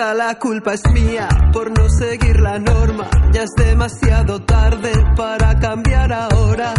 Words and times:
Quizá 0.00 0.14
la 0.14 0.38
culpa 0.38 0.72
es 0.72 0.80
mía 0.94 1.28
por 1.52 1.70
no 1.78 1.86
seguir 1.90 2.40
la 2.40 2.58
norma. 2.58 3.06
Ya 3.34 3.42
es 3.42 3.50
demasiado 3.54 4.40
tarde 4.40 4.92
para 5.14 5.58
cambiar 5.58 6.10
ahora. 6.10 6.72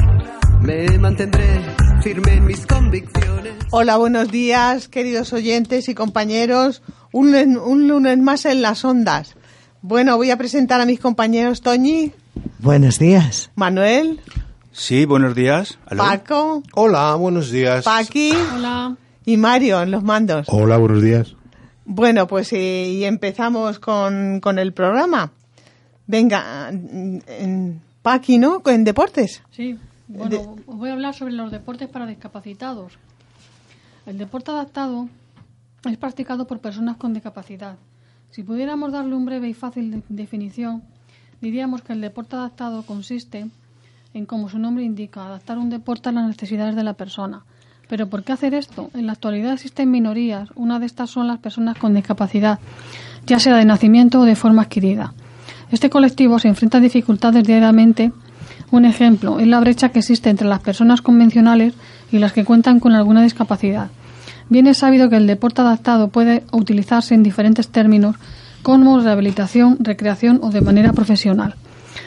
Me 0.60 0.98
mantendré 0.98 1.62
firme 2.02 2.34
en 2.34 2.46
mis 2.48 2.66
convicciones. 2.66 3.54
Hola, 3.70 3.98
buenos 3.98 4.32
días, 4.32 4.88
queridos 4.88 5.34
oyentes 5.34 5.88
y 5.88 5.94
compañeros. 5.94 6.82
Un, 7.12 7.36
un 7.60 7.88
lunes 7.88 8.18
más 8.18 8.46
en 8.46 8.64
las 8.64 8.84
ondas. 8.84 9.36
Bueno, 9.84 10.18
voy 10.18 10.32
a 10.32 10.38
presentar 10.38 10.82
a 10.82 10.88
mis 10.88 11.00
compañeros 11.00 11.62
Toñi, 11.62 12.14
Buenos 12.58 12.98
días. 12.98 13.52
Manuel, 13.54 14.20
Sí, 14.72 15.06
buenos 15.06 15.36
días. 15.36 15.78
¿Aló? 15.86 16.04
Paco, 16.04 16.64
Hola, 16.74 17.14
buenos 17.14 17.52
días. 17.52 17.86
Paqui 17.86 18.34
Hola. 18.56 18.96
y 19.26 19.38
Mario 19.38 19.80
en 19.84 19.92
los 19.92 20.02
mandos. 20.02 20.48
Hola, 20.50 20.78
buenos 20.78 21.04
días. 21.04 21.36
Bueno, 21.86 22.28
pues 22.28 22.54
eh, 22.54 22.90
y 22.90 23.04
empezamos 23.06 23.80
con, 23.80 24.40
con 24.40 24.60
el 24.60 24.74
programa. 24.74 25.32
Venga, 26.08 26.70
en- 26.70 27.24
en- 27.28 27.82
Paqui, 28.02 28.38
¿no? 28.40 28.62
En 28.66 28.84
deportes. 28.84 29.44
Sí, 29.52 29.78
bueno, 30.08 30.56
os 30.66 30.76
voy 30.78 30.90
a 30.90 30.94
hablar 30.94 31.14
sobre 31.14 31.34
los 31.34 31.52
deportes 31.52 31.88
para 31.88 32.08
discapacitados. 32.08 32.94
El 34.08 34.18
deporte 34.18 34.50
adaptado 34.52 35.08
es 35.90 35.98
practicado 35.98 36.48
por 36.48 36.60
personas 36.60 36.98
con 36.98 37.14
discapacidad. 37.14 37.76
Si 38.32 38.42
pudiéramos 38.44 38.92
darle 38.92 39.14
un 39.16 39.26
breve 39.26 39.50
y 39.50 39.54
fácil 39.54 39.92
de- 39.92 40.02
definición, 40.10 40.82
diríamos 41.42 41.84
que 41.84 41.94
el 41.94 42.02
deporte 42.02 42.36
adaptado 42.36 42.84
consiste 42.84 43.48
en, 44.16 44.26
como 44.26 44.50
su 44.50 44.58
nombre 44.58 44.84
indica, 44.84 45.26
adaptar 45.28 45.60
un 45.60 45.70
deporte 45.70 46.10
a 46.10 46.12
las 46.12 46.26
necesidades 46.28 46.76
de 46.76 46.84
la 46.84 46.94
persona. 46.94 47.46
Pero 47.92 48.08
¿por 48.08 48.24
qué 48.24 48.32
hacer 48.32 48.54
esto? 48.54 48.90
En 48.94 49.06
la 49.06 49.12
actualidad 49.12 49.52
existen 49.52 49.92
minorías, 49.92 50.48
una 50.56 50.80
de 50.80 50.86
estas 50.86 51.10
son 51.10 51.28
las 51.28 51.40
personas 51.40 51.78
con 51.78 51.94
discapacidad, 51.94 52.58
ya 53.28 53.38
sea 53.38 53.58
de 53.58 53.66
nacimiento 53.66 54.22
o 54.22 54.24
de 54.24 54.38
forma 54.38 54.62
adquirida. 54.62 55.14
Este 55.72 55.90
colectivo 55.90 56.40
se 56.40 56.48
enfrenta 56.48 56.78
a 56.78 56.80
dificultades 56.80 57.44
diariamente. 57.44 58.14
Un 58.72 58.86
ejemplo 58.86 59.42
es 59.42 59.48
la 59.48 59.60
brecha 59.60 59.90
que 59.90 60.00
existe 60.00 60.30
entre 60.30 60.48
las 60.48 60.62
personas 60.62 61.02
convencionales 61.02 61.74
y 62.14 62.20
las 62.20 62.32
que 62.32 62.46
cuentan 62.46 62.80
con 62.80 62.94
alguna 62.94 63.24
discapacidad. 63.24 63.90
Bien 64.48 64.68
es 64.68 64.78
sabido 64.78 65.10
que 65.10 65.18
el 65.18 65.28
deporte 65.28 65.60
adaptado 65.60 66.08
puede 66.08 66.46
utilizarse 66.54 67.14
en 67.14 67.24
diferentes 67.24 67.68
términos 67.68 68.16
como 68.64 69.02
rehabilitación, 69.02 69.76
recreación 69.82 70.40
o 70.42 70.50
de 70.50 70.62
manera 70.62 70.94
profesional. 70.94 71.56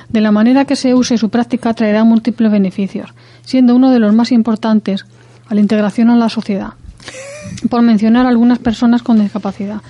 De 0.09 0.23
la 0.23 0.33
manera 0.33 0.65
que 0.65 0.77
se 0.77 0.95
use 0.95 1.19
su 1.19 1.29
práctica 1.29 1.75
traerá 1.75 2.05
múltiples 2.05 2.51
beneficios, 2.51 3.13
siendo 3.43 3.77
uno 3.77 3.91
de 3.91 3.99
los 3.99 4.15
más 4.15 4.33
importantes 4.33 5.05
a 5.49 5.55
la 5.55 5.61
integración 5.61 6.11
a 6.11 6.17
la 6.17 6.29
sociedad. 6.29 6.75
Por 7.71 7.83
mencionar 7.83 8.27
algunas 8.27 8.59
personas 8.59 9.03
con 9.03 9.19
discapacidad, 9.21 9.81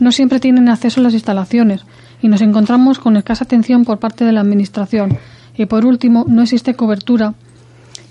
no 0.00 0.12
siempre 0.12 0.40
tienen 0.40 0.68
acceso 0.68 1.00
a 1.00 1.04
las 1.04 1.14
instalaciones 1.14 1.82
y 2.22 2.28
nos 2.28 2.40
encontramos 2.42 2.98
con 2.98 3.16
escasa 3.16 3.44
atención 3.44 3.84
por 3.84 3.98
parte 3.98 4.24
de 4.24 4.32
la 4.32 4.40
Administración. 4.40 5.18
Y 5.56 5.66
por 5.66 5.86
último, 5.86 6.24
no 6.28 6.42
existe 6.42 6.74
cobertura 6.74 7.34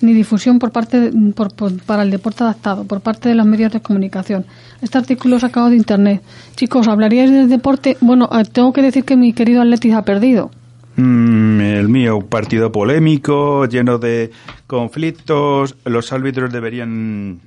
ni 0.01 0.13
difusión 0.13 0.59
por 0.59 0.71
parte 0.71 0.99
de- 0.99 1.31
por- 1.33 1.53
por- 1.53 1.79
para 1.83 2.03
el 2.03 2.11
deporte 2.11 2.43
adaptado 2.43 2.83
por 2.85 3.01
parte 3.01 3.29
de 3.29 3.35
los 3.35 3.45
medios 3.45 3.71
de 3.71 3.79
comunicación. 3.81 4.45
Este 4.81 4.97
artículo 4.97 5.39
sacado 5.39 5.69
de 5.69 5.77
internet. 5.77 6.21
Chicos, 6.55 6.87
¿hablaríais 6.87 7.31
del 7.31 7.49
deporte? 7.49 7.97
Bueno, 8.01 8.29
eh, 8.31 8.43
tengo 8.51 8.73
que 8.73 8.81
decir 8.81 9.03
que 9.05 9.15
mi 9.15 9.31
querido 9.33 9.61
Atletis 9.61 9.93
ha 9.93 10.01
perdido. 10.03 10.51
Mm, 10.97 11.59
el 11.59 11.89
mío, 11.89 12.17
un 12.17 12.29
partido 12.29 12.71
polémico, 12.71 13.65
lleno 13.65 13.97
de 13.97 14.31
conflictos. 14.67 15.75
Los 15.83 16.13
árbitros 16.13 16.51
deberían 16.53 17.41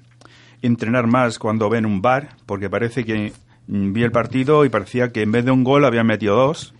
entrenar 0.60 1.06
más 1.06 1.38
cuando 1.38 1.70
ven 1.70 1.86
un 1.86 2.02
bar, 2.02 2.36
porque 2.44 2.68
parece 2.68 3.04
que 3.04 3.32
mm, 3.66 3.92
vi 3.92 4.02
el 4.02 4.12
partido 4.12 4.64
y 4.64 4.68
parecía 4.68 5.12
que 5.12 5.22
en 5.22 5.32
vez 5.32 5.44
de 5.44 5.50
un 5.50 5.64
gol 5.64 5.84
habían 5.84 6.06
metido 6.06 6.36
dos. 6.36 6.74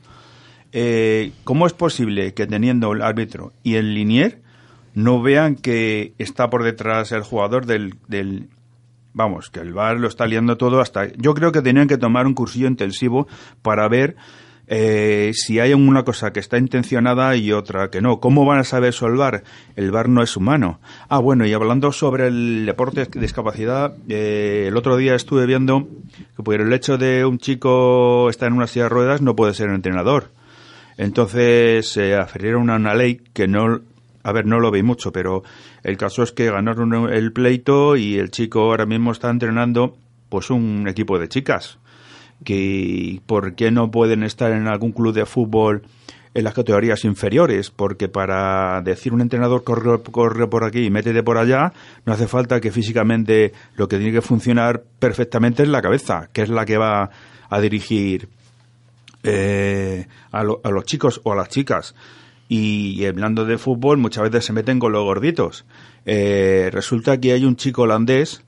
Eh, 0.73 1.33
¿Cómo 1.45 1.67
es 1.67 1.73
posible 1.73 2.35
que 2.35 2.47
teniendo 2.47 2.93
el 2.93 3.01
árbitro 3.01 3.53
y 3.63 3.77
el 3.77 3.95
linier 3.95 4.43
no 4.95 5.23
vean 5.23 5.55
que 5.57 6.13
está 6.19 6.51
por 6.51 6.65
detrás 6.65 7.13
el 7.13 7.23
jugador 7.23 7.65
del, 7.65 7.95
del 8.09 8.49
vamos, 9.15 9.49
que 9.49 9.61
el 9.61 9.73
VAR 9.73 9.99
lo 9.99 10.09
está 10.09 10.27
liando 10.27 10.57
todo 10.59 10.81
hasta... 10.81 11.07
Yo 11.17 11.35
creo 11.35 11.53
que 11.53 11.63
tenían 11.63 11.89
que 11.89 11.97
tomar 11.97 12.27
un 12.27 12.35
cursillo 12.35 12.69
intensivo 12.69 13.27
para 13.63 13.89
ver 13.89 14.17
eh, 14.71 15.33
si 15.35 15.61
hay 15.61 15.73
una 15.73 16.05
cosa 16.05 16.31
que 16.33 16.41
está 16.41 16.59
intencionada 16.59 17.35
y 17.37 17.53
otra 17.53 17.91
que 17.91 18.03
no. 18.03 18.21
¿Cómo 18.21 18.45
van 18.45 18.59
a 18.59 18.65
saber 18.65 18.91
eso 18.91 19.07
el 19.07 19.17
VAR? 19.17 19.43
El 19.77 19.91
VAR 19.91 20.11
no 20.11 20.23
es 20.23 20.37
humano. 20.37 20.79
Ah, 21.09 21.19
bueno, 21.19 21.47
y 21.47 21.55
hablando 21.55 21.91
sobre 21.91 22.29
el 22.29 22.67
deporte 22.67 23.07
de 23.07 23.21
discapacidad, 23.21 23.95
eh, 24.09 24.67
el 24.69 24.77
otro 24.77 24.99
día 24.99 25.15
estuve 25.15 25.47
viendo 25.47 25.89
que 26.37 26.43
por 26.43 26.61
el 26.61 26.73
hecho 26.73 26.99
de 26.99 27.25
un 27.25 27.39
chico 27.39 28.29
estar 28.29 28.49
en 28.49 28.55
una 28.55 28.67
silla 28.67 28.85
de 28.85 28.91
ruedas 28.91 29.23
no 29.23 29.35
puede 29.35 29.55
ser 29.55 29.71
entrenador. 29.71 30.33
Entonces 30.99 31.89
se 31.89 32.15
aferieron 32.15 32.69
a 32.69 32.77
una 32.77 32.95
ley 32.95 33.23
que 33.33 33.49
no, 33.49 33.81
a 34.23 34.33
ver, 34.33 34.45
no 34.45 34.61
lo 34.61 34.71
veis 34.71 34.85
mucho, 34.85 35.13
pero 35.13 35.45
el 35.83 35.97
caso 35.97 36.23
es 36.23 36.33
que 36.33 36.51
ganaron 36.51 37.11
el 37.11 37.33
pleito 37.33 37.97
y 37.97 38.19
el 38.19 38.31
chico 38.31 38.61
ahora 38.63 38.85
mismo 38.85 39.13
está 39.13 39.31
entrenando 39.31 39.97
pues 40.29 40.51
un 40.51 40.87
equipo 40.89 41.19
de 41.19 41.29
chicas 41.29 41.79
que 42.45 43.21
por 43.27 43.55
qué 43.55 43.71
no 43.71 43.91
pueden 43.91 44.23
estar 44.23 44.53
en 44.53 44.69
algún 44.69 44.93
club 44.93 45.15
de 45.15 45.27
fútbol 45.27 45.83
en 46.35 46.45
las 46.45 46.55
categorías 46.55 47.05
inferiores, 47.05 47.71
porque 47.71 48.09
para 48.09 48.81
decir 48.83 49.13
un 49.13 49.21
entrenador 49.21 49.65
corre, 49.65 50.01
corre 50.03 50.47
por 50.47 50.65
aquí 50.65 50.85
y 50.85 50.91
métete 50.91 51.23
por 51.23 51.39
allá, 51.39 51.73
no 52.05 52.13
hace 52.13 52.29
falta 52.29 52.61
que 52.61 52.71
físicamente 52.71 53.53
lo 53.77 53.89
que 53.89 53.97
tiene 53.97 54.13
que 54.13 54.23
funcionar 54.23 54.85
perfectamente 54.99 55.63
es 55.63 55.69
la 55.69 55.83
cabeza, 55.83 56.29
que 56.33 56.43
es 56.43 56.49
la 56.49 56.65
que 56.65 56.77
va 56.77 57.11
a 57.49 57.61
dirigir 57.61 58.29
eh, 59.25 60.07
a, 60.31 60.41
a, 60.41 60.71
los 60.71 60.85
chicos 60.85 61.21
o 61.25 61.33
a 61.33 61.37
las 61.37 61.49
chicas. 61.49 61.95
Y, 62.49 63.05
hablando 63.05 63.45
de 63.45 63.59
fútbol, 63.59 63.99
muchas 63.99 64.25
veces 64.25 64.47
se 64.47 64.53
meten 64.53 64.79
con 64.79 64.93
los 64.93 65.05
gorditos. 65.05 65.67
Eh, 66.07 66.71
resulta 66.73 67.21
que 67.21 67.33
hay 67.33 67.45
un 67.45 67.57
chico 67.57 67.83
holandés 67.83 68.43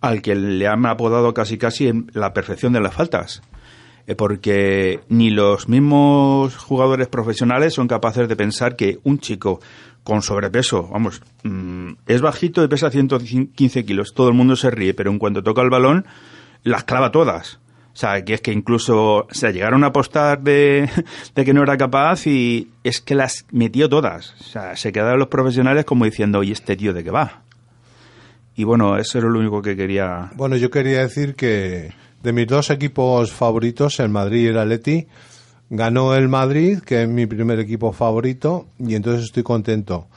al 0.00 0.22
que 0.22 0.34
le 0.34 0.66
han 0.66 0.86
apodado 0.86 1.34
casi 1.34 1.58
casi 1.58 1.88
en 1.88 2.10
la 2.14 2.32
perfección 2.32 2.72
de 2.72 2.80
las 2.80 2.94
faltas. 2.94 3.42
Eh, 4.06 4.14
porque 4.14 5.00
ni 5.08 5.30
los 5.30 5.68
mismos 5.68 6.56
jugadores 6.56 7.08
profesionales 7.08 7.74
son 7.74 7.86
capaces 7.86 8.28
de 8.28 8.36
pensar 8.36 8.76
que 8.76 8.98
un 9.04 9.18
chico 9.18 9.60
con 10.02 10.22
sobrepeso, 10.22 10.88
vamos, 10.88 11.22
mm, 11.44 11.92
es 12.06 12.20
bajito 12.22 12.64
y 12.64 12.68
pesa 12.68 12.90
115 12.90 13.84
kilos, 13.84 14.14
todo 14.14 14.28
el 14.28 14.34
mundo 14.34 14.56
se 14.56 14.70
ríe, 14.70 14.94
pero 14.94 15.10
en 15.10 15.18
cuanto 15.18 15.42
toca 15.42 15.62
el 15.62 15.70
balón, 15.70 16.06
las 16.64 16.84
clava 16.84 17.12
todas. 17.12 17.60
O 17.92 17.96
sea, 17.96 18.24
que 18.24 18.34
es 18.34 18.40
que 18.40 18.52
incluso 18.52 19.26
se 19.30 19.52
llegaron 19.52 19.84
a 19.84 19.88
apostar 19.88 20.40
de, 20.40 20.88
de, 21.34 21.44
que 21.44 21.52
no 21.52 21.62
era 21.62 21.76
capaz 21.76 22.26
y 22.26 22.70
es 22.82 23.00
que 23.00 23.14
las 23.14 23.46
metió 23.50 23.88
todas. 23.88 24.34
O 24.40 24.44
sea, 24.44 24.76
se 24.76 24.90
quedaron 24.90 25.18
los 25.18 25.28
profesionales 25.28 25.84
como 25.84 26.04
diciendo, 26.04 26.38
oye, 26.38 26.52
este 26.52 26.76
tío 26.76 26.92
de 26.94 27.04
qué 27.04 27.10
va. 27.10 27.42
Y 28.60 28.64
bueno, 28.64 28.98
eso 28.98 29.16
era 29.16 29.26
lo 29.30 29.38
único 29.38 29.62
que 29.62 29.74
quería. 29.74 30.32
Bueno, 30.36 30.54
yo 30.54 30.70
quería 30.70 31.00
decir 31.00 31.34
que 31.34 31.94
de 32.22 32.32
mis 32.34 32.46
dos 32.46 32.68
equipos 32.68 33.32
favoritos, 33.32 33.98
el 34.00 34.10
Madrid 34.10 34.44
y 34.44 34.46
el 34.48 34.58
Atleti, 34.58 35.06
ganó 35.70 36.14
el 36.14 36.28
Madrid, 36.28 36.80
que 36.80 37.04
es 37.04 37.08
mi 37.08 37.24
primer 37.24 37.58
equipo 37.58 37.90
favorito, 37.92 38.66
y 38.78 38.96
entonces 38.96 39.24
estoy 39.24 39.44
contento. 39.44 40.08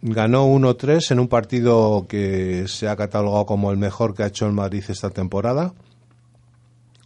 Ganó 0.00 0.46
1-3 0.46 1.10
en 1.10 1.18
un 1.18 1.26
partido 1.26 2.06
que 2.08 2.68
se 2.68 2.86
ha 2.86 2.94
catalogado 2.94 3.46
como 3.46 3.72
el 3.72 3.78
mejor 3.78 4.14
que 4.14 4.22
ha 4.22 4.28
hecho 4.28 4.46
el 4.46 4.52
Madrid 4.52 4.84
esta 4.86 5.10
temporada 5.10 5.74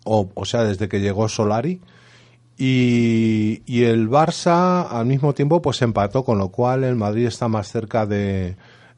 o, 0.04 0.28
o 0.34 0.44
sea, 0.44 0.62
desde 0.62 0.90
que 0.90 1.00
llegó 1.00 1.26
Solari. 1.26 1.80
Y, 2.58 3.62
y, 3.64 3.84
el 3.84 4.10
Barça 4.10 4.88
al 4.90 5.06
mismo 5.06 5.32
tiempo 5.32 5.62
pues 5.62 5.80
empató, 5.80 6.22
con 6.22 6.36
lo 6.36 6.50
cual 6.50 6.84
el 6.84 6.96
Madrid 6.96 7.28
está 7.28 7.48
más 7.48 7.70
cerca 7.70 8.04
de, 8.04 8.56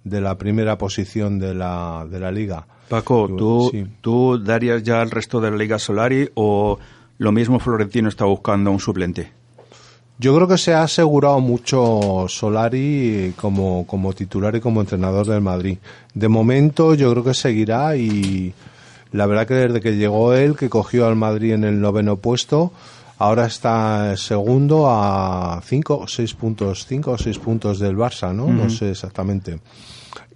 de 0.08 0.20
la 0.20 0.36
primera 0.36 0.78
posición 0.78 1.38
de 1.38 1.54
la, 1.54 2.06
de 2.10 2.18
la 2.18 2.30
liga. 2.30 2.66
Paco, 2.88 3.28
¿tú, 3.36 3.68
sí. 3.70 3.86
¿tú 4.00 4.38
darías 4.42 4.82
ya 4.82 5.00
al 5.00 5.10
resto 5.10 5.40
de 5.40 5.50
la 5.50 5.56
liga 5.56 5.78
Solari 5.78 6.30
o 6.34 6.78
lo 7.18 7.32
mismo 7.32 7.58
Florentino 7.58 8.08
está 8.08 8.24
buscando 8.24 8.70
un 8.70 8.80
suplente? 8.80 9.30
Yo 10.20 10.34
creo 10.34 10.48
que 10.48 10.58
se 10.58 10.74
ha 10.74 10.82
asegurado 10.82 11.38
mucho 11.38 12.26
Solari 12.28 13.34
como, 13.36 13.86
como 13.86 14.12
titular 14.14 14.56
y 14.56 14.60
como 14.60 14.80
entrenador 14.80 15.26
del 15.26 15.42
Madrid. 15.42 15.78
De 16.12 16.26
momento 16.28 16.94
yo 16.94 17.12
creo 17.12 17.22
que 17.22 17.34
seguirá 17.34 17.96
y 17.96 18.52
la 19.12 19.26
verdad 19.26 19.46
que 19.46 19.54
desde 19.54 19.80
que 19.80 19.96
llegó 19.96 20.34
él, 20.34 20.56
que 20.56 20.68
cogió 20.68 21.06
al 21.06 21.14
Madrid 21.14 21.52
en 21.52 21.62
el 21.62 21.80
noveno 21.80 22.16
puesto, 22.16 22.72
ahora 23.18 23.46
está 23.46 24.16
segundo 24.16 24.90
a 24.90 25.60
cinco 25.64 25.98
o 25.98 26.08
seis 26.08 26.34
puntos, 26.34 26.84
cinco 26.88 27.12
o 27.12 27.18
seis 27.18 27.38
puntos 27.38 27.78
del 27.78 27.96
Barça, 27.96 28.34
¿no? 28.34 28.46
Uh 28.46 28.50
-huh. 28.50 28.64
No 28.64 28.70
sé 28.70 28.90
exactamente. 28.90 29.60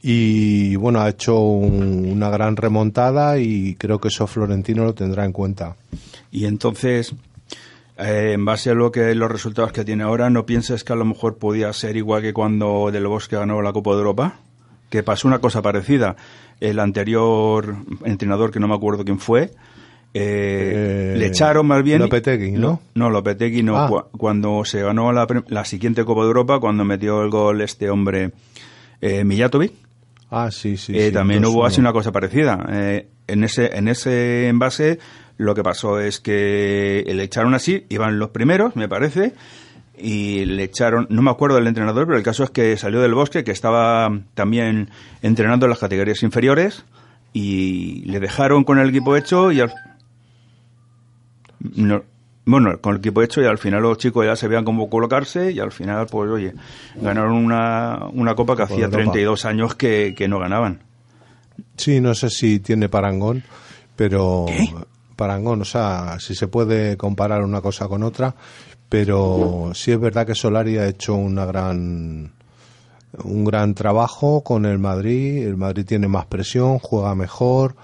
Y 0.02 0.74
bueno, 0.76 1.00
ha 1.00 1.08
hecho 1.08 1.38
un, 1.38 2.10
una 2.10 2.28
gran 2.28 2.56
remontada 2.56 3.38
y 3.38 3.76
creo 3.76 4.00
que 4.00 4.08
eso 4.08 4.26
Florentino 4.26 4.84
lo 4.84 4.94
tendrá 4.94 5.24
en 5.24 5.32
cuenta. 5.32 5.76
Y 6.32 6.46
entonces, 6.46 7.14
eh, 7.98 8.32
en 8.32 8.44
base 8.44 8.70
a 8.70 8.74
lo 8.74 8.90
que 8.90 9.14
los 9.14 9.30
resultados 9.30 9.72
que 9.72 9.84
tiene 9.84 10.02
ahora, 10.02 10.28
¿no 10.28 10.44
piensas 10.44 10.82
que 10.82 10.92
a 10.92 10.96
lo 10.96 11.04
mejor 11.04 11.36
podía 11.38 11.72
ser 11.72 11.96
igual 11.96 12.22
que 12.22 12.32
cuando 12.32 12.90
Del 12.90 13.06
Bosque 13.06 13.36
ganó 13.36 13.62
la 13.62 13.72
Copa 13.72 13.92
de 13.92 13.98
Europa? 13.98 14.40
Que 14.90 15.02
pasó 15.02 15.28
una 15.28 15.38
cosa 15.38 15.62
parecida 15.62 16.16
el 16.60 16.78
anterior 16.78 17.76
entrenador, 18.04 18.50
que 18.50 18.60
no 18.60 18.68
me 18.68 18.74
acuerdo 18.74 19.04
quién 19.04 19.18
fue, 19.18 19.50
eh, 20.14 21.12
eh, 21.14 21.14
le 21.16 21.26
echaron 21.26 21.66
más 21.66 21.82
bien. 21.82 22.00
Lopetegui, 22.00 22.52
¿no? 22.52 22.80
No, 22.94 23.08
Lopetegui 23.08 23.62
no. 23.62 23.78
Ah. 23.78 23.88
Cu 23.88 24.18
cuando 24.18 24.64
se 24.64 24.82
ganó 24.82 25.10
la, 25.12 25.26
la, 25.48 25.64
siguiente 25.64 26.04
Copa 26.04 26.22
de 26.22 26.26
Europa, 26.28 26.60
cuando 26.60 26.84
metió 26.84 27.22
el 27.22 27.30
gol 27.30 27.62
este 27.62 27.88
hombre 27.88 28.32
eh, 29.00 29.24
Mijatovic. 29.24 29.72
Ah, 30.34 30.50
sí, 30.50 30.78
sí. 30.78 30.96
Eh, 30.96 31.08
sí 31.08 31.12
también 31.12 31.44
hubo 31.44 31.66
así 31.66 31.78
una 31.78 31.92
cosa 31.92 32.10
parecida. 32.10 32.66
Eh, 32.70 33.06
en 33.26 33.44
ese 33.44 33.76
en 33.76 33.86
ese 33.86 34.48
envase 34.48 34.98
lo 35.36 35.54
que 35.54 35.62
pasó 35.62 36.00
es 36.00 36.20
que 36.20 37.04
le 37.06 37.22
echaron 37.22 37.54
así, 37.54 37.84
iban 37.90 38.18
los 38.18 38.30
primeros, 38.30 38.74
me 38.74 38.88
parece, 38.88 39.34
y 39.98 40.46
le 40.46 40.64
echaron, 40.64 41.06
no 41.10 41.20
me 41.20 41.30
acuerdo 41.30 41.56
del 41.56 41.66
entrenador, 41.66 42.06
pero 42.06 42.16
el 42.16 42.24
caso 42.24 42.44
es 42.44 42.50
que 42.50 42.76
salió 42.78 43.00
del 43.00 43.14
bosque, 43.14 43.44
que 43.44 43.50
estaba 43.50 44.10
también 44.34 44.88
entrenando 45.20 45.66
en 45.66 45.70
las 45.70 45.78
categorías 45.78 46.22
inferiores, 46.22 46.84
y 47.32 48.04
le 48.06 48.20
dejaron 48.20 48.64
con 48.64 48.78
el 48.78 48.88
equipo 48.88 49.16
hecho 49.16 49.52
y 49.52 49.60
al, 49.60 49.72
no, 51.60 52.04
bueno, 52.44 52.78
con 52.80 52.94
el 52.94 52.98
equipo 52.98 53.22
hecho 53.22 53.40
y 53.40 53.46
al 53.46 53.58
final 53.58 53.82
los 53.82 53.98
chicos 53.98 54.24
ya 54.26 54.36
se 54.36 54.48
veían 54.48 54.64
cómo 54.64 54.90
colocarse 54.90 55.52
y 55.52 55.60
al 55.60 55.72
final, 55.72 56.06
pues 56.06 56.30
oye, 56.30 56.54
ganaron 56.96 57.32
una, 57.32 58.06
una 58.12 58.34
copa 58.34 58.56
que 58.56 58.62
hacía 58.62 58.88
32 58.88 59.44
años 59.44 59.74
que, 59.74 60.14
que 60.16 60.28
no 60.28 60.38
ganaban. 60.38 60.80
Sí, 61.76 62.00
no 62.00 62.14
sé 62.14 62.30
si 62.30 62.60
tiene 62.60 62.88
parangón, 62.88 63.42
pero... 63.96 64.46
¿Qué? 64.48 64.72
Parangón, 65.14 65.60
o 65.60 65.64
sea, 65.64 66.16
si 66.18 66.34
se 66.34 66.48
puede 66.48 66.96
comparar 66.96 67.42
una 67.42 67.60
cosa 67.60 67.86
con 67.86 68.02
otra, 68.02 68.34
pero 68.88 69.70
sí 69.74 69.92
es 69.92 70.00
verdad 70.00 70.26
que 70.26 70.34
Solari 70.34 70.78
ha 70.78 70.86
hecho 70.88 71.14
una 71.14 71.44
gran 71.44 72.32
un 73.24 73.44
gran 73.44 73.74
trabajo 73.74 74.42
con 74.42 74.64
el 74.64 74.78
Madrid, 74.78 75.46
el 75.46 75.56
Madrid 75.56 75.84
tiene 75.86 76.08
más 76.08 76.26
presión, 76.26 76.78
juega 76.78 77.14
mejor, 77.14 77.76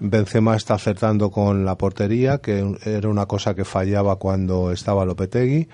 Benzema 0.00 0.56
está 0.56 0.74
acertando 0.74 1.30
con 1.30 1.64
la 1.64 1.76
portería, 1.76 2.38
que 2.38 2.76
era 2.84 3.08
una 3.08 3.26
cosa 3.26 3.54
que 3.54 3.64
fallaba 3.64 4.16
cuando 4.16 4.72
estaba 4.72 5.04
Lopetegui. 5.04 5.68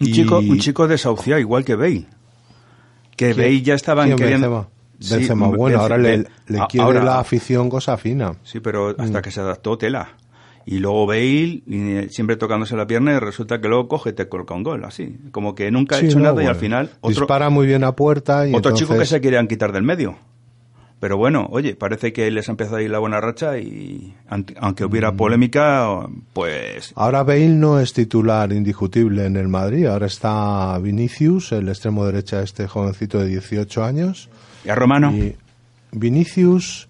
Un 0.00 0.06
y... 0.06 0.12
chico, 0.12 0.38
un 0.38 0.58
chico 0.58 0.86
desahuciado, 0.86 1.40
igual 1.40 1.64
que 1.64 1.74
Bale. 1.74 2.06
Que 3.16 3.32
Bale 3.32 3.62
ya 3.62 3.74
estaban 3.74 4.14
queriendo. 4.16 4.50
Benzema? 4.50 4.68
Benzema, 5.00 5.48
sí, 5.48 5.56
bueno, 5.56 5.80
ahora 5.80 5.96
le, 5.96 6.18
le 6.46 6.66
quiere 6.68 6.84
ahora, 6.84 7.04
la 7.04 7.20
afición 7.20 7.68
cosa 7.70 7.96
fina. 7.96 8.34
Sí, 8.42 8.60
pero 8.60 8.90
hasta 8.90 9.20
mm. 9.20 9.22
que 9.22 9.30
se 9.30 9.40
adaptó 9.40 9.78
tela. 9.78 10.16
Y 10.66 10.80
luego 10.80 11.06
Bale, 11.06 11.62
siempre 12.10 12.36
tocándose 12.36 12.76
la 12.76 12.86
pierna, 12.86 13.14
y 13.14 13.18
resulta 13.18 13.60
que 13.60 13.68
luego 13.68 13.88
coge 13.88 14.10
y 14.10 14.12
te 14.12 14.28
coloca 14.28 14.54
un 14.54 14.62
gol, 14.62 14.84
así. 14.84 15.16
Como 15.30 15.54
que 15.54 15.70
nunca 15.70 15.96
ha 15.96 16.00
sí, 16.00 16.06
hecho 16.06 16.18
no, 16.18 16.24
nada 16.24 16.34
bueno, 16.34 16.50
y 16.50 16.52
al 16.52 16.56
final. 16.56 16.90
Otro, 17.00 17.20
dispara 17.20 17.48
muy 17.48 17.66
bien 17.66 17.84
a 17.84 17.92
puerta. 17.92 18.46
Y 18.46 18.50
otro 18.50 18.70
entonces... 18.70 18.86
chico 18.86 18.98
que 18.98 19.06
se 19.06 19.20
querían 19.20 19.48
quitar 19.48 19.72
del 19.72 19.82
medio. 19.82 20.18
Pero 21.00 21.16
bueno, 21.16 21.46
oye, 21.50 21.76
parece 21.76 22.12
que 22.12 22.28
les 22.30 22.48
ha 22.48 22.52
empezado 22.52 22.78
a 22.78 22.82
ir 22.82 22.90
la 22.90 22.98
buena 22.98 23.20
racha 23.20 23.58
y 23.58 24.14
aunque 24.28 24.84
hubiera 24.84 25.12
polémica, 25.12 26.06
pues... 26.32 26.92
Ahora 26.96 27.22
Bale 27.22 27.48
no 27.50 27.78
es 27.78 27.92
titular 27.92 28.52
indiscutible 28.52 29.24
en 29.24 29.36
el 29.36 29.46
Madrid, 29.46 29.86
ahora 29.86 30.06
está 30.06 30.76
Vinicius, 30.78 31.52
el 31.52 31.68
extremo 31.68 32.04
derecha, 32.04 32.42
este 32.42 32.66
jovencito 32.66 33.20
de 33.20 33.28
18 33.28 33.84
años. 33.84 34.28
¿Y 34.64 34.70
a 34.70 34.74
Romano? 34.74 35.12
Y 35.12 35.36
Vinicius, 35.92 36.88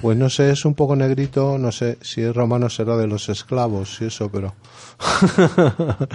pues 0.00 0.16
no 0.16 0.30
sé, 0.30 0.50
es 0.50 0.64
un 0.64 0.74
poco 0.74 0.94
negrito, 0.94 1.58
no 1.58 1.72
sé 1.72 1.98
si 2.02 2.22
es 2.22 2.34
romano 2.34 2.70
será 2.70 2.96
de 2.96 3.08
los 3.08 3.28
esclavos 3.28 4.00
y 4.00 4.06
eso, 4.06 4.30
pero... 4.30 4.54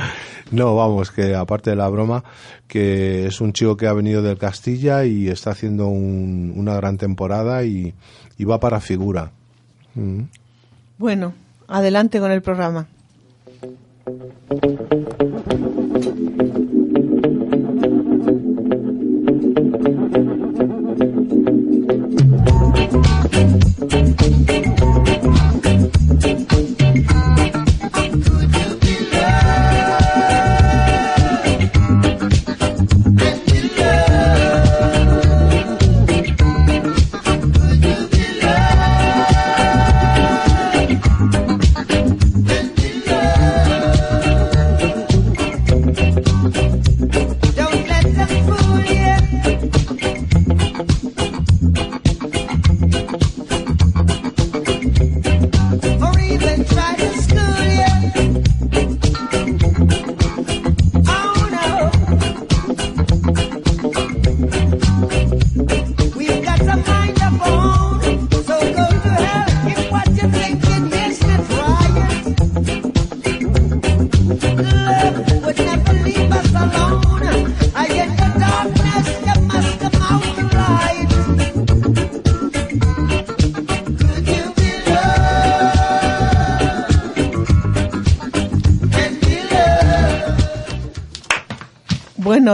no, 0.52 0.75
vamos, 0.75 1.12
que 1.12 1.36
aparte 1.36 1.72
de 1.72 1.75
la 1.75 1.90
broma, 1.90 2.24
que 2.68 3.25
es 3.28 3.42
un 3.42 3.52
chico 3.52 3.75
que 3.75 3.88
ha 3.88 3.94
venido 3.94 4.22
del 4.22 4.38
Castilla 4.38 5.04
y 5.04 5.28
está 5.28 5.52
haciendo 5.52 5.88
un, 5.88 6.54
una 6.56 6.75
gran 6.75 6.98
temporada 6.98 7.63
y, 7.66 7.94
va 8.46 8.60
para 8.60 8.80
figura. 8.80 9.32
Mm. 9.96 10.24
Bueno, 10.98 11.34
adelante 11.68 12.20
con 12.20 12.32
el 12.32 12.42
programa. 12.42 12.88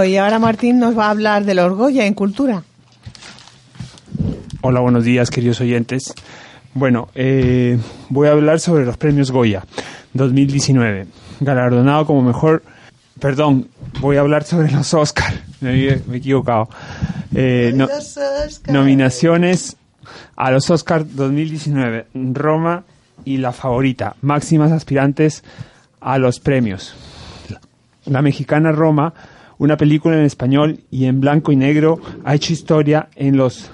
Y 0.09 0.17
ahora 0.17 0.39
Martín 0.39 0.79
nos 0.79 0.97
va 0.97 1.05
a 1.07 1.09
hablar 1.11 1.45
de 1.45 1.53
los 1.53 1.73
Goya 1.77 2.05
en 2.05 2.13
cultura. 2.13 2.63
Hola, 4.61 4.79
buenos 4.81 5.03
días, 5.03 5.29
queridos 5.29 5.61
oyentes. 5.61 6.13
Bueno, 6.73 7.09
eh, 7.15 7.79
voy 8.09 8.27
a 8.27 8.31
hablar 8.31 8.59
sobre 8.59 8.85
los 8.85 8.97
premios 8.97 9.31
Goya 9.31 9.65
2019, 10.13 11.07
galardonado 11.39 12.05
como 12.05 12.21
mejor. 12.21 12.63
Perdón, 13.19 13.67
voy 14.01 14.17
a 14.17 14.21
hablar 14.21 14.43
sobre 14.43 14.71
los 14.71 14.93
Oscar. 14.93 15.33
Me, 15.61 15.73
he- 15.75 16.01
me 16.07 16.15
he 16.15 16.17
equivocado. 16.19 16.69
Eh, 17.35 17.71
no- 17.75 17.87
nominaciones 18.71 19.75
a 20.37 20.51
los 20.51 20.69
Oscar 20.69 21.05
2019: 21.07 22.07
Roma 22.33 22.83
y 23.25 23.37
La 23.37 23.51
Favorita, 23.51 24.15
máximas 24.21 24.71
aspirantes 24.71 25.43
a 25.99 26.17
los 26.17 26.39
premios. 26.39 26.95
La 28.05 28.21
mexicana 28.21 28.71
Roma, 28.71 29.13
una 29.59 29.77
película 29.77 30.17
en 30.17 30.23
español 30.23 30.79
y 30.89 31.05
en 31.05 31.21
blanco 31.21 31.51
y 31.51 31.55
negro, 31.55 31.99
ha 32.23 32.33
hecho 32.33 32.53
historia 32.53 33.09
en 33.15 33.37
los 33.37 33.69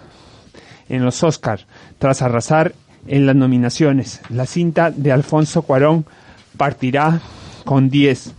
en 0.90 1.04
los 1.06 1.24
Oscar 1.24 1.62
tras 1.98 2.22
arrasar 2.22 2.74
en 3.08 3.26
las 3.26 3.36
nominaciones. 3.36 4.22
La 4.30 4.46
cinta 4.46 4.92
de 4.92 5.12
Alfonso 5.12 5.62
Cuarón 5.62 6.06
partirá 6.58 7.22
con 7.64 7.90
10, 7.90 8.34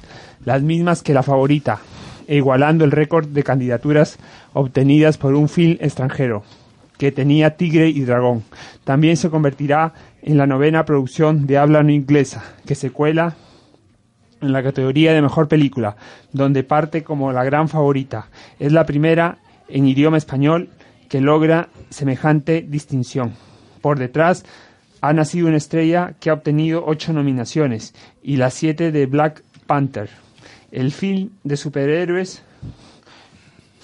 las 0.45 0.63
mismas 0.63 1.03
que 1.03 1.15
la 1.15 1.23
favorita, 1.23 1.81
igualando 2.29 2.85
el 2.85 2.91
récord 2.91 3.27
de 3.29 3.43
candidaturas 3.43 4.19
obtenidas 4.53 5.17
por 5.17 5.35
un 5.35 5.49
film 5.49 5.77
extranjero 5.81 6.43
que 6.99 7.13
tenía 7.13 7.57
Tigre 7.57 7.89
y 7.89 8.05
Dragón. 8.05 8.43
También 8.85 9.17
se 9.17 9.31
convertirá 9.31 9.93
en 10.23 10.39
la 10.39 10.47
novena 10.47 10.85
producción 10.85 11.47
de 11.47 11.59
habla 11.59 11.83
no 11.83 11.93
inglesa 11.93 12.43
que 12.65 12.75
se 12.75 12.91
cuela 12.91 13.37
en 14.41 14.53
la 14.53 14.63
categoría 14.63 15.13
de 15.13 15.23
mejor 15.23 15.49
película, 15.49 15.97
donde 16.33 16.63
parte 16.63 17.03
como 17.03 17.33
la 17.33 17.45
gran 17.45 17.69
favorita. 17.69 18.29
Es 18.59 18.73
la 18.73 18.87
primera 18.87 19.39
en 19.69 19.87
idioma 19.89 20.17
español 20.19 20.69
que 21.09 21.21
logra 21.21 21.69
semejante 21.91 22.63
distinción. 22.69 23.33
Por 23.81 23.99
detrás 23.99 24.45
ha 25.01 25.13
nacido 25.13 25.49
una 25.49 25.57
estrella 25.57 26.15
que 26.21 26.31
ha 26.31 26.35
obtenido 26.35 26.85
ocho 26.87 27.13
nominaciones 27.13 27.95
y 28.23 28.37
las 28.37 28.55
siete 28.55 28.91
de 28.93 29.07
Black 29.07 29.43
Panther, 29.67 30.09
el 30.73 30.91
film 30.93 31.31
de 31.45 31.57
superhéroes, 31.57 32.43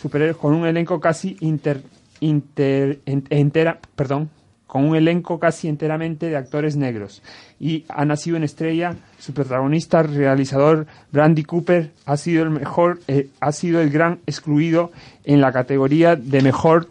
superhéroes 0.00 0.36
con 0.36 0.54
un 0.54 0.66
elenco 0.66 1.00
casi 1.00 1.36
inter, 1.40 1.82
inter- 2.20 3.00
en- 3.06 3.24
entera, 3.30 3.78
perdón, 3.94 4.30
con 4.72 4.86
un 4.86 4.96
elenco 4.96 5.38
casi 5.38 5.68
enteramente 5.68 6.30
de 6.30 6.36
actores 6.38 6.76
negros. 6.76 7.20
Y 7.60 7.84
ha 7.90 8.06
nacido 8.06 8.38
en 8.38 8.42
estrella, 8.42 8.96
su 9.18 9.34
protagonista, 9.34 10.02
realizador 10.02 10.86
Brandy 11.10 11.42
Cooper, 11.42 11.90
ha 12.06 12.16
sido 12.16 12.42
el 12.42 12.48
mejor, 12.48 12.98
eh, 13.06 13.28
ha 13.38 13.52
sido 13.52 13.82
el 13.82 13.90
gran 13.90 14.20
excluido 14.26 14.90
en 15.24 15.42
la 15.42 15.52
categoría 15.52 16.16
de 16.16 16.40
mejor 16.40 16.88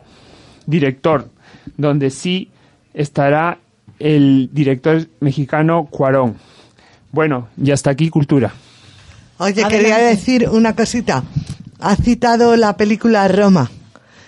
director, 0.67 1.27
donde 1.75 2.11
sí 2.11 2.51
estará 2.93 3.57
el 3.97 4.51
director 4.53 5.07
mexicano 5.19 5.87
Cuarón. 5.89 6.35
Bueno, 7.11 7.47
y 7.57 7.71
hasta 7.71 7.89
aquí 7.89 8.11
cultura. 8.11 8.53
Oye, 9.39 9.53
Adelante. 9.63 9.75
quería 9.75 9.97
decir 9.97 10.47
una 10.49 10.75
cosita. 10.75 11.23
Ha 11.79 11.95
citado 11.95 12.55
la 12.57 12.77
película 12.77 13.27
Roma. 13.27 13.71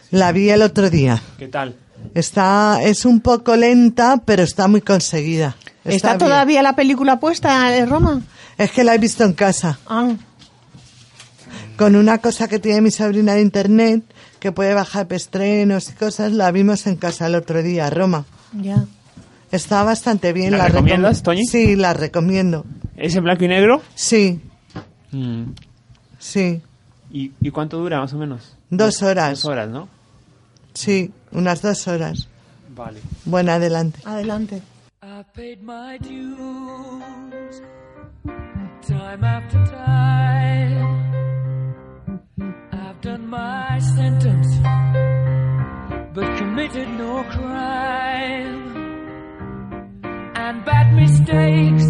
La 0.10 0.32
vi 0.32 0.50
el 0.50 0.64
otro 0.64 0.90
día. 0.90 1.22
¿Qué 1.38 1.50
tal? 1.50 1.76
Está, 2.14 2.80
es 2.84 3.06
un 3.06 3.20
poco 3.22 3.56
lenta, 3.56 4.22
pero 4.26 4.44
está 4.44 4.68
muy 4.68 4.82
conseguida. 4.82 5.56
¿Está, 5.84 6.18
todavía 6.18 6.62
la 6.62 6.76
película 6.76 7.20
puesta 7.20 7.70
de 7.70 7.86
Roma? 7.86 8.22
Es 8.58 8.72
que 8.72 8.84
la 8.84 8.96
he 8.96 8.98
visto 8.98 9.24
en 9.24 9.34
casa. 9.34 9.80
Ah, 9.88 10.12
Con 11.78 11.96
una 11.96 12.20
cosa 12.20 12.48
que 12.48 12.60
tiene 12.60 12.82
mi 12.82 12.92
sobrina 12.92 13.34
de 13.34 13.42
internet, 13.42 14.04
que 14.40 14.52
puede 14.52 14.74
bajar 14.74 15.08
estrenos 15.12 15.90
y 15.90 15.94
cosas, 15.94 16.32
la 16.32 16.52
vimos 16.52 16.86
en 16.88 16.96
casa 16.96 17.28
el 17.28 17.36
otro 17.36 17.64
día, 17.64 17.90
Roma. 17.90 18.26
ya. 18.54 18.86
Está 19.52 19.84
bastante 19.84 20.34
bien. 20.34 20.52
¿La 20.58 20.66
recom- 20.66 20.72
recomiendas, 20.72 21.22
Toñi? 21.22 21.46
Sí, 21.46 21.76
la 21.76 21.94
recomiendo. 21.94 22.66
¿Es 22.98 23.16
en 23.16 23.24
blanco 23.24 23.44
y 23.44 23.48
negro? 23.50 23.82
Sí, 23.94 24.40
Mm. 25.12 25.44
sí. 26.18 26.60
¿Y, 27.12 27.32
y 27.40 27.52
cuánto 27.52 27.78
dura 27.78 28.00
más 28.00 28.12
o 28.14 28.18
menos? 28.18 28.56
Dos 28.72 29.04
horas. 29.04 29.30
Dos 29.30 29.46
horas, 29.46 29.70
¿no? 29.70 29.88
Sí, 30.74 31.12
unas 31.32 31.62
dos 31.62 31.88
horas. 31.88 32.28
Vale. 32.76 33.00
Bueno, 33.26 33.52
adelante. 33.52 34.00
Adelante. 34.06 34.62
I 35.02 35.24
paid 35.36 35.62
my 35.62 35.98
dues 36.00 37.62
time 38.88 39.24
after 39.24 39.64
time. 39.66 41.04
I've 42.72 43.02
done 43.02 43.28
my 43.28 43.80
sentence, 43.80 44.48
but 46.14 46.38
committed 46.38 46.90
no 46.90 47.24
crime. 47.24 48.64
And 50.36 50.66
bad 50.66 50.94
mistakes, 50.94 51.86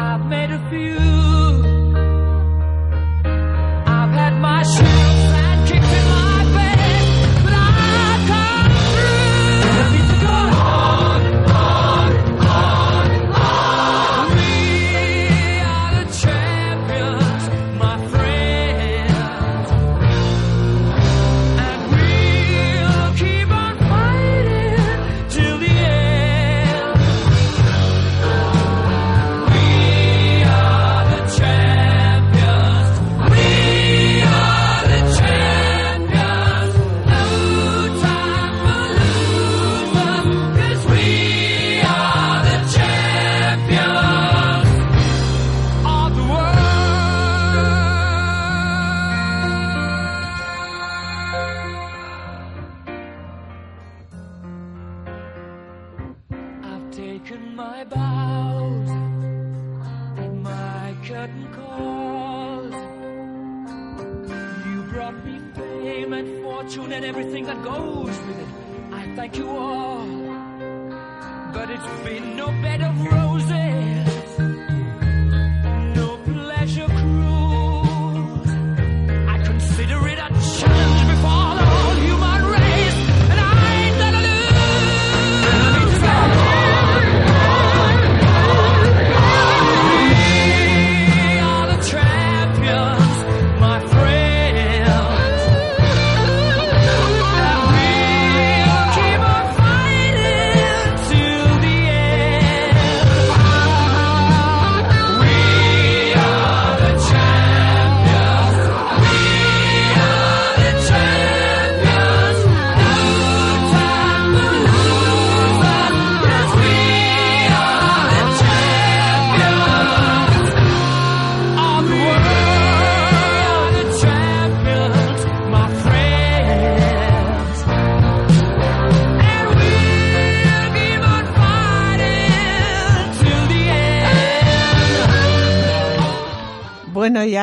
I've 0.00 0.26
made 0.26 0.50
a 0.50 0.70
few. 0.70 1.11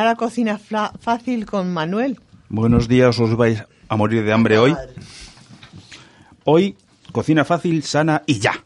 Ahora 0.10 0.18
cocina 0.18 0.58
fácil 0.58 1.46
con 1.46 1.72
Manuel. 1.72 2.20
Buenos 2.50 2.88
días, 2.88 3.20
os 3.20 3.38
vais 3.38 3.64
a 3.88 3.96
morir 3.96 4.26
de 4.26 4.34
hambre 4.34 4.58
hoy. 4.58 4.76
Hoy, 6.46 6.76
cocina 7.12 7.46
fácil, 7.46 7.84
sana 7.84 8.24
y 8.26 8.40
ya. 8.40 8.64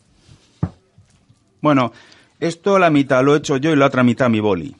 Bueno, 1.62 1.92
esto 2.40 2.80
la 2.80 2.90
mitad 2.90 3.26
lo 3.26 3.36
he 3.36 3.40
hecho 3.40 3.58
yo 3.58 3.74
y 3.74 3.76
la 3.76 3.88
otra 3.88 4.06
mitad 4.06 4.30
mi 4.30 4.40
boli. 4.40 4.74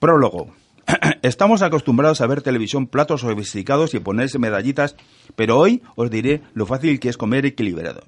Prólogo. 0.00 0.50
Estamos 1.22 1.62
acostumbrados 1.62 2.22
a 2.22 2.26
ver 2.26 2.42
televisión, 2.42 2.88
platos 2.88 3.20
sofisticados 3.20 3.94
y 3.94 4.00
ponerse 4.00 4.40
medallitas, 4.40 4.96
pero 5.36 5.58
hoy 5.58 5.84
os 5.94 6.10
diré 6.10 6.42
lo 6.54 6.66
fácil 6.66 6.98
que 6.98 7.08
es 7.08 7.16
comer 7.16 7.46
equilibrado. 7.46 8.02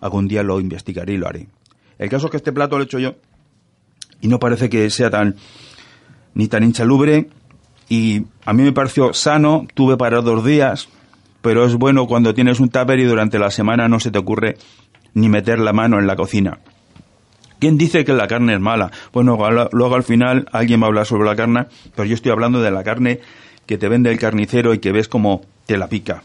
Algún 0.00 0.28
día 0.28 0.44
lo 0.44 0.60
investigaré 0.60 1.14
y 1.14 1.16
lo 1.16 1.26
haré. 1.26 1.48
El 1.98 2.08
caso 2.08 2.26
es 2.26 2.30
que 2.30 2.36
este 2.36 2.52
plato 2.52 2.76
lo 2.76 2.84
he 2.84 2.86
hecho 2.86 3.00
yo 3.00 3.16
y 4.20 4.28
no 4.28 4.38
parece 4.38 4.70
que 4.70 4.88
sea 4.90 5.10
tan 5.10 5.34
ni 6.34 6.48
tan 6.48 6.64
insalubre 6.64 7.28
y 7.88 8.24
a 8.44 8.52
mí 8.52 8.62
me 8.62 8.72
pareció 8.72 9.12
sano, 9.12 9.66
tuve 9.74 9.96
para 9.96 10.20
dos 10.20 10.44
días, 10.44 10.88
pero 11.42 11.66
es 11.66 11.74
bueno 11.74 12.06
cuando 12.06 12.34
tienes 12.34 12.60
un 12.60 12.70
tupper 12.70 12.98
y 12.98 13.04
durante 13.04 13.38
la 13.38 13.50
semana 13.50 13.88
no 13.88 14.00
se 14.00 14.10
te 14.10 14.18
ocurre 14.18 14.56
ni 15.14 15.28
meter 15.28 15.58
la 15.58 15.72
mano 15.72 15.98
en 15.98 16.06
la 16.06 16.16
cocina. 16.16 16.58
¿Quién 17.58 17.78
dice 17.78 18.04
que 18.04 18.12
la 18.12 18.26
carne 18.26 18.54
es 18.54 18.60
mala? 18.60 18.90
Bueno, 19.12 19.38
luego 19.72 19.94
al 19.94 20.02
final 20.02 20.48
alguien 20.52 20.80
va 20.80 20.86
a 20.86 20.88
hablar 20.88 21.06
sobre 21.06 21.28
la 21.28 21.36
carne, 21.36 21.66
pero 21.94 22.06
yo 22.06 22.14
estoy 22.14 22.32
hablando 22.32 22.60
de 22.60 22.70
la 22.70 22.82
carne 22.82 23.20
que 23.66 23.78
te 23.78 23.88
vende 23.88 24.10
el 24.10 24.18
carnicero 24.18 24.74
y 24.74 24.78
que 24.78 24.90
ves 24.90 25.06
como 25.06 25.42
te 25.66 25.76
la 25.76 25.88
pica. 25.88 26.22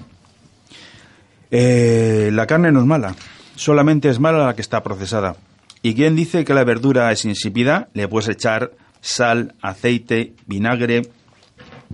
Eh, 1.52 2.30
la 2.34 2.48
carne 2.48 2.72
no 2.72 2.80
es 2.80 2.86
mala, 2.86 3.16
solamente 3.56 4.10
es 4.10 4.20
mala 4.20 4.46
la 4.46 4.56
que 4.56 4.62
está 4.62 4.82
procesada. 4.84 5.36
¿Y 5.84 5.94
quién 5.94 6.16
dice 6.16 6.44
que 6.44 6.54
la 6.54 6.64
verdura 6.64 7.12
es 7.12 7.24
insípida? 7.24 7.90
Le 7.94 8.08
puedes 8.08 8.30
echar 8.30 8.72
sal, 9.08 9.56
aceite, 9.62 10.34
vinagre, 10.48 11.04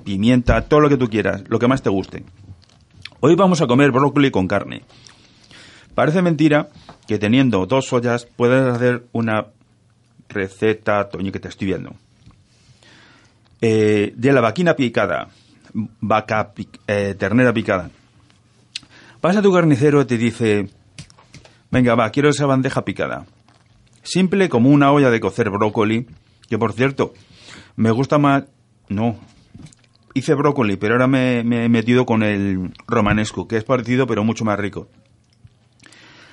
pimienta, 0.03 0.63
todo 0.63 0.79
lo 0.79 0.89
que 0.89 0.97
tú 0.97 1.09
quieras, 1.09 1.43
lo 1.47 1.59
que 1.59 1.67
más 1.67 1.83
te 1.83 1.89
guste. 1.91 2.23
Hoy 3.19 3.35
vamos 3.35 3.61
a 3.61 3.67
comer 3.67 3.91
brócoli 3.91 4.31
con 4.31 4.47
carne. 4.47 4.81
Parece 5.93 6.23
mentira 6.23 6.69
que 7.07 7.19
teniendo 7.19 7.67
dos 7.67 7.93
ollas 7.93 8.25
puedes 8.25 8.65
hacer 8.65 9.05
una 9.11 9.45
receta, 10.27 11.07
Toño, 11.07 11.31
que 11.31 11.39
te 11.39 11.49
estoy 11.49 11.67
viendo. 11.67 11.93
Eh, 13.61 14.13
de 14.15 14.33
la 14.33 14.41
vaquina 14.41 14.75
picada, 14.75 15.29
vaca, 16.01 16.51
eh, 16.87 17.15
ternera 17.17 17.53
picada. 17.53 17.91
Vas 19.21 19.37
a 19.37 19.41
tu 19.43 19.53
carnicero 19.53 20.01
y 20.01 20.05
te 20.05 20.17
dice, 20.17 20.67
venga, 21.69 21.93
va, 21.93 22.09
quiero 22.09 22.29
esa 22.29 22.47
bandeja 22.47 22.83
picada. 22.83 23.27
Simple 24.01 24.49
como 24.49 24.69
una 24.69 24.91
olla 24.91 25.11
de 25.11 25.19
cocer 25.19 25.51
brócoli, 25.51 26.07
que 26.47 26.57
por 26.57 26.73
cierto, 26.73 27.13
me 27.75 27.91
gusta 27.91 28.17
más... 28.17 28.45
No, 28.89 29.17
hice 30.13 30.33
brócoli, 30.33 30.77
pero 30.77 30.95
ahora 30.95 31.07
me, 31.07 31.39
he 31.39 31.69
metido 31.69 32.05
con 32.05 32.23
el 32.23 32.71
romanesco, 32.87 33.47
que 33.47 33.57
es 33.57 33.63
parecido 33.63 34.07
pero 34.07 34.23
mucho 34.23 34.45
más 34.45 34.59
rico. 34.59 34.87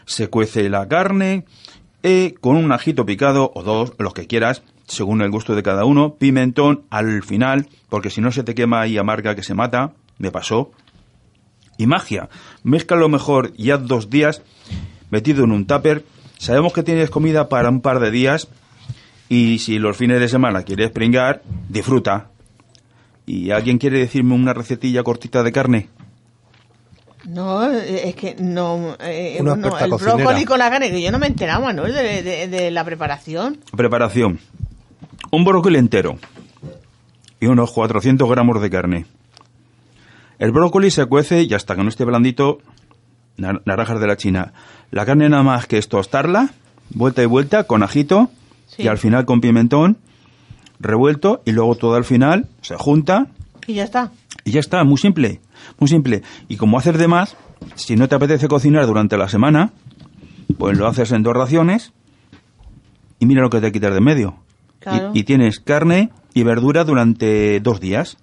Se 0.04 0.28
cuece 0.28 0.68
la 0.68 0.88
carne 0.88 1.44
eh, 2.02 2.34
con 2.40 2.56
un 2.56 2.72
ajito 2.72 3.06
picado 3.06 3.52
o 3.54 3.62
dos, 3.62 3.92
los 3.98 4.14
que 4.14 4.26
quieras, 4.26 4.62
según 4.86 5.22
el 5.22 5.30
gusto 5.30 5.54
de 5.54 5.62
cada 5.62 5.84
uno, 5.84 6.14
pimentón 6.14 6.84
al 6.90 7.22
final, 7.22 7.68
porque 7.88 8.10
si 8.10 8.20
no 8.20 8.32
se 8.32 8.42
te 8.42 8.54
quema 8.54 8.86
y 8.86 8.98
amarga 8.98 9.34
que 9.34 9.42
se 9.42 9.54
mata, 9.54 9.92
me 10.18 10.30
pasó. 10.30 10.72
Y 11.78 11.86
magia, 11.86 12.28
mezcla 12.62 12.96
lo 12.96 13.08
mejor 13.08 13.52
y 13.56 13.70
haz 13.70 13.86
dos 13.86 14.10
días 14.10 14.42
metido 15.10 15.44
en 15.44 15.52
un 15.52 15.66
tupper. 15.66 16.04
Sabemos 16.38 16.72
que 16.72 16.82
tienes 16.82 17.10
comida 17.10 17.48
para 17.48 17.68
un 17.68 17.80
par 17.80 18.00
de 18.00 18.10
días 18.10 18.48
y 19.30 19.58
si 19.60 19.78
los 19.78 19.96
fines 19.96 20.20
de 20.20 20.28
semana 20.28 20.62
quieres 20.64 20.90
pringar, 20.90 21.40
disfruta. 21.70 22.26
¿Y 23.24 23.50
alguien 23.52 23.78
quiere 23.78 23.98
decirme 24.00 24.34
una 24.34 24.52
recetilla 24.52 25.02
cortita 25.02 25.42
de 25.42 25.52
carne? 25.52 25.88
No, 27.26 27.70
es 27.70 28.14
que 28.16 28.34
no. 28.40 28.96
eh, 28.98 29.36
Una 29.40 29.54
no, 29.54 29.78
el 29.78 29.90
cocinera. 29.90 30.16
brócoli 30.16 30.44
con 30.44 30.58
la 30.58 30.70
carne, 30.70 30.90
que 30.90 31.00
yo 31.02 31.12
no 31.12 31.18
me 31.18 31.26
enteraba, 31.28 31.66
Manuel, 31.66 31.92
de, 31.94 32.22
de- 32.22 32.48
de 32.48 32.70
la 32.70 32.82
preparación. 32.84 33.58
Preparación. 33.76 34.40
Un 35.30 35.44
brócoli 35.44 35.78
entero 35.78 36.18
y 37.38 37.46
unos 37.46 37.70
400 37.72 38.28
gramos 38.28 38.60
de 38.60 38.70
carne. 38.70 39.06
El 40.38 40.50
brócoli 40.50 40.90
se 40.90 41.06
cuece 41.06 41.42
y 41.42 41.54
hasta 41.54 41.76
que 41.76 41.82
no 41.82 41.88
esté 41.90 42.04
blandito, 42.04 42.58
nar- 43.36 43.62
naranjas 43.66 44.00
de 44.00 44.06
la 44.06 44.16
China. 44.16 44.52
La 44.90 45.04
carne 45.06 45.28
nada 45.28 45.42
más 45.42 45.66
que 45.66 45.76
es 45.78 45.88
tostarla, 45.88 46.50
vuelta 46.90 47.22
y 47.22 47.26
vuelta, 47.26 47.64
con 47.64 47.82
ajito, 47.82 48.30
Sí. 48.76 48.82
y 48.84 48.88
al 48.88 48.98
final 48.98 49.24
con 49.24 49.40
pimentón, 49.40 49.98
revuelto, 50.78 51.42
y 51.44 51.52
luego 51.52 51.74
todo 51.74 51.94
al 51.96 52.04
final 52.04 52.46
se 52.62 52.76
junta 52.76 53.26
Y 53.66 53.74
ya 53.74 53.84
está. 53.84 54.12
y 54.44 54.52
ya 54.52 54.60
está, 54.60 54.84
muy 54.84 54.96
simple, 54.98 55.40
muy 55.78 55.88
simple. 55.88 56.22
Y 56.48 56.56
como 56.56 56.78
haces 56.78 56.96
de 56.96 57.08
más, 57.08 57.36
si 57.74 57.96
no 57.96 58.08
te 58.08 58.14
apetece 58.14 58.48
cocinar 58.48 58.86
durante 58.86 59.16
la 59.18 59.28
semana, 59.28 59.72
pues 60.58 60.78
lo 60.78 60.86
haces 60.86 61.12
en 61.12 61.22
dos 61.22 61.34
raciones 61.34 61.92
y 63.18 63.26
mira 63.26 63.42
lo 63.42 63.50
que 63.50 63.60
te 63.60 63.72
quitas 63.72 63.90
de 63.92 63.98
en 63.98 64.04
medio. 64.04 64.34
Y- 64.38 64.82
Claro. 64.82 65.10
Y, 65.12 65.24
tienes 65.24 65.60
carne 65.60 66.08
y 66.32 66.42
verdura 66.42 66.84
durante 66.84 67.60
dos 67.60 67.80
días. 67.80 68.16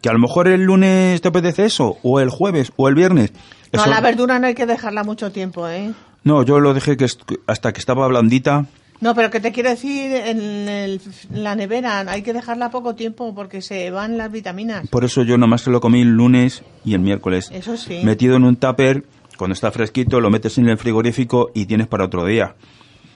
Que 0.00 0.08
a 0.08 0.12
lo 0.12 0.20
mejor 0.20 0.46
el 0.46 0.62
lunes 0.62 1.20
te 1.20 1.26
apetece 1.26 1.64
eso, 1.64 1.96
o 2.04 2.20
el 2.20 2.30
jueves, 2.30 2.70
o 2.76 2.86
el 2.88 2.94
viernes. 2.94 3.32
No, 3.72 3.84
la 3.86 4.00
verdura 4.00 4.38
no 4.38 4.46
hay 4.46 4.54
que 4.54 4.66
dejarla 4.66 5.02
mucho 5.02 5.32
tiempo, 5.32 5.66
¿eh? 5.68 5.92
No, 6.22 6.44
yo 6.44 6.60
lo 6.60 6.74
dejé 6.74 6.96
que 6.96 7.06
hasta 7.48 7.72
que 7.72 7.80
estaba 7.80 8.06
blandita. 8.06 8.66
No, 9.00 9.14
pero 9.14 9.30
que 9.30 9.38
te 9.40 9.52
quiero 9.52 9.70
decir, 9.70 10.10
en 10.12 10.40
el- 10.68 11.00
la 11.32 11.54
nevera 11.54 12.00
hay 12.00 12.22
que 12.22 12.32
dejarla 12.32 12.70
poco 12.70 12.94
tiempo 12.96 13.32
porque 13.34 13.62
se 13.62 13.90
van 13.90 14.18
las 14.18 14.30
vitaminas. 14.32 14.88
Por 14.88 15.04
eso 15.04 15.22
yo 15.22 15.38
nomás 15.38 15.62
se 15.62 15.70
lo 15.70 15.80
comí 15.80 16.00
el 16.02 16.08
lunes 16.16 16.62
y 16.84 16.94
el 16.94 17.00
miércoles. 17.00 17.48
Eso 17.52 17.76
sí. 17.76 18.00
Metido 18.02 18.34
en 18.36 18.44
un 18.44 18.56
tupper, 18.56 19.04
cuando 19.36 19.54
está 19.54 19.70
fresquito, 19.70 20.20
lo 20.20 20.30
metes 20.30 20.58
en 20.58 20.68
el 20.68 20.78
frigorífico 20.78 21.50
y 21.54 21.66
tienes 21.66 21.86
para 21.86 22.06
otro 22.06 22.24
día. 22.24 22.56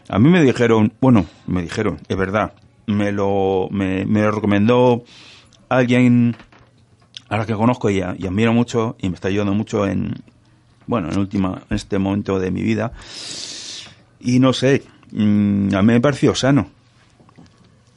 A 0.08 0.18
mí 0.20 0.28
me 0.28 0.40
dijeron, 0.42 0.92
bueno, 1.00 1.26
me 1.48 1.62
dijeron, 1.62 1.98
es 2.08 2.16
verdad, 2.16 2.52
me 2.86 3.10
lo, 3.10 3.66
me, 3.72 4.04
me 4.04 4.20
lo 4.22 4.30
recomendó 4.30 5.02
alguien 5.68 6.36
a 7.28 7.38
la 7.38 7.46
que 7.46 7.54
conozco 7.54 7.90
y, 7.90 8.02
a- 8.02 8.14
y 8.16 8.26
admiro 8.26 8.52
mucho 8.52 8.94
y 9.00 9.08
me 9.08 9.16
está 9.16 9.28
ayudando 9.28 9.54
mucho 9.54 9.86
en, 9.86 10.14
bueno, 10.86 11.10
en 11.10 11.18
última, 11.18 11.62
en 11.70 11.74
este 11.76 11.98
momento 11.98 12.38
de 12.38 12.50
mi 12.52 12.62
vida. 12.62 12.92
Y 14.20 14.38
no 14.38 14.52
sé, 14.52 14.82
mm, 15.12 15.74
a 15.74 15.82
mí 15.82 15.92
me 15.92 16.00
pareció 16.00 16.34
sano, 16.34 16.68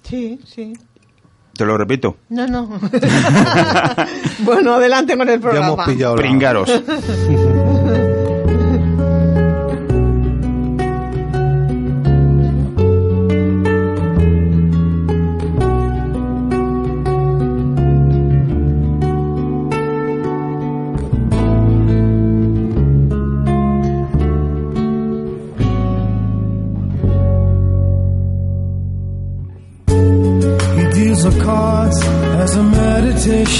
Sí, 0.03 0.39
sí. 0.45 0.73
te 1.57 1.65
lo 1.65 1.77
repito. 1.77 2.17
No, 2.29 2.45
no. 2.47 2.67
bueno, 4.39 4.73
adelante 4.73 5.17
con 5.17 5.27
el 5.29 5.41
Ya 5.41 5.49
hemos 5.49 5.75
programa. 5.75 5.85
pillado 5.85 6.15
la- 6.15 6.21
Pringaros. 6.21 6.69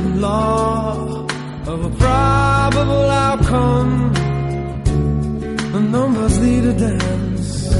law 0.00 1.26
of 1.66 1.84
a 1.84 1.90
probable 1.90 3.10
outcome. 3.10 4.12
The 5.72 5.80
numbers 5.80 6.38
lead 6.40 6.64
a 6.64 6.72
dance. 6.72 7.72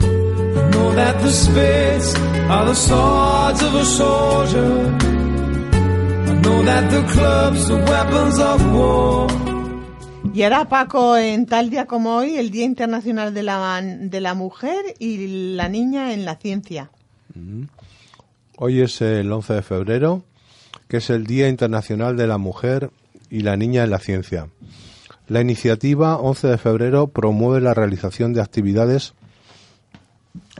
I 0.00 0.70
know 0.70 0.94
that 0.94 1.20
the 1.22 1.30
spades 1.30 2.14
are 2.50 2.66
the 2.66 2.74
swords 2.74 3.62
of 3.62 3.74
a 3.74 3.84
soldier. 3.84 4.96
I 6.30 6.34
know 6.42 6.62
that 6.62 6.90
the 6.90 7.02
clubs 7.12 7.70
are 7.70 7.84
weapons 7.84 8.38
of 8.38 8.72
war. 8.74 9.26
Y 10.34 10.42
ahora, 10.42 10.68
Paco, 10.68 11.16
en 11.16 11.46
tal 11.46 11.70
día 11.70 11.86
como 11.86 12.16
hoy, 12.16 12.36
el 12.36 12.50
Día 12.50 12.64
Internacional 12.64 13.32
de 13.32 13.42
la, 13.42 13.80
de 13.82 14.20
la 14.20 14.34
Mujer 14.34 14.94
y 14.98 15.54
la 15.54 15.70
Niña 15.70 16.12
en 16.12 16.26
la 16.26 16.36
Ciencia. 16.36 16.90
Hoy 18.58 18.80
es 18.80 19.02
el 19.02 19.30
11 19.30 19.52
de 19.52 19.62
febrero, 19.62 20.22
que 20.88 20.96
es 20.96 21.10
el 21.10 21.26
Día 21.26 21.46
Internacional 21.46 22.16
de 22.16 22.26
la 22.26 22.38
Mujer 22.38 22.90
y 23.28 23.40
la 23.40 23.54
Niña 23.54 23.84
en 23.84 23.90
la 23.90 23.98
Ciencia. 23.98 24.48
La 25.28 25.42
iniciativa 25.42 26.16
11 26.16 26.48
de 26.48 26.56
febrero 26.56 27.08
promueve 27.08 27.60
la 27.60 27.74
realización 27.74 28.32
de 28.32 28.40
actividades 28.40 29.12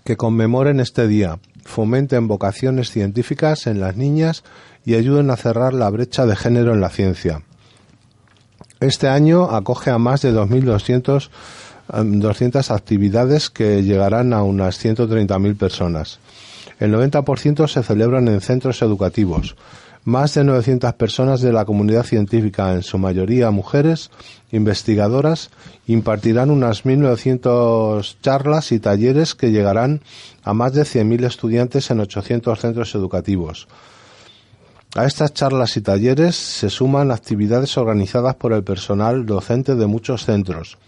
que 0.04 0.18
conmemoren 0.18 0.78
este 0.78 1.08
día, 1.08 1.38
fomenten 1.64 2.28
vocaciones 2.28 2.90
científicas 2.90 3.66
en 3.66 3.80
las 3.80 3.96
niñas 3.96 4.44
y 4.84 4.94
ayuden 4.94 5.30
a 5.30 5.36
cerrar 5.36 5.72
la 5.72 5.88
brecha 5.88 6.26
de 6.26 6.36
género 6.36 6.74
en 6.74 6.82
la 6.82 6.90
ciencia. 6.90 7.44
Este 8.78 9.08
año 9.08 9.50
acoge 9.50 9.90
a 9.90 9.96
más 9.96 10.20
de 10.20 10.34
2.200 10.34 11.30
em, 11.94 12.20
200 12.20 12.70
actividades 12.70 13.48
que 13.48 13.82
llegarán 13.82 14.34
a 14.34 14.42
unas 14.42 14.84
130.000 14.84 15.56
personas. 15.56 16.20
El 16.78 16.94
90% 16.94 17.68
se 17.68 17.82
celebran 17.82 18.28
en 18.28 18.40
centros 18.40 18.82
educativos. 18.82 19.56
Más 20.04 20.34
de 20.34 20.44
900 20.44 20.92
personas 20.94 21.40
de 21.40 21.52
la 21.52 21.64
comunidad 21.64 22.04
científica, 22.04 22.72
en 22.74 22.82
su 22.82 22.96
mayoría 22.96 23.50
mujeres, 23.50 24.10
investigadoras, 24.52 25.50
impartirán 25.88 26.50
unas 26.50 26.84
1.900 26.84 28.16
charlas 28.22 28.70
y 28.70 28.78
talleres 28.78 29.34
que 29.34 29.50
llegarán 29.50 30.02
a 30.44 30.54
más 30.54 30.74
de 30.74 30.82
100.000 30.82 31.24
estudiantes 31.24 31.90
en 31.90 31.98
800 31.98 32.60
centros 32.60 32.94
educativos. 32.94 33.66
A 34.94 35.04
estas 35.04 35.34
charlas 35.34 35.76
y 35.76 35.80
talleres 35.80 36.36
se 36.36 36.70
suman 36.70 37.10
actividades 37.10 37.76
organizadas 37.76 38.36
por 38.36 38.52
el 38.52 38.62
personal 38.62 39.26
docente 39.26 39.74
de 39.74 39.86
muchos 39.86 40.24
centros. 40.24 40.78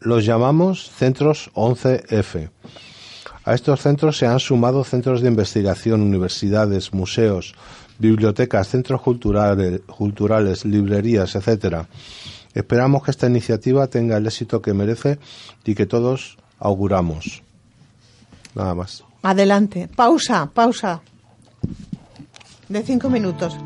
Los 0.00 0.24
llamamos 0.24 0.90
centros 0.96 1.50
11F. 1.54 2.48
A 3.50 3.54
estos 3.54 3.80
centros 3.80 4.16
se 4.16 4.28
han 4.28 4.38
sumado 4.38 4.84
centros 4.84 5.22
de 5.22 5.26
investigación, 5.26 6.02
universidades, 6.02 6.94
museos, 6.94 7.56
bibliotecas, 7.98 8.68
centros 8.68 9.02
culturales, 9.02 10.64
librerías, 10.64 11.34
etcétera. 11.34 11.88
Esperamos 12.54 13.02
que 13.02 13.10
esta 13.10 13.26
iniciativa 13.26 13.88
tenga 13.88 14.18
el 14.18 14.26
éxito 14.28 14.62
que 14.62 14.72
merece 14.72 15.18
y 15.64 15.74
que 15.74 15.86
todos 15.86 16.38
auguramos. 16.60 17.42
Nada 18.54 18.76
más. 18.76 19.02
Adelante. 19.20 19.88
Pausa, 19.96 20.48
pausa. 20.54 21.00
De 22.68 22.84
cinco 22.84 23.10
minutos. 23.10 23.56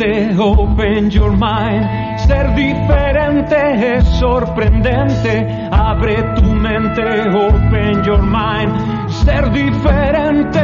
Open 0.00 1.10
your 1.10 1.32
mind. 1.32 2.18
Ser 2.26 2.54
diferente 2.54 3.96
es 3.96 4.04
sorprendente. 4.18 5.68
Abre 5.70 6.22
tu 6.34 6.42
mente, 6.42 7.02
open 7.28 8.02
your 8.04 8.22
mind. 8.22 8.72
Ser 9.10 9.50
diferente, 9.50 10.62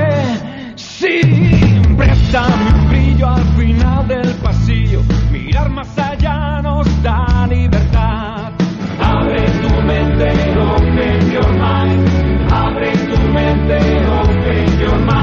sí. 0.76 1.20
Préstame 1.96 2.72
un 2.74 2.88
brillo 2.88 3.28
al 3.28 3.44
final 3.56 4.06
del 4.08 4.34
pasillo. 4.36 5.02
Mirar 5.30 5.68
más 5.70 5.98
allá 5.98 6.62
nos 6.62 6.86
da 7.02 7.46
libertad. 7.48 8.52
Abre 9.00 9.44
tu 9.62 9.82
mente, 9.82 10.28
open 10.58 11.30
your 11.30 11.50
mind. 11.52 12.52
Abre 12.52 12.92
tu 12.92 13.18
mente, 13.32 13.78
open 14.06 14.80
your 14.80 14.98
mind. 14.98 15.17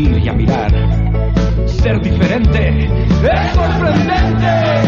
Y 0.00 0.28
a 0.28 0.32
mirar. 0.32 0.70
Ser 1.66 2.00
diferente 2.00 2.88
es 2.88 3.52
sorprendente. 3.52 4.87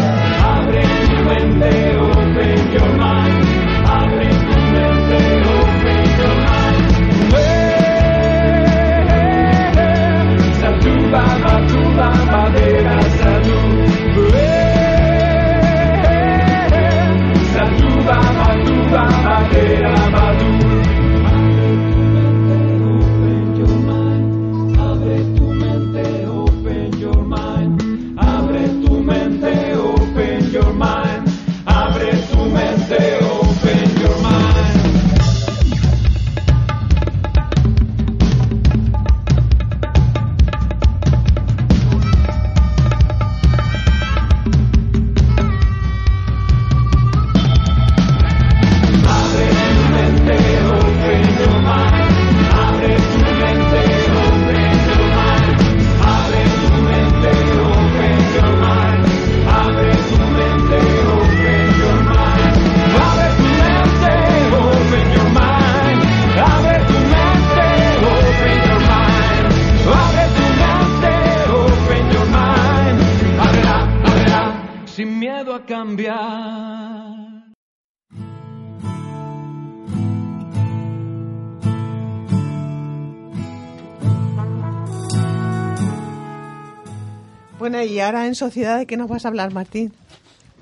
Bueno, 87.81 87.93
y 87.95 87.99
ahora 87.99 88.27
en 88.27 88.35
sociedad, 88.35 88.77
¿de 88.77 88.85
qué 88.85 88.95
nos 88.95 89.09
vas 89.09 89.25
a 89.25 89.29
hablar, 89.29 89.51
Martín? 89.53 89.91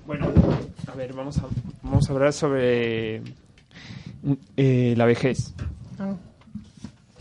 Bueno, 0.07 0.31
a 0.89 0.95
ver, 0.95 1.11
vamos 1.11 1.37
a, 1.39 1.47
vamos 1.83 2.09
a 2.09 2.13
hablar 2.13 2.31
sobre 2.31 3.21
eh, 4.55 4.93
la 4.95 5.03
vejez. 5.03 5.53
Ah, 5.99 6.13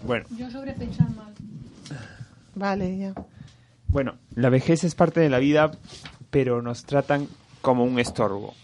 Bueno, 0.06 0.24
Yo 0.36 0.48
sobre 0.52 0.72
pensar 0.74 1.08
mal. 1.16 1.34
vale, 2.54 2.96
ya. 2.96 3.12
bueno, 3.88 4.14
la 4.36 4.50
vejez 4.50 4.84
es 4.84 4.94
parte 4.94 5.18
de 5.18 5.30
la 5.30 5.40
vida, 5.40 5.72
pero 6.30 6.62
nos 6.62 6.84
tratan 6.84 7.26
como 7.60 7.82
un 7.82 7.98
estorbo. 7.98 8.54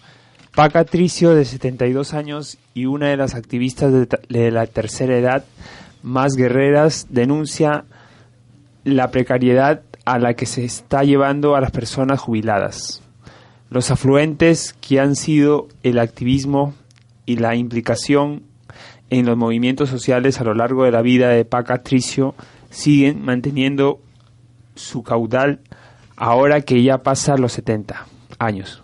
Paca 0.55 0.85
Tricio, 0.85 1.35
de 1.35 1.45
72 1.45 2.15
años 2.15 2.59
y 2.75 2.87
una 2.87 3.09
de 3.09 3.17
las 3.17 3.35
activistas 3.35 3.93
de, 3.93 4.07
de 4.29 4.51
la 4.53 4.69
tercera 4.69 5.19
edad 5.19 5.45
más 6.05 6.35
guerreras, 6.37 7.09
denuncia 7.11 7.87
la 8.85 9.11
precariedad 9.11 9.83
a 10.05 10.19
la 10.19 10.35
que 10.35 10.47
se 10.47 10.65
está 10.65 11.03
llevando 11.05 11.57
a 11.57 11.61
las 11.61 11.71
personas 11.71 12.21
jubiladas. 12.21 13.03
Los 13.71 13.91
afluentes 13.91 14.75
que 14.81 15.01
han 15.01 15.17
sido 15.17 15.69
el 15.83 15.99
activismo 15.99 16.75
y 17.27 17.37
la 17.37 17.55
implicación 17.57 18.43
en 19.11 19.27
los 19.27 19.37
movimientos 19.37 19.91
sociales 19.91 20.41
a 20.41 20.45
lo 20.45 20.55
largo 20.55 20.85
de 20.85 20.91
la 20.91 21.03
vida 21.03 21.29
de 21.29 21.45
Paca 21.45 21.83
Tricio 21.83 22.35
siguen 22.71 23.25
manteniendo 23.25 24.01
su 24.75 25.03
caudal 25.03 25.61
ahora 26.17 26.61
que 26.63 26.83
ya 26.83 27.03
pasa 27.03 27.37
los 27.37 27.53
70 27.53 28.07
años. 28.39 28.83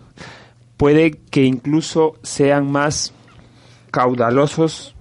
Puede 0.77 1.11
que 1.11 1.43
incluso 1.43 2.15
sean 2.23 2.71
más 2.71 3.13
caudalosos, 3.91 4.95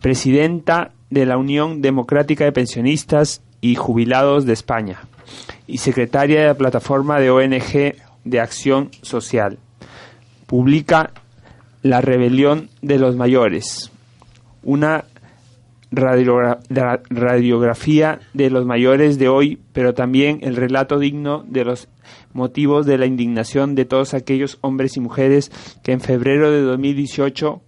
presidenta 0.00 0.92
de 1.10 1.26
la 1.26 1.36
Unión 1.36 1.82
Democrática 1.82 2.44
de 2.44 2.52
Pensionistas 2.52 3.42
y 3.60 3.74
Jubilados 3.74 4.46
de 4.46 4.52
España 4.54 5.00
y 5.66 5.78
secretaria 5.78 6.40
de 6.40 6.46
la 6.46 6.54
plataforma 6.54 7.20
de 7.20 7.30
ONG 7.30 7.94
de 8.24 8.40
Acción 8.40 8.90
Social. 9.02 9.58
Publica 10.46 11.10
La 11.82 12.00
Rebelión 12.00 12.68
de 12.82 12.98
los 12.98 13.16
Mayores, 13.16 13.90
una 14.62 15.04
radiogra- 15.92 16.60
ra- 16.68 17.02
radiografía 17.08 18.20
de 18.34 18.50
los 18.50 18.64
mayores 18.64 19.18
de 19.18 19.28
hoy, 19.28 19.58
pero 19.72 19.94
también 19.94 20.38
el 20.42 20.56
relato 20.56 20.98
digno 20.98 21.44
de 21.48 21.64
los 21.64 21.88
motivos 22.32 22.86
de 22.86 22.98
la 22.98 23.06
indignación 23.06 23.74
de 23.74 23.84
todos 23.84 24.14
aquellos 24.14 24.58
hombres 24.60 24.96
y 24.96 25.00
mujeres 25.00 25.50
que 25.82 25.92
en 25.92 26.00
febrero 26.00 26.50
de 26.50 26.62
2018 26.62 27.60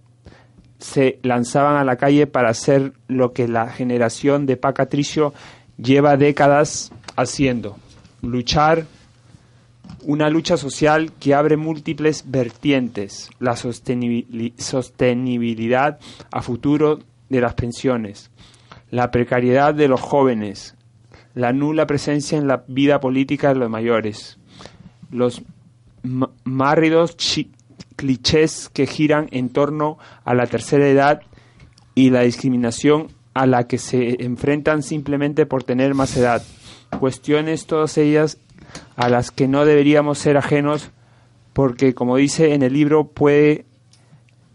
se 0.83 1.17
lanzaban 1.23 1.77
a 1.77 1.85
la 1.85 1.95
calle 1.95 2.27
para 2.27 2.49
hacer 2.49 2.91
lo 3.07 3.31
que 3.31 3.47
la 3.47 3.69
generación 3.69 4.45
de 4.45 4.57
Paca 4.57 4.87
Tricio 4.87 5.33
lleva 5.77 6.17
décadas 6.17 6.91
haciendo, 7.15 7.77
luchar 8.21 8.85
una 10.01 10.29
lucha 10.29 10.57
social 10.57 11.13
que 11.21 11.33
abre 11.33 11.55
múltiples 11.55 12.25
vertientes, 12.27 13.29
la 13.39 13.53
sostenibili- 13.53 14.53
sostenibilidad 14.57 15.99
a 16.31 16.41
futuro 16.41 16.99
de 17.29 17.39
las 17.39 17.53
pensiones, 17.53 18.29
la 18.91 19.09
precariedad 19.09 19.73
de 19.73 19.87
los 19.87 20.01
jóvenes, 20.01 20.75
la 21.33 21.53
nula 21.53 21.87
presencia 21.87 22.37
en 22.37 22.47
la 22.47 22.65
vida 22.67 22.99
política 22.99 23.53
de 23.53 23.55
los 23.55 23.69
mayores, 23.69 24.37
los 25.11 25.41
márridos 26.43 27.15
chi- 27.15 27.51
clichés 27.95 28.69
que 28.69 28.87
giran 28.87 29.27
en 29.31 29.49
torno 29.49 29.97
a 30.25 30.33
la 30.33 30.47
tercera 30.47 30.87
edad 30.87 31.21
y 31.95 32.09
la 32.09 32.21
discriminación 32.21 33.07
a 33.33 33.45
la 33.45 33.67
que 33.67 33.77
se 33.77 34.23
enfrentan 34.23 34.83
simplemente 34.83 35.45
por 35.45 35.63
tener 35.63 35.93
más 35.93 36.15
edad. 36.17 36.43
Cuestiones 36.99 37.65
todas 37.65 37.97
ellas 37.97 38.37
a 38.95 39.09
las 39.09 39.31
que 39.31 39.47
no 39.47 39.65
deberíamos 39.65 40.19
ser 40.19 40.37
ajenos 40.37 40.91
porque, 41.53 41.93
como 41.93 42.17
dice 42.17 42.53
en 42.53 42.63
el 42.63 42.73
libro, 42.73 43.07
puede, 43.07 43.65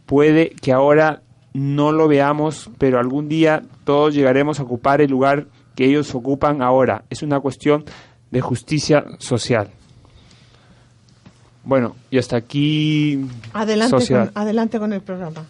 puede 0.06 0.50
que 0.50 0.72
ahora 0.72 1.22
no 1.52 1.92
lo 1.92 2.08
veamos, 2.08 2.70
pero 2.78 2.98
algún 2.98 3.28
día 3.28 3.62
todos 3.84 4.14
llegaremos 4.14 4.60
a 4.60 4.64
ocupar 4.64 5.00
el 5.00 5.10
lugar 5.10 5.46
que 5.74 5.86
ellos 5.86 6.14
ocupan 6.14 6.62
ahora. 6.62 7.04
Es 7.10 7.22
una 7.22 7.40
cuestión 7.40 7.84
de 8.30 8.40
justicia 8.40 9.04
social. 9.18 9.70
Bueno, 11.68 11.96
y 12.10 12.16
hasta 12.16 12.36
aquí 12.36 13.26
Adelante 13.52 14.08
con, 14.08 14.30
adelante 14.34 14.78
con 14.78 14.94
el 14.94 15.02
programa. 15.02 15.44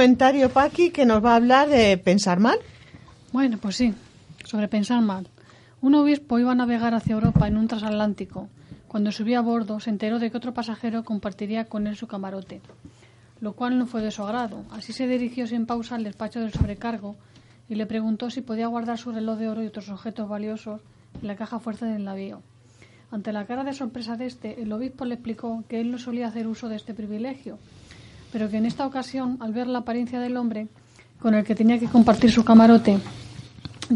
Comentario, 0.00 0.48
Paqui, 0.48 0.92
que 0.92 1.04
nos 1.04 1.22
va 1.22 1.32
a 1.32 1.36
hablar 1.36 1.68
de 1.68 1.98
pensar 1.98 2.40
mal. 2.40 2.58
Bueno, 3.32 3.58
pues 3.58 3.76
sí, 3.76 3.92
sobre 4.46 4.66
pensar 4.66 5.02
mal. 5.02 5.28
Un 5.82 5.94
obispo 5.94 6.38
iba 6.38 6.52
a 6.52 6.54
navegar 6.54 6.94
hacia 6.94 7.12
Europa 7.12 7.46
en 7.46 7.58
un 7.58 7.68
transatlántico. 7.68 8.48
Cuando 8.88 9.12
subió 9.12 9.38
a 9.38 9.42
bordo, 9.42 9.78
se 9.78 9.90
enteró 9.90 10.18
de 10.18 10.30
que 10.30 10.38
otro 10.38 10.54
pasajero 10.54 11.04
compartiría 11.04 11.66
con 11.66 11.86
él 11.86 11.96
su 11.96 12.06
camarote, 12.06 12.62
lo 13.42 13.52
cual 13.52 13.78
no 13.78 13.84
fue 13.84 14.00
de 14.00 14.10
su 14.10 14.22
agrado. 14.22 14.64
Así 14.70 14.94
se 14.94 15.06
dirigió 15.06 15.46
sin 15.46 15.66
pausa 15.66 15.96
al 15.96 16.04
despacho 16.04 16.40
del 16.40 16.54
sobrecargo 16.54 17.16
y 17.68 17.74
le 17.74 17.84
preguntó 17.84 18.30
si 18.30 18.40
podía 18.40 18.68
guardar 18.68 18.96
su 18.96 19.12
reloj 19.12 19.38
de 19.38 19.50
oro 19.50 19.62
y 19.62 19.66
otros 19.66 19.90
objetos 19.90 20.30
valiosos 20.30 20.80
en 21.20 21.28
la 21.28 21.36
caja 21.36 21.58
fuerte 21.58 21.84
del 21.84 22.04
navío. 22.04 22.40
Ante 23.10 23.34
la 23.34 23.44
cara 23.44 23.64
de 23.64 23.74
sorpresa 23.74 24.16
de 24.16 24.24
este, 24.24 24.62
el 24.62 24.72
obispo 24.72 25.04
le 25.04 25.16
explicó 25.16 25.62
que 25.68 25.78
él 25.78 25.90
no 25.90 25.98
solía 25.98 26.28
hacer 26.28 26.46
uso 26.46 26.70
de 26.70 26.76
este 26.76 26.94
privilegio, 26.94 27.58
pero 28.32 28.48
que 28.48 28.58
en 28.58 28.66
esta 28.66 28.86
ocasión, 28.86 29.38
al 29.40 29.52
ver 29.52 29.66
la 29.66 29.80
apariencia 29.80 30.20
del 30.20 30.36
hombre 30.36 30.68
con 31.20 31.34
el 31.34 31.44
que 31.44 31.54
tenía 31.54 31.78
que 31.78 31.88
compartir 31.88 32.30
su 32.30 32.44
camarote, 32.44 32.98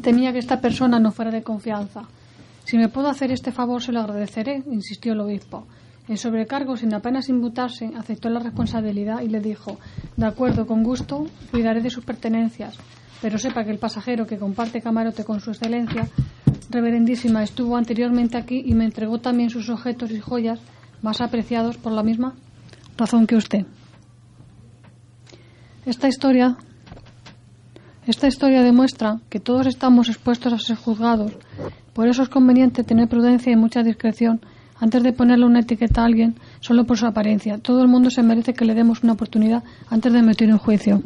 temía 0.03 0.33
que 0.33 0.39
esta 0.39 0.61
persona 0.61 0.99
no 0.99 1.13
fuera 1.13 1.31
de 1.31 1.43
confianza. 1.43 2.03
Si 2.65 2.77
me 2.77 2.89
puedo 2.89 3.09
hacer 3.09 3.31
este 3.31 3.53
favor, 3.53 3.83
se 3.83 3.93
lo 3.93 4.01
agradeceré, 4.01 4.63
insistió 4.71 5.13
el 5.13 5.21
obispo. 5.21 5.67
El 6.09 6.19
sobrecargo, 6.19 6.77
sin 6.77 6.93
apenas 6.93 7.29
imputarse, 7.29 7.91
aceptó 7.97 8.29
la 8.29 8.41
responsabilidad 8.41 9.23
y 9.23 9.29
le 9.29 9.41
dijo, 9.41 9.79
de 10.17 10.27
acuerdo, 10.27 10.67
con 10.67 10.83
gusto, 10.83 11.27
cuidaré 11.51 11.81
de 11.81 11.91
sus 11.91 12.05
pertenencias, 12.05 12.77
pero 13.23 13.39
sepa 13.39 13.65
que 13.65 13.71
el 13.71 13.79
pasajero 13.79 14.27
que 14.27 14.37
comparte 14.37 14.83
camarote 14.83 15.25
con 15.25 15.41
su 15.41 15.51
excelencia, 15.51 16.09
reverendísima, 16.69 17.43
estuvo 17.43 17.77
anteriormente 17.77 18.37
aquí 18.37 18.63
y 18.67 18.75
me 18.75 18.85
entregó 18.85 19.19
también 19.19 19.49
sus 19.49 19.71
objetos 19.71 20.11
y 20.11 20.21
joyas 20.21 20.61
más 21.01 21.21
apreciados 21.23 21.79
por 21.79 21.93
la 21.93 22.03
misma 22.03 22.35
razón 22.99 23.27
que 23.27 23.37
usted. 23.37 23.65
Esta 25.87 26.09
historia 26.09 26.57
esta 28.07 28.27
historia 28.27 28.63
demuestra 28.63 29.21
que 29.31 29.41
todos 29.41 29.67
estamos 29.67 30.11
expuestos 30.11 30.53
a 30.53 30.59
ser 30.59 30.77
juzgados. 30.77 31.33
Por 31.95 32.07
eso 32.07 32.23
es 32.23 32.29
conveniente 32.29 32.85
tener 32.85 33.09
prudencia 33.09 33.51
y 33.51 33.57
mucha 33.57 33.83
discreción 33.83 34.43
antes 34.79 35.03
de 35.03 35.15
ponerle 35.15 35.47
una 35.47 35.61
etiqueta 35.61 36.03
a 36.03 36.05
alguien 36.05 36.35
solo 36.61 36.85
por 36.85 36.99
su 36.99 37.07
apariencia. 37.07 37.57
Todo 37.59 37.81
el 37.81 37.89
mundo 37.89 38.11
se 38.11 38.23
merece 38.23 38.53
que 38.53 38.67
le 38.67 38.75
demos 38.75 39.03
una 39.03 39.15
oportunidad 39.15 39.65
antes 39.89 40.13
de 40.13 40.19
emitir 40.19 40.53
un 40.53 40.59
juicio. 40.59 41.03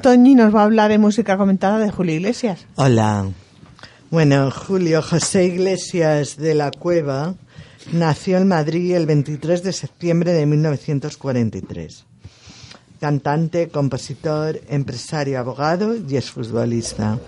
Toñi 0.00 0.34
nos 0.34 0.54
va 0.54 0.62
a 0.62 0.64
hablar 0.64 0.90
de 0.90 0.98
música 0.98 1.36
comentada 1.36 1.78
de 1.78 1.90
Julio 1.90 2.14
Iglesias. 2.14 2.66
Hola. 2.76 3.28
Bueno, 4.10 4.50
Julio 4.50 5.02
José 5.02 5.44
Iglesias 5.44 6.36
de 6.36 6.54
la 6.54 6.70
Cueva 6.70 7.34
nació 7.92 8.38
en 8.38 8.48
Madrid 8.48 8.94
el 8.94 9.06
23 9.06 9.62
de 9.62 9.72
septiembre 9.72 10.32
de 10.32 10.46
1943. 10.46 12.06
Cantante, 12.98 13.68
compositor, 13.68 14.60
empresario, 14.68 15.38
abogado 15.38 15.94
y 15.94 16.16
exfutbolista. 16.16 17.18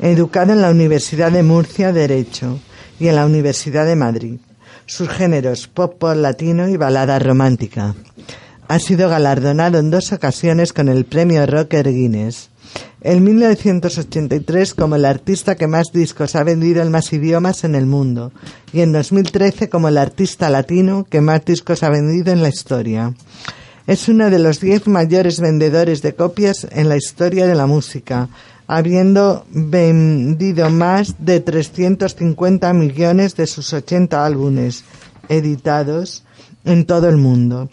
Educado 0.00 0.52
en 0.52 0.62
la 0.62 0.70
Universidad 0.70 1.30
de 1.30 1.42
Murcia 1.42 1.92
Derecho 1.92 2.58
y 2.98 3.08
en 3.08 3.16
la 3.16 3.26
Universidad 3.26 3.86
de 3.86 3.96
Madrid. 3.96 4.40
Sus 4.86 5.08
géneros 5.08 5.68
pop 5.68 5.98
pop 5.98 6.16
latino 6.16 6.68
y 6.68 6.76
balada 6.76 7.18
romántica. 7.20 7.94
Ha 8.70 8.78
sido 8.78 9.08
galardonado 9.08 9.80
en 9.80 9.90
dos 9.90 10.12
ocasiones 10.12 10.72
con 10.72 10.88
el 10.88 11.04
premio 11.04 11.44
Rocker 11.44 11.92
Guinness. 11.92 12.50
En 13.00 13.24
1983 13.24 14.74
como 14.74 14.94
el 14.94 15.06
artista 15.06 15.56
que 15.56 15.66
más 15.66 15.88
discos 15.92 16.36
ha 16.36 16.44
vendido 16.44 16.80
en 16.80 16.92
más 16.92 17.12
idiomas 17.12 17.64
en 17.64 17.74
el 17.74 17.86
mundo 17.86 18.30
y 18.72 18.82
en 18.82 18.92
2013 18.92 19.68
como 19.68 19.88
el 19.88 19.98
artista 19.98 20.50
latino 20.50 21.04
que 21.10 21.20
más 21.20 21.44
discos 21.44 21.82
ha 21.82 21.90
vendido 21.90 22.32
en 22.32 22.42
la 22.42 22.48
historia. 22.48 23.12
Es 23.88 24.08
uno 24.08 24.30
de 24.30 24.38
los 24.38 24.60
10 24.60 24.86
mayores 24.86 25.40
vendedores 25.40 26.00
de 26.00 26.14
copias 26.14 26.64
en 26.70 26.88
la 26.88 26.96
historia 26.96 27.48
de 27.48 27.56
la 27.56 27.66
música, 27.66 28.28
habiendo 28.68 29.46
vendido 29.50 30.70
más 30.70 31.16
de 31.18 31.40
350 31.40 32.72
millones 32.72 33.34
de 33.34 33.48
sus 33.48 33.72
80 33.72 34.24
álbumes 34.24 34.84
editados 35.28 36.22
en 36.64 36.84
todo 36.84 37.08
el 37.08 37.16
mundo, 37.16 37.68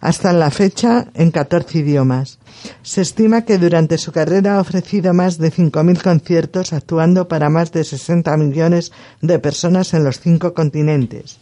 hasta 0.00 0.32
la 0.32 0.50
fecha 0.50 1.06
en 1.14 1.30
14 1.30 1.78
idiomas. 1.78 2.38
Se 2.82 3.02
estima 3.02 3.42
que 3.42 3.58
durante 3.58 3.98
su 3.98 4.12
carrera 4.12 4.56
ha 4.56 4.60
ofrecido 4.60 5.14
más 5.14 5.38
de 5.38 5.52
5.000 5.52 6.02
conciertos 6.02 6.72
actuando 6.72 7.28
para 7.28 7.48
más 7.50 7.72
de 7.72 7.84
60 7.84 8.36
millones 8.36 8.92
de 9.20 9.38
personas 9.38 9.94
en 9.94 10.04
los 10.04 10.20
cinco 10.20 10.54
continentes. 10.54 11.38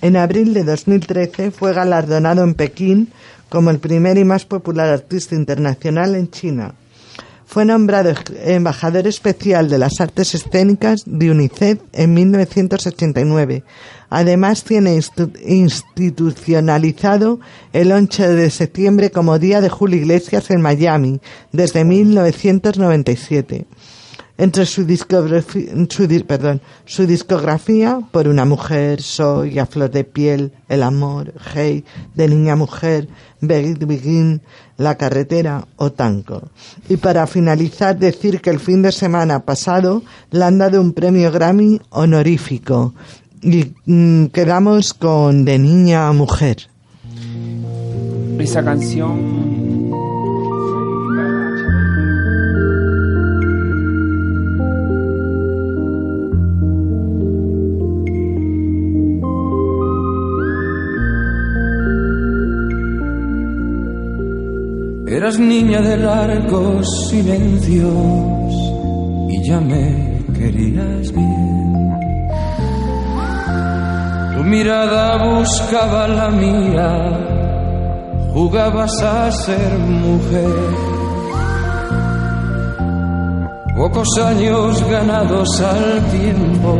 En 0.00 0.16
abril 0.16 0.52
de 0.52 0.64
2013 0.64 1.50
fue 1.52 1.72
galardonado 1.72 2.42
en 2.42 2.54
Pekín 2.54 3.12
como 3.48 3.70
el 3.70 3.78
primer 3.78 4.18
y 4.18 4.24
más 4.24 4.44
popular 4.44 4.88
artista 4.88 5.34
internacional 5.34 6.14
en 6.14 6.30
China. 6.30 6.74
Fue 7.52 7.66
nombrado 7.66 8.14
embajador 8.46 9.06
especial 9.06 9.68
de 9.68 9.76
las 9.76 10.00
artes 10.00 10.34
escénicas 10.34 11.02
de 11.04 11.30
UNICEF 11.30 11.80
en 11.92 12.14
1989. 12.14 13.62
Además, 14.08 14.64
tiene 14.64 14.96
institu- 14.96 15.38
institucionalizado 15.46 17.40
el 17.74 17.92
11 17.92 18.28
de 18.28 18.48
septiembre 18.48 19.10
como 19.10 19.38
Día 19.38 19.60
de 19.60 19.68
Julio 19.68 19.98
Iglesias 19.98 20.50
en 20.50 20.62
Miami 20.62 21.20
desde 21.52 21.84
1997. 21.84 23.66
Entre 24.38 24.64
su 24.64 24.86
discografía, 24.86 25.72
su, 25.90 26.24
perdón, 26.26 26.62
su 26.86 27.06
discografía, 27.06 28.00
Por 28.12 28.28
una 28.28 28.46
mujer, 28.46 29.02
Soy, 29.02 29.58
A 29.58 29.66
flor 29.66 29.90
de 29.90 30.04
piel, 30.04 30.52
El 30.70 30.82
amor, 30.82 31.34
Hey, 31.54 31.84
De 32.14 32.28
niña 32.28 32.56
mujer, 32.56 33.08
Begin 33.42 33.78
Begin, 33.86 34.40
La 34.82 34.96
carretera 34.96 35.66
o 35.76 35.92
Tanco. 35.92 36.50
Y 36.88 36.96
para 36.96 37.26
finalizar, 37.26 37.96
decir 37.96 38.40
que 38.40 38.50
el 38.50 38.58
fin 38.58 38.82
de 38.82 38.90
semana 38.90 39.44
pasado 39.44 40.02
le 40.32 40.44
han 40.44 40.58
dado 40.58 40.80
un 40.80 40.92
premio 40.92 41.30
Grammy 41.30 41.80
honorífico. 41.90 42.92
Y 43.40 43.72
mm, 43.86 44.26
quedamos 44.26 44.92
con 44.92 45.44
De 45.44 45.58
niña 45.58 46.08
a 46.08 46.12
mujer. 46.12 46.68
Esa 48.38 48.64
canción 48.64 49.51
Eras 65.22 65.38
niña 65.38 65.80
de 65.80 65.96
largos 65.98 67.08
silencios 67.08 68.54
y 69.28 69.40
ya 69.46 69.60
me 69.60 70.20
querías 70.36 71.12
bien. 71.12 71.92
Tu 74.34 74.42
mirada 74.42 75.24
buscaba 75.24 76.08
la 76.08 76.28
mía, 76.28 76.90
jugabas 78.34 79.00
a 79.00 79.30
ser 79.30 79.78
mujer. 79.78 80.56
Pocos 83.76 84.08
años 84.18 84.84
ganados 84.90 85.60
al 85.60 86.00
tiempo, 86.10 86.78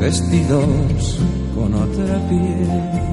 vestidos 0.00 1.20
con 1.54 1.72
otra 1.72 2.18
piel. 2.28 3.03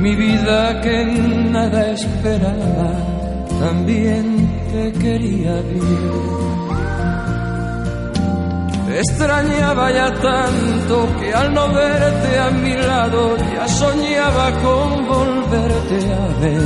Mi 0.00 0.14
vida 0.14 0.80
que 0.80 1.04
nada 1.50 1.90
esperaba, 1.90 2.90
también 3.58 4.48
te 4.70 4.92
quería 4.92 5.60
bien. 5.62 6.48
Te 8.86 8.98
extrañaba 9.00 9.90
ya 9.90 10.14
tanto 10.14 11.08
que 11.20 11.34
al 11.34 11.52
no 11.52 11.72
verte 11.72 12.38
a 12.38 12.50
mi 12.50 12.74
lado 12.74 13.36
ya 13.54 13.66
soñaba 13.66 14.52
con 14.62 15.06
volverte 15.08 15.98
a 16.14 16.40
ver. 16.40 16.62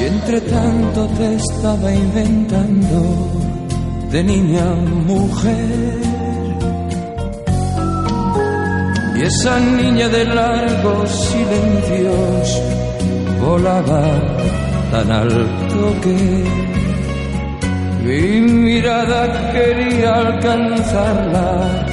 Y 0.00 0.04
entre 0.04 0.40
tanto 0.42 1.06
te 1.18 1.34
estaba 1.34 1.92
inventando 1.92 3.00
de 4.12 4.22
niña 4.22 4.66
mujer. 5.06 6.09
Y 9.20 9.22
esa 9.22 9.60
niña 9.60 10.08
de 10.08 10.24
largos 10.24 11.10
silencios 11.10 12.62
volaba 13.38 14.02
tan 14.90 15.12
alto 15.12 15.94
que 16.02 16.44
mi 18.02 18.40
mirada 18.40 19.52
quería 19.52 20.14
alcanzarla 20.14 21.86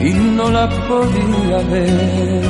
y 0.00 0.10
no 0.10 0.50
la 0.50 0.68
podía 0.88 1.58
ver. 1.70 2.42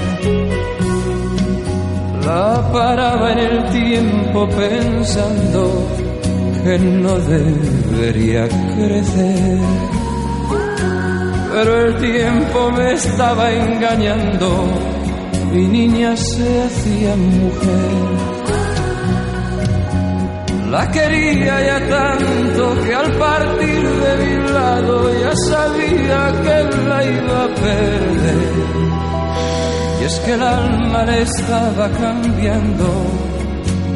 La 2.24 2.66
paraba 2.72 3.32
en 3.32 3.38
el 3.38 3.70
tiempo 3.70 4.48
pensando 4.48 5.86
que 6.64 6.78
no 6.78 7.14
debería 7.18 8.48
crecer. 8.48 9.97
Pero 11.58 11.86
el 11.86 11.96
tiempo 11.96 12.70
me 12.70 12.92
estaba 12.92 13.50
engañando, 13.50 14.64
mi 15.50 15.66
niña 15.66 16.16
se 16.16 16.62
hacía 16.62 17.16
mujer. 17.16 17.98
La 20.70 20.88
quería 20.88 21.60
ya 21.60 21.88
tanto 21.88 22.80
que 22.84 22.94
al 22.94 23.12
partir 23.18 23.82
de 24.04 24.12
mi 24.22 24.52
lado 24.52 25.20
ya 25.20 25.34
sabía 25.48 26.32
que 26.44 26.86
la 26.86 27.04
iba 27.04 27.42
a 27.42 27.48
perder. 27.48 28.50
Y 30.00 30.04
es 30.04 30.20
que 30.20 30.34
el 30.34 30.42
alma 30.42 31.04
le 31.06 31.22
estaba 31.22 31.90
cambiando 31.90 32.88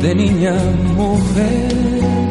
de 0.03 0.15
niña 0.17 0.51
a 0.51 0.95
mujer. 0.95 2.22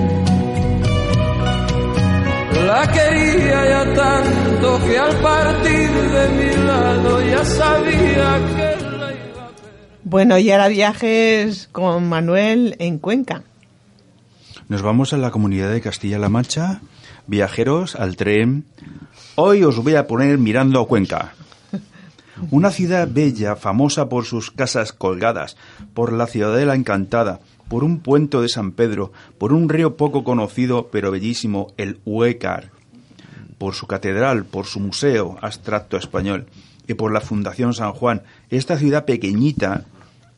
La 2.72 2.90
quería 2.90 3.70
ya 3.70 3.94
tanto 3.94 4.80
que 4.86 4.98
al 4.98 5.22
partir 5.22 5.92
de 5.92 6.30
mi 6.30 6.66
lado 6.66 7.22
ya 7.22 7.44
sabía 7.44 8.40
que 8.48 8.98
la 8.98 9.12
iba 9.12 9.44
a 9.44 9.52
Bueno, 10.06 10.38
y 10.38 10.50
ahora 10.52 10.70
viajes 10.70 11.68
con 11.74 12.08
Manuel 12.08 12.78
en 12.80 12.98
Cuenca. 12.98 13.44
Nos 14.70 14.84
vamos 14.84 15.12
a 15.12 15.18
la 15.18 15.32
comunidad 15.32 15.70
de 15.70 15.82
Castilla-La 15.82 16.30
Mancha, 16.30 16.80
viajeros 17.28 17.98
al 17.98 18.16
tren. 18.16 18.64
Hoy 19.36 19.66
os 19.66 19.84
voy 19.84 19.96
a 19.96 20.08
poner 20.08 20.38
mirando 20.38 20.80
a 20.80 20.88
Cuenca. 20.88 21.34
Una 22.52 22.72
ciudad 22.72 23.06
bella, 23.12 23.58
famosa 23.58 24.08
por 24.08 24.24
sus 24.24 24.50
casas 24.50 24.94
colgadas, 24.94 25.58
por 25.94 26.14
la 26.14 26.26
ciudadela 26.26 26.74
encantada, 26.76 27.42
por 27.72 27.86
un 27.86 28.02
puente 28.02 28.36
de 28.36 28.50
San 28.50 28.74
Pedro, 28.74 29.14
por 29.38 29.54
un 29.54 29.70
río 29.70 29.96
poco 29.96 30.26
conocido 30.26 30.90
pero 30.92 31.10
bellísimo, 31.10 31.68
el 31.78 32.02
Huécar, 32.04 32.70
por 33.58 33.76
su 33.76 33.88
catedral, 33.88 34.44
por 34.44 34.66
su 34.66 34.82
museo 34.82 35.38
abstracto 35.42 35.96
español 35.96 36.48
y 36.86 36.96
por 36.96 37.14
la 37.14 37.22
Fundación 37.22 37.74
San 37.74 37.94
Juan. 37.94 38.24
Esta 38.50 38.78
ciudad 38.78 39.06
pequeñita, 39.06 39.86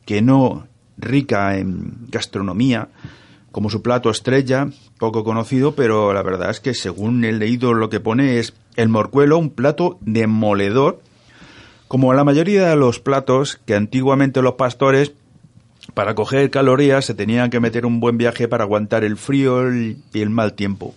que 0.06 0.22
no 0.22 0.68
rica 0.96 1.58
en 1.58 2.06
gastronomía, 2.08 2.90
como 3.50 3.68
su 3.68 3.82
plato 3.82 4.10
estrella, 4.10 4.68
poco 5.00 5.24
conocido, 5.24 5.74
pero 5.74 6.12
la 6.12 6.22
verdad 6.22 6.50
es 6.50 6.60
que 6.60 6.72
según 6.72 7.24
he 7.24 7.32
leído 7.32 7.74
lo 7.74 7.90
que 7.90 7.98
pone 7.98 8.38
es 8.38 8.54
el 8.76 8.88
morcuelo, 8.88 9.38
un 9.38 9.50
plato 9.50 9.98
demoledor, 10.02 11.00
como 11.88 12.14
la 12.14 12.22
mayoría 12.22 12.68
de 12.68 12.76
los 12.76 13.00
platos 13.00 13.60
que 13.66 13.74
antiguamente 13.74 14.40
los 14.40 14.54
pastores 14.54 15.14
para 15.92 16.14
coger 16.14 16.50
calorías 16.50 17.04
se 17.04 17.14
tenían 17.14 17.50
que 17.50 17.60
meter 17.60 17.84
un 17.84 18.00
buen 18.00 18.16
viaje 18.16 18.48
para 18.48 18.64
aguantar 18.64 19.04
el 19.04 19.16
frío 19.16 19.74
y 19.74 19.98
el 20.14 20.30
mal 20.30 20.54
tiempo. 20.54 20.94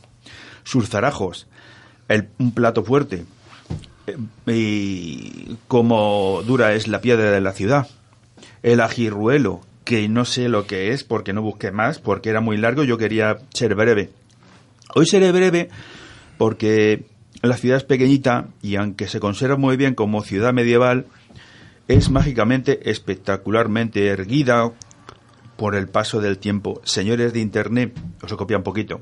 Sus 0.63 0.89
zarajos, 0.89 1.47
el- 2.07 2.29
un 2.39 2.51
plato 2.53 2.83
fuerte. 2.83 3.25
Eh, 4.07 4.15
Y 4.47 5.57
como 5.67 6.41
dura 6.45 6.73
es 6.73 6.87
la 6.87 7.01
piedra 7.01 7.31
de 7.31 7.41
la 7.41 7.51
ciudad. 7.53 7.87
El 8.63 8.79
ajirruelo, 8.79 9.61
que 9.83 10.07
no 10.09 10.25
sé 10.25 10.49
lo 10.49 10.65
que 10.65 10.91
es 10.91 11.03
porque 11.03 11.33
no 11.33 11.41
busqué 11.41 11.71
más, 11.71 11.99
porque 11.99 12.29
era 12.29 12.41
muy 12.41 12.57
largo, 12.57 12.83
yo 12.83 12.97
quería 12.97 13.37
ser 13.53 13.75
breve. 13.75 14.09
Hoy 14.95 15.05
seré 15.05 15.31
breve 15.31 15.69
porque 16.37 17.05
la 17.41 17.57
ciudad 17.57 17.77
es 17.77 17.83
pequeñita 17.83 18.47
y 18.61 18.75
aunque 18.77 19.07
se 19.07 19.19
conserva 19.19 19.57
muy 19.57 19.75
bien 19.77 19.95
como 19.95 20.23
ciudad 20.23 20.53
medieval, 20.53 21.05
es 21.87 22.09
mágicamente, 22.09 22.89
espectacularmente 22.89 24.07
erguida 24.07 24.71
por 25.55 25.75
el 25.75 25.87
paso 25.87 26.21
del 26.21 26.37
tiempo. 26.37 26.81
Señores 26.83 27.33
de 27.33 27.39
Internet, 27.39 27.97
os 28.21 28.29
lo 28.29 28.37
copia 28.37 28.57
un 28.57 28.63
poquito. 28.63 29.01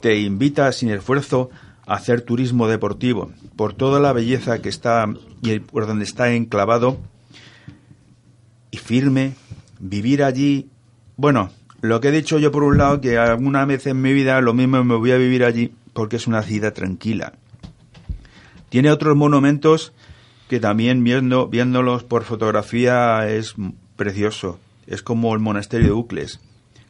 Te 0.00 0.18
invita 0.18 0.72
sin 0.72 0.90
esfuerzo 0.90 1.50
a 1.86 1.94
hacer 1.94 2.22
turismo 2.22 2.66
deportivo 2.66 3.30
por 3.56 3.74
toda 3.74 4.00
la 4.00 4.12
belleza 4.12 4.62
que 4.62 4.68
está 4.68 5.06
y 5.42 5.58
por 5.58 5.86
donde 5.86 6.04
está 6.04 6.32
enclavado 6.32 6.98
y 8.70 8.78
firme, 8.78 9.34
vivir 9.78 10.22
allí. 10.22 10.70
Bueno, 11.16 11.50
lo 11.82 12.00
que 12.00 12.08
he 12.08 12.12
dicho 12.12 12.38
yo 12.38 12.50
por 12.50 12.62
un 12.62 12.78
lado, 12.78 13.00
que 13.00 13.18
alguna 13.18 13.64
vez 13.66 13.86
en 13.86 14.00
mi 14.00 14.12
vida 14.12 14.40
lo 14.40 14.54
mismo 14.54 14.82
me 14.84 14.94
voy 14.94 15.12
a 15.12 15.18
vivir 15.18 15.44
allí 15.44 15.72
porque 15.92 16.16
es 16.16 16.26
una 16.26 16.42
ciudad 16.42 16.72
tranquila. 16.72 17.34
Tiene 18.70 18.90
otros 18.90 19.16
monumentos 19.16 19.92
que 20.50 20.58
también 20.58 21.04
viendo, 21.04 21.46
viéndolos 21.46 22.02
por 22.02 22.24
fotografía 22.24 23.28
es 23.28 23.54
precioso. 23.94 24.58
Es 24.88 25.00
como 25.00 25.32
el 25.32 25.38
monasterio 25.38 25.86
de 25.86 25.92
Ucles, 25.92 26.40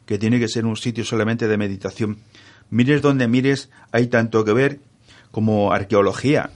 que 0.07 0.17
tiene 0.17 0.39
que 0.39 0.47
ser 0.47 0.65
un 0.65 0.75
sitio 0.75 1.05
solamente 1.05 1.47
de 1.47 1.59
meditación. 1.59 2.17
Mires 2.71 3.03
donde 3.03 3.27
mires, 3.27 3.69
hay 3.91 4.07
tanto 4.07 4.43
que 4.43 4.53
ver 4.53 4.79
como 5.29 5.73
arqueología. 5.73 6.49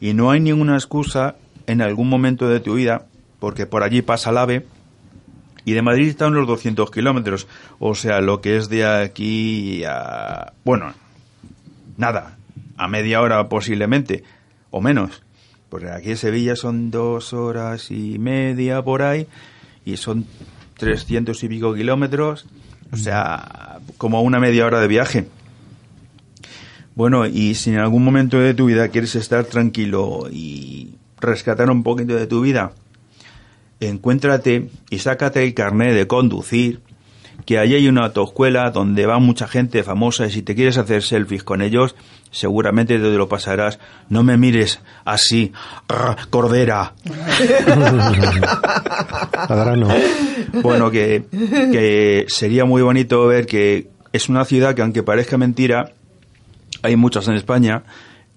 Y 0.00 0.14
no 0.14 0.30
hay 0.30 0.40
ninguna 0.40 0.76
excusa 0.76 1.36
en 1.66 1.82
algún 1.82 2.08
momento 2.08 2.48
de 2.48 2.60
tu 2.60 2.72
vida, 2.72 3.04
porque 3.38 3.66
por 3.66 3.82
allí 3.82 4.00
pasa 4.00 4.30
el 4.30 4.38
ave, 4.38 4.66
y 5.66 5.74
de 5.74 5.82
Madrid 5.82 6.08
está 6.08 6.24
a 6.24 6.28
unos 6.28 6.46
200 6.46 6.90
kilómetros, 6.90 7.48
o 7.78 7.94
sea, 7.94 8.22
lo 8.22 8.40
que 8.40 8.56
es 8.56 8.70
de 8.70 8.86
aquí 8.86 9.84
a... 9.84 10.54
Bueno, 10.64 10.94
nada, 11.98 12.38
a 12.78 12.88
media 12.88 13.20
hora 13.20 13.46
posiblemente, 13.50 14.24
o 14.70 14.80
menos. 14.80 15.20
Porque 15.70 15.88
aquí 15.88 16.10
en 16.10 16.16
Sevilla 16.16 16.56
son 16.56 16.90
dos 16.90 17.32
horas 17.32 17.90
y 17.90 18.18
media 18.18 18.82
por 18.82 19.02
ahí, 19.02 19.26
y 19.84 19.96
son 19.96 20.26
300 20.76 21.42
y 21.42 21.48
pico 21.48 21.74
kilómetros, 21.74 22.46
o 22.92 22.96
sea, 22.96 23.78
como 23.96 24.20
una 24.22 24.40
media 24.40 24.66
hora 24.66 24.80
de 24.80 24.88
viaje. 24.88 25.28
Bueno, 26.94 27.24
y 27.26 27.54
si 27.54 27.70
en 27.70 27.78
algún 27.78 28.04
momento 28.04 28.38
de 28.38 28.52
tu 28.52 28.66
vida 28.66 28.88
quieres 28.88 29.14
estar 29.14 29.44
tranquilo 29.44 30.26
y 30.30 30.96
rescatar 31.20 31.70
un 31.70 31.82
poquito 31.82 32.16
de 32.16 32.26
tu 32.26 32.40
vida, 32.40 32.72
encuéntrate 33.78 34.70
y 34.90 34.98
sácate 34.98 35.42
el 35.44 35.54
carnet 35.54 35.94
de 35.94 36.06
conducir, 36.06 36.80
que 37.46 37.58
allí 37.58 37.74
hay 37.74 37.88
una 37.88 38.06
autoescuela 38.06 38.70
donde 38.70 39.06
va 39.06 39.18
mucha 39.18 39.48
gente 39.48 39.82
famosa 39.82 40.26
y 40.26 40.30
si 40.30 40.42
te 40.42 40.54
quieres 40.54 40.78
hacer 40.78 41.02
selfies 41.02 41.44
con 41.44 41.62
ellos, 41.62 41.94
seguramente 42.30 42.98
te 42.98 43.10
lo 43.10 43.28
pasarás. 43.28 43.78
No 44.08 44.22
me 44.22 44.36
mires 44.36 44.80
así, 45.04 45.52
¡ah, 45.88 46.16
cordera. 46.30 46.94
Bueno, 50.62 50.90
que, 50.90 51.24
que 51.30 52.26
sería 52.28 52.64
muy 52.64 52.82
bonito 52.82 53.26
ver 53.26 53.46
que 53.46 53.88
es 54.12 54.28
una 54.28 54.44
ciudad 54.44 54.74
que 54.74 54.82
aunque 54.82 55.02
parezca 55.02 55.38
mentira, 55.38 55.92
hay 56.82 56.96
muchas 56.96 57.28
en 57.28 57.34
España. 57.34 57.82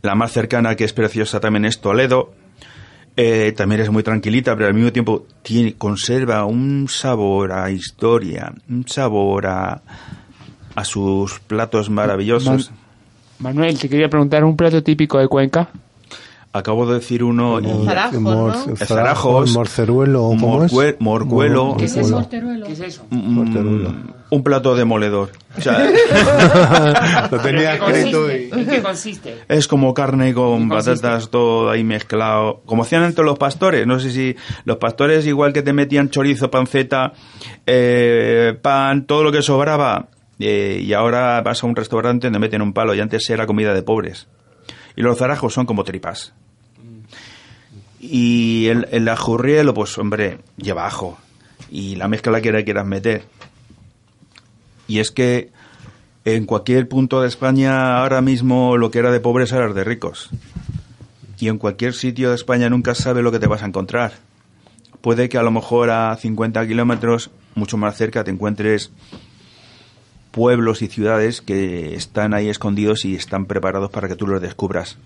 La 0.01 0.15
más 0.15 0.31
cercana 0.31 0.75
que 0.75 0.83
es 0.83 0.93
preciosa 0.93 1.39
también 1.39 1.65
es 1.65 1.79
Toledo. 1.79 2.33
Eh, 3.15 3.53
también 3.55 3.81
es 3.81 3.91
muy 3.91 4.01
tranquilita, 4.01 4.55
pero 4.55 4.67
al 4.67 4.73
mismo 4.73 4.91
tiempo 4.91 5.27
tiene, 5.43 5.75
conserva 5.75 6.45
un 6.45 6.87
sabor 6.89 7.51
a 7.51 7.69
historia, 7.69 8.51
un 8.67 8.87
sabor 8.87 9.45
a, 9.45 9.83
a 10.75 10.83
sus 10.83 11.39
platos 11.39 11.91
maravillosos. 11.91 12.71
Manuel, 13.43 13.77
te 13.77 13.89
quería 13.89 14.07
preguntar 14.07 14.43
un 14.45 14.55
plato 14.55 14.81
típico 14.81 15.19
de 15.19 15.27
Cuenca. 15.27 15.67
Acabo 16.55 16.85
de 16.85 16.95
decir 16.99 17.23
uno 17.23 17.59
y 17.59 17.85
Zarajos, 17.85 18.13
¿no? 18.13 18.19
Mor- 18.21 18.77
Zarajos, 18.77 19.51
morceruelo, 19.53 20.31
morcuelo, 20.33 21.65
Mor- 21.65 21.77
¿Qué 21.77 21.85
es 21.85 21.97
eso? 21.97 22.15
Morteruelo. 22.15 22.65
¿Qué 22.67 22.73
es 22.73 22.79
eso? 22.79 23.05
mm, 23.09 23.95
un 24.29 24.43
plato 24.43 24.75
demoledor. 24.75 25.31
O 25.57 25.61
sea, 25.61 25.83
Lo 27.31 27.39
tenía 27.39 27.73
escrito 27.75 28.31
y... 28.31 28.49
¿En 28.53 28.67
qué 28.67 28.81
consiste? 28.83 29.35
Es 29.49 29.67
como 29.67 29.93
carne 29.95 30.33
con 30.35 30.69
patatas, 30.69 31.29
todo 31.31 31.69
ahí 31.71 31.83
mezclado. 31.83 32.61
Como 32.65 32.83
hacían 32.83 33.03
entre 33.03 33.25
los 33.25 33.37
pastores. 33.39 33.85
No 33.87 33.99
sé 33.99 34.11
si 34.11 34.35
los 34.65 34.77
pastores, 34.77 35.25
igual 35.25 35.53
que 35.53 35.63
te 35.63 35.73
metían 35.73 36.09
chorizo, 36.11 36.49
panceta, 36.51 37.13
eh, 37.65 38.57
pan, 38.61 39.05
todo 39.07 39.23
lo 39.23 39.31
que 39.31 39.41
sobraba. 39.41 40.07
Eh, 40.39 40.81
y 40.83 40.93
ahora 40.93 41.41
vas 41.41 41.63
a 41.63 41.67
un 41.67 41.75
restaurante 41.75 42.27
donde 42.27 42.39
meten 42.39 42.61
un 42.61 42.73
palo 42.73 42.93
y 42.95 42.99
antes 42.99 43.29
era 43.29 43.45
comida 43.45 43.73
de 43.73 43.83
pobres. 43.83 44.27
Y 44.95 45.01
los 45.01 45.17
zarajos 45.17 45.53
son 45.53 45.65
como 45.65 45.83
tripas. 45.83 46.33
Y 47.99 48.67
el, 48.67 48.87
el 48.91 49.07
ajurrielo, 49.07 49.73
pues 49.73 49.97
hombre, 49.97 50.39
lleva 50.57 50.85
ajo. 50.85 51.17
Y 51.71 51.95
la 51.95 52.07
mezcla 52.07 52.41
que 52.41 52.51
le 52.51 52.63
quieras 52.63 52.85
meter. 52.85 53.23
Y 54.87 54.99
es 54.99 55.11
que 55.11 55.49
en 56.25 56.45
cualquier 56.45 56.87
punto 56.87 57.21
de 57.21 57.27
España 57.27 57.99
ahora 57.99 58.21
mismo 58.21 58.77
lo 58.77 58.91
que 58.91 58.99
era 58.99 59.11
de 59.11 59.19
pobres 59.19 59.51
era 59.51 59.71
de 59.71 59.83
ricos. 59.83 60.29
Y 61.39 61.49
en 61.49 61.57
cualquier 61.57 61.93
sitio 61.93 62.29
de 62.29 62.35
España 62.35 62.69
nunca 62.69 62.95
sabes 62.95 63.23
lo 63.23 63.31
que 63.31 63.39
te 63.39 63.47
vas 63.47 63.63
a 63.63 63.65
encontrar. 63.65 64.13
Puede 65.01 65.27
que 65.27 65.37
a 65.37 65.43
lo 65.43 65.51
mejor 65.51 65.89
a 65.89 66.15
50 66.15 66.65
kilómetros, 66.65 67.31
mucho 67.55 67.75
más 67.75 67.97
cerca, 67.97 68.23
te 68.23 68.31
encuentres 68.31 68.91
pueblos 70.33 70.81
y 70.81 70.87
ciudades 70.87 71.41
que 71.41 71.93
están 71.93 72.33
ahí 72.33 72.49
escondidos 72.49 73.05
y 73.05 73.15
están 73.15 73.45
preparados 73.45 73.91
para 73.91 74.07
que 74.07 74.15
tú 74.15 74.25
los 74.25 74.41
descubras. 74.41 74.97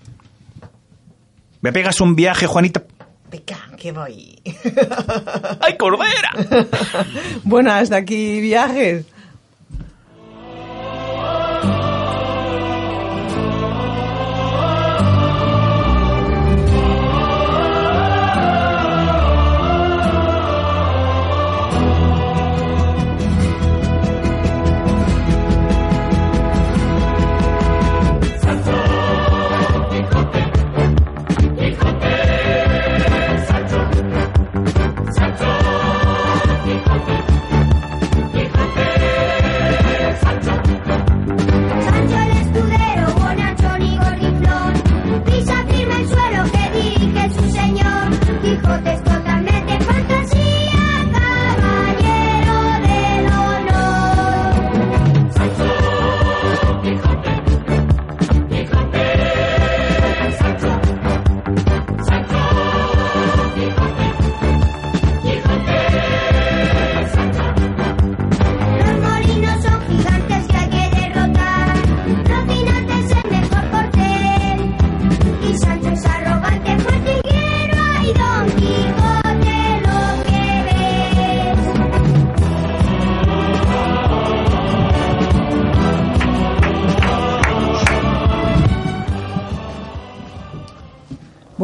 ¿Me 1.59 1.73
pegas 1.73 1.99
un 1.99 2.15
viaje, 2.15 2.47
Juanita? 2.47 2.83
Venga, 3.29 3.57
que 3.77 3.91
voy. 3.91 4.41
¡Ay, 5.59 5.77
cordera! 5.77 6.31
Bueno, 7.43 7.71
hasta 7.73 7.97
aquí 7.97 8.39
viajes. 8.39 9.05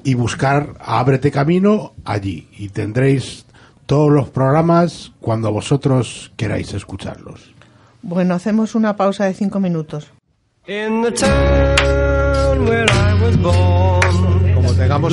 y 0.05 0.15
buscar 0.15 0.75
Ábrete 0.81 1.31
Camino 1.31 1.93
allí 2.05 2.49
y 2.59 2.69
tendréis 2.69 3.47
todos 3.87 4.13
los 4.13 4.29
programas 4.31 5.13
cuando 5.21 5.51
vosotros 5.53 6.33
queráis 6.37 6.75
escucharlos. 6.75 7.55
Bueno, 8.03 8.35
hacemos 8.35 8.75
una 8.75 8.97
pausa 8.97 9.25
de 9.25 9.35
cinco 9.35 9.61
minutos. 9.61 10.09
In 10.67 11.03
the 11.03 11.13
town 11.13 12.67
where 12.67 12.87
I 12.91 13.23
was 13.23 13.37
born, 13.41 14.55
Como 14.55 14.73
tengamos 14.75 15.13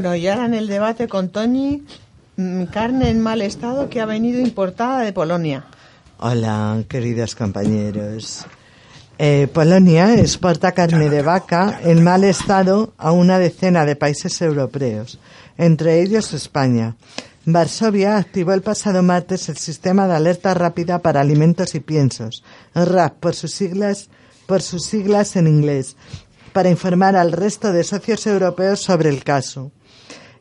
Bueno, 0.00 0.14
y 0.14 0.28
ahora 0.28 0.46
en 0.46 0.54
el 0.54 0.68
debate 0.68 1.08
con 1.08 1.30
Tony, 1.30 1.82
mm, 2.36 2.66
carne 2.66 3.10
en 3.10 3.20
mal 3.20 3.42
estado 3.42 3.90
que 3.90 4.00
ha 4.00 4.06
venido 4.06 4.38
importada 4.38 5.00
de 5.00 5.12
Polonia. 5.12 5.64
Hola, 6.18 6.84
queridos 6.88 7.34
compañeros. 7.34 8.46
Eh, 9.18 9.48
Polonia 9.52 10.14
exporta 10.14 10.70
carne 10.70 11.10
de 11.10 11.22
vaca 11.22 11.80
en 11.82 12.04
mal 12.04 12.22
estado 12.22 12.92
a 12.96 13.10
una 13.10 13.40
decena 13.40 13.84
de 13.84 13.96
países 13.96 14.40
europeos, 14.40 15.18
entre 15.56 16.00
ellos 16.00 16.32
España. 16.32 16.94
Varsovia 17.44 18.18
activó 18.18 18.52
el 18.52 18.62
pasado 18.62 19.02
martes 19.02 19.48
el 19.48 19.56
sistema 19.56 20.06
de 20.06 20.14
alerta 20.14 20.54
rápida 20.54 21.00
para 21.00 21.22
alimentos 21.22 21.74
y 21.74 21.80
piensos, 21.80 22.44
RAP 22.72 23.18
por 23.18 23.34
sus 23.34 23.50
siglas, 23.50 24.10
por 24.46 24.62
sus 24.62 24.84
siglas 24.84 25.34
en 25.34 25.48
inglés, 25.48 25.96
para 26.52 26.70
informar 26.70 27.16
al 27.16 27.32
resto 27.32 27.72
de 27.72 27.82
socios 27.82 28.28
europeos 28.28 28.80
sobre 28.80 29.08
el 29.08 29.24
caso. 29.24 29.72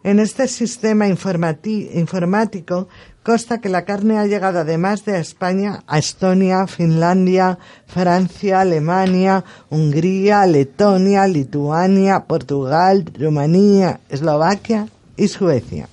En 0.08 0.22
este 0.22 0.48
sistema 0.48 1.06
informático 1.10 2.88
consta 3.24 3.60
que 3.60 3.68
la 3.68 3.84
carne 3.84 4.18
ha 4.18 4.26
llegado 4.26 4.60
además 4.60 5.04
de 5.04 5.20
España 5.20 5.84
a 5.86 6.00
Estonia, 6.00 6.66
Finlandia, 6.66 7.60
Francia, 7.88 8.62
Alemania, 8.62 9.44
Hungría, 9.70 10.46
Letonia, 10.46 11.28
Lituania, 11.28 12.22
Portugal, 12.22 13.04
Rumanía, 13.20 14.00
Eslovaquia 14.08 14.88
y 15.18 15.28
Suecia. 15.28 15.90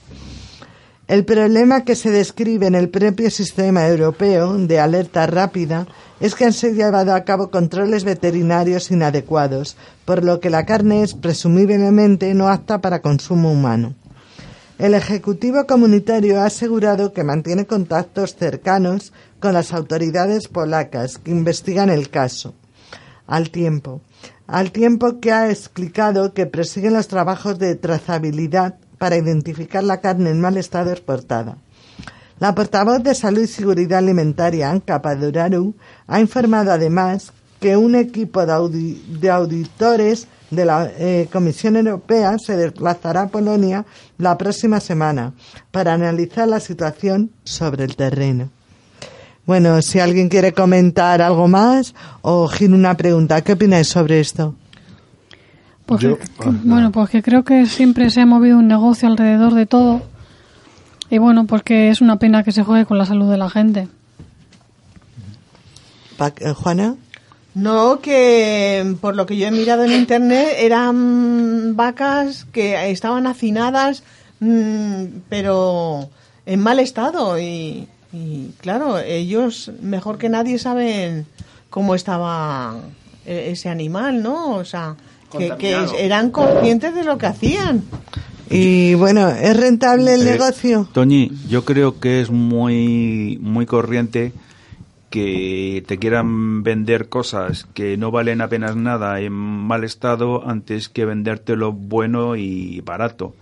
El 1.09 1.25
problema 1.25 1.83
que 1.83 1.97
se 1.97 2.13
describe 2.13 2.69
en 2.69 2.77
el 2.77 2.91
propio 2.91 3.33
sistema 3.33 3.89
europeo 3.89 4.57
de 4.59 4.79
alerta 4.79 5.27
rápida 5.27 5.89
es 6.21 6.37
que 6.37 6.45
han 6.45 6.53
sido 6.53 6.75
llevado 6.75 7.17
a 7.17 7.25
cabo 7.25 7.51
controles 7.51 8.05
veterinarios 8.05 8.93
inadecuados, 8.93 9.77
por 10.05 10.23
lo 10.23 10.39
que 10.39 10.51
la 10.51 10.65
carne 10.67 11.03
es 11.03 11.15
presumiblemente 11.15 12.33
no 12.33 12.49
apta 12.49 12.81
para 12.81 13.03
consumo 13.03 13.51
humano. 13.51 13.97
El 14.79 14.95
Ejecutivo 14.95 15.67
Comunitario 15.67 16.41
ha 16.41 16.47
asegurado 16.47 17.13
que 17.13 17.23
mantiene 17.23 17.65
contactos 17.67 18.35
cercanos 18.35 19.13
con 19.39 19.53
las 19.55 19.73
autoridades 19.73 20.49
polacas 20.49 21.19
que 21.19 21.31
investigan 21.31 21.91
el 21.91 22.11
caso. 22.11 22.55
Al 23.27 23.51
tiempo, 23.51 24.01
al 24.47 24.73
tiempo 24.73 25.21
que 25.21 25.33
ha 25.33 25.49
explicado 25.51 26.35
que 26.35 26.47
prosiguen 26.47 26.93
los 26.95 27.09
trabajos 27.09 27.59
de 27.59 27.77
trazabilidad 27.77 28.75
para 28.99 29.17
identificar 29.17 29.85
la 29.85 30.01
carne 30.01 30.31
en 30.31 30.41
mal 30.41 30.57
estado 30.57 30.91
exportada. 30.91 31.57
La 32.41 32.55
portavoz 32.55 33.03
de 33.03 33.15
Salud 33.15 33.43
y 33.43 33.47
Seguridad 33.47 33.99
Alimentaria, 34.01 34.71
Anka 34.71 35.01
Padoraru, 35.01 35.75
ha 36.09 36.21
informado 36.21 36.73
además 36.73 37.33
que 37.61 37.77
un 37.77 37.95
equipo 37.95 38.45
de, 38.45 38.53
audi- 38.53 39.03
de 39.21 39.31
auditores 39.31 40.27
de 40.51 40.65
la 40.65 40.91
eh, 40.99 41.29
Comisión 41.33 41.77
Europea 41.77 42.37
se 42.39 42.57
desplazará 42.57 43.23
a 43.23 43.29
Polonia 43.29 43.85
la 44.19 44.37
próxima 44.39 44.79
semana 44.81 45.33
para 45.71 45.95
analizar 45.95 46.47
la 46.49 46.61
situación 46.61 47.31
sobre 47.45 47.85
el 47.85 47.97
terreno. 47.97 48.51
Bueno, 49.47 49.83
si 49.83 49.99
alguien 50.01 50.29
quiere 50.29 50.53
comentar 50.53 51.21
algo 51.21 51.49
más 51.49 51.95
o 52.23 52.49
Gil 52.49 52.73
una 52.73 52.97
pregunta, 52.97 53.43
¿qué 53.43 53.53
opináis 53.53 53.89
sobre 53.89 54.21
esto? 54.21 54.55
Pues 55.87 56.01
Yo- 56.01 56.19
que- 56.19 56.25
bueno, 56.65 56.91
pues 56.93 57.11
que 57.11 57.23
creo 57.23 57.45
que 57.45 57.67
siempre 57.67 58.09
se 58.11 58.23
ha 58.23 58.27
movido 58.27 58.57
un 58.59 58.69
negocio 58.69 59.07
alrededor 59.09 59.55
de 59.55 59.67
todo, 59.67 60.03
Y 61.11 61.19
bueno, 61.19 61.45
pues 61.47 61.63
que 61.63 61.91
es 61.91 62.01
una 62.01 62.17
pena 62.19 62.43
que 62.43 62.51
se 62.51 62.65
juegue 62.65 62.87
con 62.87 62.97
la 62.97 63.05
salud 63.05 63.31
de 63.31 63.37
la 63.37 63.51
gente. 63.51 63.89
Eh, 66.41 66.53
Juana. 66.55 66.97
No, 67.55 68.01
que 68.01 68.97
por 69.01 69.15
lo 69.15 69.27
que 69.27 69.37
yo 69.37 69.47
he 69.47 69.51
mirado 69.53 69.85
en 69.85 69.93
internet 69.93 70.49
eran 70.59 71.77
vacas 71.77 72.47
que 72.53 72.91
estaban 72.91 73.27
hacinadas, 73.29 74.03
mm, 74.41 75.05
pero 75.29 76.09
en 76.47 76.61
mal 76.61 76.81
estado. 76.81 77.39
Y, 77.39 77.87
y, 78.13 78.51
claro, 78.61 78.99
ellos 78.99 79.71
mejor 79.81 80.19
que 80.19 80.29
nadie 80.29 80.59
saben 80.59 81.27
cómo 81.71 81.95
estaba 81.95 82.77
e- 83.25 83.51
ese 83.53 83.69
animal, 83.69 84.21
¿no? 84.23 84.57
O 84.57 84.65
sea, 84.65 84.97
que, 85.37 85.53
que 85.57 85.77
eran 85.99 86.31
conscientes 86.31 86.95
de 86.95 87.05
lo 87.05 87.19
que 87.19 87.27
hacían. 87.27 87.85
Y 88.51 88.95
bueno, 88.95 89.29
¿es 89.29 89.57
rentable 89.57 90.15
el 90.15 90.23
Eh, 90.27 90.33
negocio? 90.33 90.89
Toñi, 90.93 91.31
yo 91.49 91.65
creo 91.65 91.99
que 92.01 92.21
es 92.21 92.31
muy, 92.31 93.39
muy 93.41 93.65
corriente 93.65 94.33
que 95.15 95.85
te 95.87 95.99
quieran 96.01 96.65
vender 96.65 97.09
cosas 97.09 97.69
que 97.73 97.97
no 97.97 98.11
valen 98.11 98.41
apenas 98.41 98.75
nada 98.75 99.21
en 99.21 99.33
mal 99.33 99.85
estado 99.85 100.43
antes 100.49 100.89
que 100.89 101.05
vendértelo 101.05 101.71
bueno 101.73 102.35
y 102.35 102.81
barato. 102.81 103.37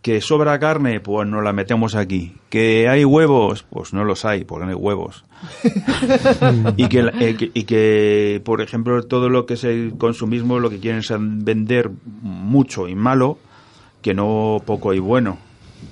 Que 0.00 0.20
sobra 0.20 0.58
carne, 0.60 1.00
pues 1.00 1.28
no 1.28 1.42
la 1.42 1.52
metemos 1.52 1.96
aquí. 1.96 2.34
Que 2.50 2.88
hay 2.88 3.04
huevos, 3.04 3.64
pues 3.68 3.92
no 3.92 4.04
los 4.04 4.24
hay, 4.24 4.44
porque 4.44 4.64
no 4.66 4.70
hay 4.70 4.76
huevos. 4.76 5.24
y, 6.76 6.86
que, 6.88 7.00
eh, 7.20 7.36
que- 7.36 7.50
y 7.52 7.64
que, 7.64 8.40
por 8.44 8.60
ejemplo, 8.62 9.02
todo 9.02 9.28
lo 9.28 9.44
que 9.44 9.54
es 9.54 9.64
el 9.64 9.94
consumismo 9.98 10.60
lo 10.60 10.70
que 10.70 10.78
quieren 10.78 11.00
es 11.00 11.12
vender 11.18 11.90
mucho 12.22 12.86
y 12.88 12.94
malo, 12.94 13.38
que 14.02 14.14
no 14.14 14.62
poco 14.64 14.94
y 14.94 15.00
bueno. 15.00 15.38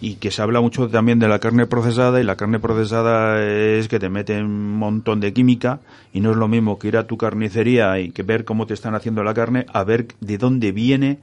Y 0.03 0.15
que 0.15 0.31
se 0.31 0.41
habla 0.41 0.63
mucho 0.63 0.89
también 0.89 1.19
de 1.19 1.29
la 1.29 1.39
carne 1.41 1.67
procesada 1.67 2.21
y 2.21 2.25
la 2.25 2.37
carne 2.37 2.59
procesada 2.59 3.43
es 3.45 3.87
que 3.89 3.99
te 3.99 4.09
meten 4.09 4.47
un 4.47 4.77
montón 4.79 5.21
de 5.21 5.33
química 5.35 5.81
y 6.15 6.21
no 6.21 6.31
es 6.31 6.37
lo 6.39 6.49
mismo 6.49 6.79
que 6.79 6.89
ir 6.89 6.97
a 6.97 7.07
tu 7.07 7.19
carnicería 7.19 7.99
y 8.01 8.11
que 8.11 8.23
ver 8.23 8.47
cómo 8.47 8.67
te 8.67 8.73
están 8.73 8.95
haciendo 8.95 9.23
la 9.23 9.35
carne 9.35 9.67
a 9.73 9.85
ver 9.85 10.09
de 10.21 10.39
dónde 10.39 10.73
viene 10.73 11.19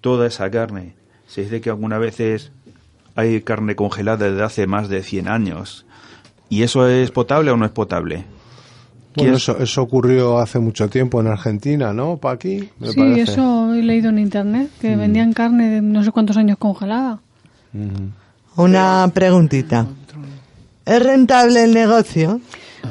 toda 0.00 0.26
esa 0.26 0.50
carne. 0.50 0.94
Se 1.28 1.42
dice 1.42 1.60
que 1.60 1.70
algunas 1.70 2.00
veces 2.00 2.50
hay 3.14 3.40
carne 3.42 3.76
congelada 3.76 4.28
desde 4.28 4.42
hace 4.42 4.66
más 4.66 4.88
de 4.88 5.02
100 5.04 5.28
años. 5.28 5.86
¿Y 6.48 6.62
eso 6.64 6.88
es 6.88 7.12
potable 7.12 7.52
o 7.52 7.56
no 7.56 7.64
es 7.64 7.70
potable? 7.72 8.24
Bueno, 9.14 9.30
¿Quién- 9.30 9.34
eso, 9.34 9.56
eso 9.58 9.82
ocurrió 9.82 10.38
hace 10.38 10.58
mucho 10.58 10.88
tiempo 10.88 11.20
en 11.20 11.28
Argentina, 11.28 11.92
¿no? 11.92 12.16
¿Pa 12.18 12.32
aquí? 12.32 12.68
Me 12.80 12.88
sí, 12.88 12.98
parece. 12.98 13.32
eso 13.32 13.72
he 13.72 13.82
leído 13.82 14.10
en 14.10 14.18
internet, 14.18 14.68
que 14.80 14.96
Mm. 14.96 14.98
vendían 14.98 15.32
carne 15.32 15.68
de 15.70 15.80
no 15.80 16.02
sé 16.04 16.10
cuántos 16.10 16.36
años 16.36 16.58
congelada. 16.58 17.20
Una 18.56 19.10
preguntita. 19.12 19.86
¿Es 20.84 21.02
rentable 21.02 21.64
el 21.64 21.74
negocio? 21.74 22.40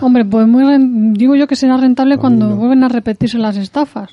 Hombre, 0.01 0.25
pues 0.25 0.47
muy 0.47 0.63
ren- 0.63 1.13
digo 1.13 1.35
yo 1.35 1.47
que 1.47 1.55
será 1.55 1.77
rentable 1.77 2.17
cuando 2.17 2.55
vuelven 2.55 2.83
a 2.83 2.89
repetirse 2.89 3.37
las 3.37 3.55
estafas. 3.57 4.09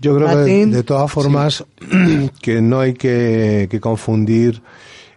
Yo 0.00 0.16
creo 0.16 0.44
que 0.44 0.66
de, 0.66 0.82
todas 0.82 1.10
formas 1.10 1.64
que 2.42 2.60
no 2.60 2.80
hay 2.80 2.92
que, 2.92 3.68
que 3.70 3.80
confundir 3.80 4.60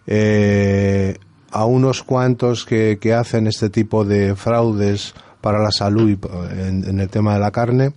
eh, 0.06 1.18
a 1.50 1.66
unos 1.66 2.02
cuantos 2.02 2.64
que, 2.64 2.98
que 2.98 3.12
hacen 3.12 3.46
este 3.46 3.68
tipo 3.68 4.04
de 4.04 4.34
fraudes 4.34 5.14
para 5.42 5.62
la 5.62 5.70
salud 5.70 6.08
y 6.08 6.18
en 6.58 7.00
el 7.00 7.08
tema 7.10 7.34
de 7.34 7.40
la 7.40 7.50
carne 7.50 7.92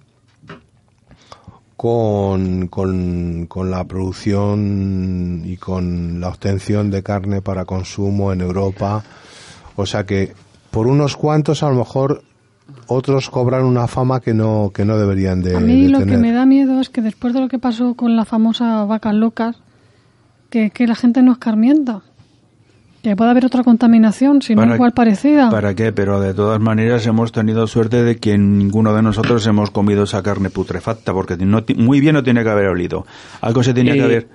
con, 1.82 2.68
con, 2.68 3.48
con 3.48 3.72
la 3.72 3.86
producción 3.86 5.42
y 5.44 5.58
con 5.58 6.22
la 6.22 6.28
obtención 6.28 6.92
de 6.92 7.02
carne 7.02 7.42
para 7.42 7.66
consumo 7.66 8.32
en 8.32 8.42
Europa. 8.42 9.04
O 9.76 9.88
sea 9.88 10.06
que 10.06 10.32
por 10.70 10.86
unos 10.86 11.18
cuantos 11.18 11.64
a 11.64 11.70
lo 11.70 11.78
mejor 11.78 12.22
otros 12.86 13.32
cobran 13.32 13.64
una 13.64 13.88
fama 13.88 14.20
que 14.20 14.36
no, 14.36 14.70
que 14.72 14.86
no 14.86 14.96
deberían 14.96 15.42
de, 15.42 15.56
A 15.56 15.60
mí 15.60 15.86
de 15.86 15.90
lo 15.90 15.98
tener. 15.98 16.18
que 16.18 16.22
me 16.22 16.32
da 16.32 16.46
miedo 16.46 16.80
es 16.80 16.90
que 16.90 17.02
después 17.02 17.34
de 17.34 17.40
lo 17.42 17.48
que 17.48 17.58
pasó 17.58 17.96
con 17.96 18.16
la 18.16 18.26
famosa 18.26 18.86
vacas 18.86 19.16
locas, 19.16 19.56
que, 20.52 20.70
que 20.70 20.86
la 20.86 20.94
gente 20.94 21.24
no 21.24 21.32
escarmienta. 21.32 22.04
Que 23.04 23.16
puede 23.16 23.32
haber 23.32 23.45
otra 23.45 23.64
contaminación, 23.64 24.43
si 24.43 24.54
no 24.54 24.62
¿Para- 24.62 24.76
igual 24.76 24.91
parecida. 24.91 25.49
¿Para 25.49 25.74
qué? 25.74 25.91
Pero 25.91 26.20
de 26.20 26.36
todas 26.36 26.60
maneras 26.60 27.06
hemos 27.08 27.32
tenido 27.32 27.66
suerte 27.66 28.04
de 28.04 28.18
que 28.18 28.38
ninguno 28.38 28.93
de 28.93 29.02
nosotros 29.02 29.45
hemos 29.47 29.72
comido 29.72 30.04
esa 30.04 30.22
carne 30.22 30.52
putrefacta, 30.52 31.12
porque 31.12 31.36
no 31.38 31.64
muy 31.78 31.99
bien 31.99 32.14
no 32.14 32.22
tiene 32.24 32.43
que 32.43 32.49
haber 32.49 32.68
olido. 32.68 33.06
Algo 33.41 33.64
se 33.64 33.74
tenía 33.74 33.93
Eh, 33.93 33.97
que 33.97 34.04
haber... 34.04 34.28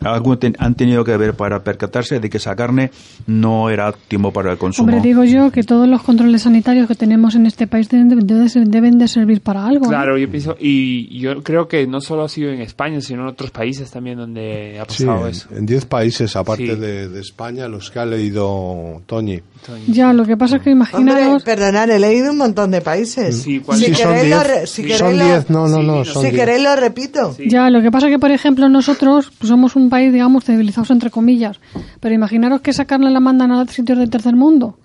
Algo 0.00 0.38
ten- 0.38 0.56
han 0.58 0.74
tenido 0.74 1.04
que 1.04 1.16
ver 1.16 1.34
para 1.34 1.62
percatarse 1.62 2.20
de 2.20 2.28
que 2.30 2.36
esa 2.38 2.54
carne 2.56 2.90
no 3.26 3.70
era 3.70 3.88
óptimo 3.88 4.32
para 4.32 4.52
el 4.52 4.58
consumo. 4.58 4.88
Hombre, 4.92 5.06
digo 5.06 5.24
yo 5.24 5.50
que 5.50 5.62
todos 5.62 5.88
los 5.88 6.02
controles 6.02 6.42
sanitarios 6.42 6.88
que 6.88 6.94
tenemos 6.94 7.34
en 7.34 7.46
este 7.46 7.66
país 7.66 7.88
deben 7.88 8.08
de, 8.08 8.16
deben 8.16 8.46
de- 8.46 8.64
deben 8.66 8.98
de 8.98 9.08
servir 9.08 9.40
para 9.40 9.66
algo. 9.66 9.84
¿no? 9.84 9.88
Claro, 9.90 10.18
yo 10.18 10.28
pienso, 10.30 10.56
y 10.58 11.18
yo 11.18 11.42
creo 11.42 11.68
que 11.68 11.86
no 11.86 12.00
solo 12.00 12.24
ha 12.24 12.28
sido 12.28 12.50
en 12.50 12.60
España, 12.60 13.00
sino 13.00 13.22
en 13.22 13.28
otros 13.28 13.50
países 13.50 13.90
también 13.90 14.18
donde 14.18 14.78
ha 14.80 14.84
Sí, 14.88 15.04
pasado 15.04 15.26
en- 15.26 15.30
eso. 15.32 15.48
en 15.54 15.66
10 15.66 15.84
países, 15.86 16.36
aparte 16.36 16.74
Sí. 16.74 16.80
de, 16.80 17.08
de 17.08 17.20
España, 17.20 17.68
los 17.68 17.90
que 17.90 17.98
ha 17.98 18.06
leído 18.06 19.02
Toñi. 19.06 19.40
Ya, 19.86 20.12
lo 20.12 20.24
que 20.24 20.36
pasa 20.36 20.56
es 20.56 20.62
que 20.62 20.72
Hombre, 20.72 20.88
imaginaros... 20.90 21.42
perdonad, 21.44 21.88
he 21.90 21.98
leído 21.98 22.32
un 22.32 22.38
montón 22.38 22.70
de 22.72 22.80
países. 22.80 23.36
Sí, 23.36 23.42
si 23.42 23.60
¿cuál- 23.60 23.78
Sí, 23.78 23.92
queréis, 23.92 24.28
lo, 24.30 24.36
10. 24.40 24.46
re- 24.46 24.66
si 24.66 24.74
Sí, 24.76 24.82
queréis 24.82 24.98
son 24.98 25.18
lo- 25.18 25.24
10, 25.24 25.50
no, 25.50 25.68
no, 25.68 25.82
no, 25.82 25.98
no, 25.98 26.04
son 26.04 26.22
si 26.22 26.30
10. 26.30 26.40
queréis 26.40 26.62
lo 26.64 26.74
repito. 26.76 27.36
Ya, 27.46 27.70
lo 27.70 27.80
que 27.80 27.90
pasa 27.90 28.08
que, 28.08 28.18
por 28.18 28.30
ejemplo, 28.32 28.68
nosotros 28.68 29.30
pues, 29.38 29.51
somos 29.52 29.76
un 29.76 29.88
país, 29.90 30.12
digamos, 30.12 30.44
civilizados 30.44 30.90
entre 30.90 31.10
comillas. 31.10 31.60
Pero 32.00 32.14
imaginaros 32.14 32.60
que 32.60 32.70
esa 32.70 32.84
carne 32.84 33.10
la 33.10 33.20
mandan 33.20 33.52
a 33.52 33.64
sitios 33.66 33.98
del 33.98 34.10
tercer 34.10 34.34
mundo. 34.34 34.76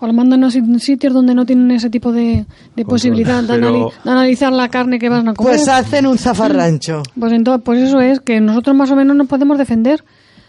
O 0.00 0.06
la 0.06 0.12
mandan 0.12 0.42
a 0.44 0.50
si- 0.50 0.78
sitios 0.80 1.12
donde 1.12 1.34
no 1.34 1.44
tienen 1.46 1.70
ese 1.70 1.88
tipo 1.90 2.10
de, 2.12 2.46
de 2.74 2.84
posibilidad 2.84 3.42
de, 3.42 3.48
Pero- 3.48 3.68
anali- 3.90 3.92
de 4.04 4.10
analizar 4.10 4.52
la 4.52 4.68
carne 4.68 4.98
que 4.98 5.08
van 5.08 5.28
a 5.28 5.34
comer. 5.34 5.52
Pues 5.52 5.68
hacen 5.68 6.06
un 6.06 6.18
zafarrancho. 6.18 7.02
Pues 7.18 7.32
entonces, 7.32 7.62
pues 7.64 7.80
eso 7.82 8.00
es 8.00 8.20
que 8.20 8.40
nosotros 8.40 8.74
más 8.76 8.90
o 8.90 8.96
menos 8.96 9.14
nos 9.16 9.26
podemos 9.28 9.58
defender. 9.58 10.02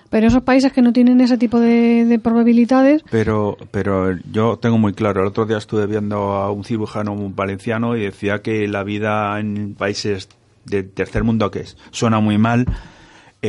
Pero 0.09 0.27
esos 0.27 0.43
países 0.43 0.71
que 0.71 0.81
no 0.83 0.93
tienen 0.93 1.19
ese 1.19 1.37
tipo 1.37 1.59
de, 1.59 2.05
de 2.05 2.19
probabilidades, 2.19 3.03
Pero, 3.09 3.57
pero 3.71 4.15
yo 4.31 4.57
tengo 4.57 4.77
muy 4.77 4.93
claro, 4.93 5.21
el 5.21 5.27
otro 5.27 5.45
día 5.45 5.57
estuve 5.57 5.87
viendo 5.87 6.33
a 6.33 6.51
un 6.51 6.63
cirujano 6.63 7.15
valenciano 7.35 7.97
y 7.97 8.01
decía 8.01 8.41
que 8.41 8.67
la 8.67 8.83
vida 8.83 9.37
en 9.39 9.73
países 9.75 10.29
del 10.63 10.89
tercer 10.91 11.23
mundo, 11.23 11.49
que 11.51 11.61
es, 11.61 11.75
suena 11.91 12.19
muy 12.19 12.37
mal, 12.37 12.65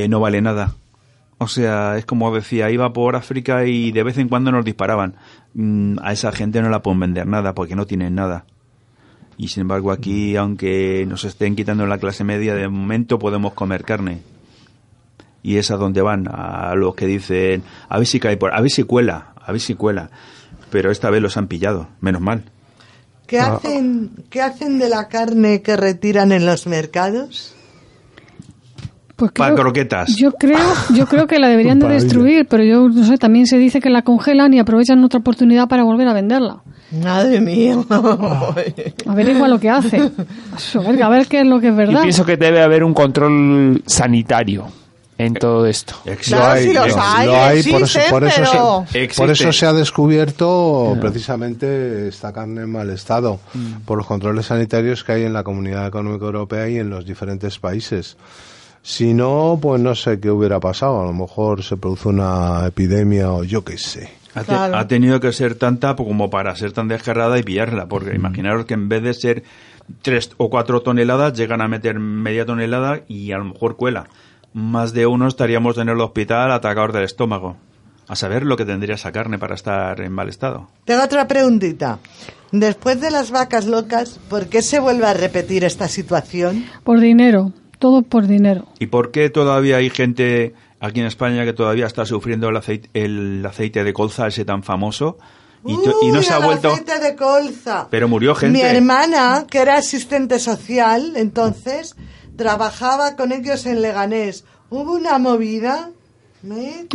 eh, 0.05 0.09
no 0.09 0.21
vale 0.21 0.41
nada. 0.41 0.75
O 1.39 1.49
sea, 1.49 1.99
es 1.99 2.07
como 2.07 2.35
decía, 2.35 2.71
iba 2.71 2.93
por 2.93 3.15
África 3.15 3.67
y 3.67 3.93
de 3.93 4.03
vez 4.03 4.17
en 4.19 4.29
cuando 4.29 4.53
nos 4.53 4.65
disparaban. 4.65 5.17
Mm, 5.55 5.99
a 6.03 6.13
esa 6.13 6.33
gente 6.33 6.63
no 6.63 6.71
la 6.71 6.83
pueden 6.83 7.01
vender 7.01 7.27
nada 7.27 7.55
porque 7.55 7.77
no 7.77 7.87
tienen 7.87 8.15
nada. 8.15 8.47
Y 9.39 9.49
sin 9.49 9.63
embargo 9.63 9.93
aquí, 9.93 10.37
aunque 10.37 11.05
nos 11.07 11.25
estén 11.25 11.57
quitando 11.57 11.87
la 11.87 11.99
clase 11.99 12.25
media, 12.25 12.55
de 12.55 12.69
momento 12.69 13.19
podemos 13.19 13.53
comer 13.53 13.85
carne. 13.85 14.23
Y 15.43 15.59
es 15.59 15.71
a 15.71 15.77
donde 15.77 16.01
van, 16.01 16.27
a 16.29 16.75
los 16.75 16.95
que 16.95 17.07
dicen, 17.07 17.63
a 17.89 17.99
ver 17.99 18.07
si 18.07 18.19
cae 18.19 18.37
por, 18.37 18.55
a 18.55 18.61
ver 18.61 18.71
si 18.71 18.83
cuela, 18.85 19.35
a 19.41 19.53
ver 19.53 19.61
si 19.61 19.75
cuela. 19.75 20.11
Pero 20.71 20.91
esta 20.91 21.11
vez 21.11 21.23
los 21.23 21.37
han 21.37 21.49
pillado, 21.49 21.89
menos 22.01 22.23
mal. 22.23 22.45
¿Qué 23.27 23.41
hacen, 23.41 24.11
¿Qué 24.31 24.41
hacen 24.41 24.79
de 24.79 24.89
la 24.89 25.09
carne 25.09 25.61
que 25.61 25.77
retiran 25.77 26.33
en 26.33 26.47
los 26.47 26.67
mercados? 26.67 27.56
Pues 29.17 29.33
Para 29.33 29.55
croquetas. 29.55 30.15
yo 30.17 30.33
creo, 30.33 30.59
yo 30.95 31.07
creo 31.07 31.27
que 31.27 31.39
la 31.39 31.49
deberían 31.49 31.79
de 31.79 31.89
destruir, 31.89 32.47
pero 32.47 32.63
yo 32.63 32.89
no 32.89 33.05
sé, 33.05 33.17
también 33.17 33.47
se 33.47 33.57
dice 33.59 33.81
que 33.81 33.89
la 33.91 34.03
congelan 34.03 34.53
y 34.55 34.59
aprovechan 34.59 35.03
otra 35.03 35.21
oportunidad 35.21 35.69
para 35.69 35.83
volver 35.85 36.07
a 36.09 36.13
venderla. 36.13 36.59
Madre 37.03 37.41
mía. 37.41 37.77
Averigua 39.07 39.49
lo 39.49 39.59
que 39.59 39.71
hace. 39.71 39.97
A 39.99 40.81
ver, 40.91 41.03
a 41.03 41.09
ver 41.09 41.27
qué 41.27 41.41
es 41.41 41.47
lo 41.47 41.61
que 41.61 41.69
es 41.69 41.73
Yo 41.73 41.77
verdad. 41.79 42.03
pienso 42.03 42.25
que 42.25 42.37
debe 42.37 42.63
haber 42.63 42.85
un 42.85 42.95
control 42.95 43.83
sanitario 43.87 44.67
en 45.19 45.33
todo 45.35 45.67
esto. 45.67 45.95
Claro, 46.05 46.61
sí 46.61 46.73
los 46.75 46.95
hay, 46.97 47.27
lo 47.27 47.35
hay, 47.37 47.63
por 47.63 47.83
eso, 47.83 47.99
existen, 47.99 48.11
por 48.11 48.25
eso 48.25 48.37
pero- 48.53 48.85
se, 48.91 49.03
Existe. 49.03 49.23
por 49.23 49.31
eso 49.31 49.53
se 49.53 49.67
ha 49.67 49.73
descubierto 49.73 50.97
precisamente 51.01 52.09
esta 52.09 52.33
carne 52.33 52.63
en 52.63 52.71
mal 52.73 52.91
estado, 52.91 53.41
Mm. 53.55 53.81
por 53.87 53.97
los 53.99 54.07
controles 54.07 54.47
sanitarios 54.47 55.03
que 55.05 55.13
hay 55.13 55.23
en 55.25 55.33
la 55.33 55.43
Comunidad 55.43 55.87
Económica 55.87 56.27
Europea 56.27 56.69
y 56.69 56.77
en 56.79 56.91
los 56.91 57.07
diferentes 57.07 57.59
países. 57.59 58.17
Si 58.89 59.15
no, 59.15 59.59
pues 59.61 59.81
no 59.83 59.97
sé 59.97 60.21
qué 60.21 60.31
hubiera 60.31 60.61
pasado. 60.61 61.01
A 61.03 61.07
lo 61.07 61.13
mejor 61.13 61.65
se 61.65 61.77
produce 61.77 62.09
una 62.09 62.65
epidemia 62.69 63.33
o 63.33 63.43
yo 63.43 63.65
qué 63.65 63.79
sé. 63.79 64.11
Ha, 64.33 64.41
te- 64.43 64.47
Claro. 64.47 64.77
ha 64.77 64.87
tenido 64.87 65.19
que 65.19 65.33
ser 65.33 65.57
tanta 65.57 65.97
como 65.97 66.31
para 66.31 66.55
ser 66.55 66.71
tan 66.71 66.87
descarada 66.87 67.37
y 67.37 67.43
pillarla, 67.43 67.87
porque 67.89 68.15
imaginaros 68.15 68.65
que 68.65 68.75
en 68.75 68.89
vez 68.89 69.03
de 69.03 69.13
ser 69.15 69.43
tres 70.03 70.31
o 70.37 70.51
cuatro 70.51 70.83
toneladas, 70.83 71.33
llegan 71.33 71.63
a 71.63 71.67
meter 71.69 71.99
media 71.99 72.47
tonelada 72.47 73.01
y 73.09 73.33
a 73.33 73.39
lo 73.39 73.47
mejor 73.47 73.77
cuela. 73.77 74.07
Más 74.53 74.93
de 74.93 75.07
uno 75.07 75.27
estaríamos 75.27 75.77
en 75.79 75.89
el 75.89 76.01
hospital 76.01 76.53
atacados 76.53 76.95
del 76.95 77.03
estómago. 77.05 77.57
A 78.09 78.15
saber 78.15 78.45
lo 78.45 78.57
que 78.57 78.65
tendría 78.65 78.95
esa 78.95 79.11
carne 79.11 79.37
para 79.37 79.57
estar 79.57 80.01
en 80.01 80.13
mal 80.13 80.29
estado. 80.29 80.69
Tengo 80.85 81.03
otra 81.03 81.27
preguntita. 81.27 81.99
Después 82.53 83.01
de 83.01 83.11
las 83.11 83.33
vacas 83.33 83.67
locas, 83.67 84.21
¿por 84.31 84.47
qué 84.47 84.63
se 84.63 84.79
vuelve 84.79 85.07
a 85.07 85.13
repetir 85.15 85.65
esta 85.65 85.89
situación? 85.89 86.65
Por 86.85 87.01
dinero, 87.01 87.53
todo 87.79 88.03
por 88.03 88.27
dinero. 88.27 88.67
¿Y 88.79 88.87
por 88.87 89.11
qué 89.11 89.31
todavía 89.31 89.77
hay 89.77 89.91
gente 89.91 90.55
aquí 90.81 91.01
en 91.01 91.07
España 91.07 91.45
que 91.45 91.53
todavía 91.53 91.87
está 91.87 92.05
sufriendo 92.07 92.49
el 92.49 92.57
aceite, 92.57 92.91
el 92.95 93.45
aceite 93.47 93.83
de 93.85 93.93
colza 93.93 94.27
ese 94.27 94.45
tan 94.45 94.63
famoso 94.63 95.19
y, 95.65 95.75
to- 95.83 95.99
y 96.03 96.09
no 96.13 96.19
Uy, 96.21 96.25
se 96.25 96.33
ha 96.33 96.39
el 96.39 96.45
vuelto... 96.45 96.69
aceite 96.69 96.99
de 97.01 97.17
colza. 97.17 97.89
Pero 97.91 98.09
murió 98.09 98.35
gente. 98.35 98.59
Mi 98.59 98.63
hermana, 98.65 99.47
que 99.51 99.59
era 99.59 99.77
asistente 99.79 100.39
social, 100.39 101.15
entonces, 101.17 101.97
trabajaba 102.37 103.17
con 103.17 103.33
ellos 103.33 103.67
en 103.67 103.83
Leganés. 103.83 104.45
Hubo 104.71 104.93
una 104.95 105.19
movida. 105.19 105.91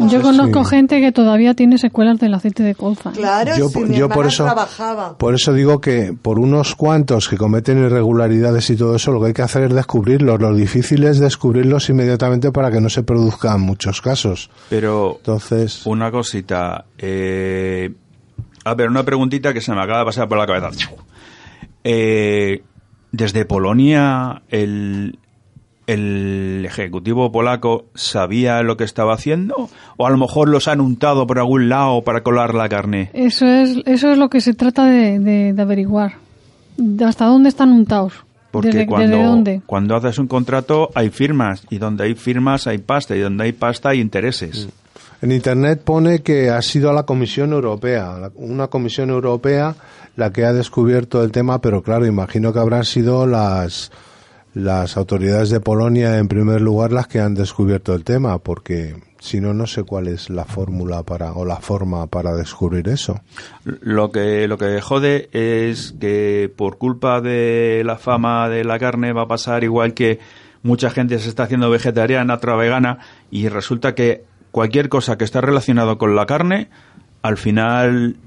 Yo 0.09 0.21
conozco 0.21 0.63
gente 0.63 0.99
que 1.01 1.11
todavía 1.11 1.53
tiene 1.53 1.77
secuelas 1.77 2.19
del 2.19 2.33
aceite 2.33 2.63
de 2.63 2.75
colza. 2.75 3.11
Claro, 3.11 3.55
Yo- 3.57 3.69
si 3.69 3.79
mi 3.79 3.97
yo 3.97 4.09
por 4.09 4.25
eso- 4.27 4.45
trabajaba. 4.45 5.17
Por 5.17 5.33
eso 5.35 5.53
digo 5.53 5.81
que 5.81 6.13
por 6.19 6.39
unos 6.39 6.75
cuantos 6.75 7.27
que 7.27 7.37
cometen 7.37 7.77
irregularidades 7.83 8.69
y 8.69 8.75
todo 8.75 8.95
eso, 8.95 9.11
lo 9.11 9.19
que 9.21 9.27
hay 9.27 9.33
que 9.33 9.41
hacer 9.41 9.63
es 9.63 9.73
descubrirlos. 9.73 10.39
Lo 10.39 10.53
difícil 10.55 11.03
es 11.03 11.19
descubrirlos 11.19 11.89
inmediatamente 11.89 12.51
para 12.51 12.71
que 12.71 12.81
no 12.81 12.89
se 12.89 13.03
produzcan 13.03 13.61
muchos 13.61 14.01
casos. 14.01 14.49
Pero 14.69 15.15
Entonces, 15.17 15.85
una 15.85 16.11
cosita. 16.11 16.85
eh, 16.97 17.93
a 18.63 18.73
ver, 18.75 18.89
una 18.89 19.03
preguntita 19.03 19.53
que 19.53 19.61
se 19.61 19.71
me 19.73 19.81
acaba 19.81 19.99
de 19.99 20.05
pasar 20.05 20.27
por 20.27 20.37
la 20.37 20.45
cabeza. 20.45 20.69
Eh, 21.83 22.63
desde 23.11 23.45
Polonia, 23.45 24.43
el, 24.49 25.17
el 25.93 26.63
ejecutivo 26.65 27.31
polaco 27.31 27.85
sabía 27.95 28.61
lo 28.63 28.77
que 28.77 28.83
estaba 28.83 29.13
haciendo 29.13 29.69
o 29.97 30.07
a 30.07 30.09
lo 30.09 30.17
mejor 30.17 30.49
los 30.49 30.67
han 30.67 30.81
untado 30.81 31.27
por 31.27 31.39
algún 31.39 31.69
lado 31.69 32.01
para 32.03 32.21
colar 32.23 32.53
la 32.53 32.69
carne. 32.69 33.09
Eso 33.13 33.45
es, 33.47 33.77
eso 33.85 34.11
es 34.11 34.17
lo 34.17 34.29
que 34.29 34.41
se 34.41 34.53
trata 34.53 34.85
de, 34.85 35.19
de- 35.19 35.53
de 35.53 35.61
averiguar. 35.61 36.13
¿Hasta 37.05 37.25
dónde 37.25 37.49
están 37.49 37.71
untados? 37.71 38.13
Porque 38.51 38.67
¿Desde, 38.69 38.85
cuando, 38.87 39.07
desde 39.15 39.23
dónde? 39.23 39.61
cuando 39.65 39.95
haces 39.95 40.17
un 40.17 40.27
contrato 40.27 40.89
hay 40.95 41.09
firmas 41.09 41.63
y 41.69 41.77
donde 41.77 42.03
hay 42.05 42.15
firmas 42.15 42.67
hay 42.67 42.79
pasta 42.79 43.15
y 43.15 43.19
donde 43.19 43.45
hay 43.45 43.51
pasta 43.53 43.89
hay 43.89 43.99
intereses. 44.01 44.67
en 45.21 45.31
Internet 45.31 45.81
pone 45.85 46.19
que 46.19 46.49
ha 46.49 46.61
sido 46.61 46.91
la 46.91 47.03
Comisión 47.03 47.53
Europea, 47.53 48.17
la- 48.19 48.31
una 48.35 48.67
Comisión 48.67 49.09
Europea 49.09 49.75
la 50.17 50.33
que 50.33 50.43
ha 50.43 50.51
descubierto 50.51 51.23
el 51.23 51.31
tema, 51.31 51.61
pero 51.61 51.81
claro, 51.81 52.05
imagino 52.05 52.51
que 52.51 52.59
habrán 52.59 52.83
sido 52.83 53.25
las 53.25 53.91
las 54.53 54.97
autoridades 54.97 55.49
de 55.49 55.59
Polonia 55.59 56.17
en 56.17 56.27
primer 56.27 56.61
lugar 56.61 56.91
las 56.91 57.07
que 57.07 57.19
han 57.19 57.33
descubierto 57.33 57.93
el 57.93 58.03
tema, 58.03 58.37
porque 58.39 58.95
si 59.19 59.39
no, 59.39 59.53
no 59.53 59.67
sé 59.67 59.83
cuál 59.83 60.07
es 60.07 60.29
la 60.29 60.45
fórmula 60.45 61.03
para 61.03 61.33
o 61.33 61.45
la 61.45 61.57
forma 61.57 62.07
para 62.07 62.35
descubrir 62.35 62.89
eso. 62.89 63.21
Lo 63.63 64.11
que, 64.11 64.47
lo 64.47 64.57
que 64.57 64.81
jode 64.81 65.29
es 65.31 65.95
que 65.99 66.51
por 66.55 66.77
culpa 66.77 67.21
de 67.21 67.83
la 67.85 67.97
fama 67.97 68.49
de 68.49 68.63
la 68.63 68.79
carne 68.79 69.13
va 69.13 69.23
a 69.23 69.27
pasar 69.27 69.63
igual 69.63 69.93
que 69.93 70.19
mucha 70.63 70.89
gente 70.89 71.19
se 71.19 71.29
está 71.29 71.43
haciendo 71.43 71.69
vegetariana, 71.69 72.33
otra 72.33 72.55
vegana, 72.55 72.99
y 73.29 73.47
resulta 73.47 73.95
que 73.95 74.23
cualquier 74.51 74.89
cosa 74.89 75.17
que 75.17 75.23
está 75.23 75.39
relacionado 75.39 75.97
con 75.97 76.15
la 76.15 76.25
carne, 76.25 76.69
al 77.21 77.37
final 77.37 78.17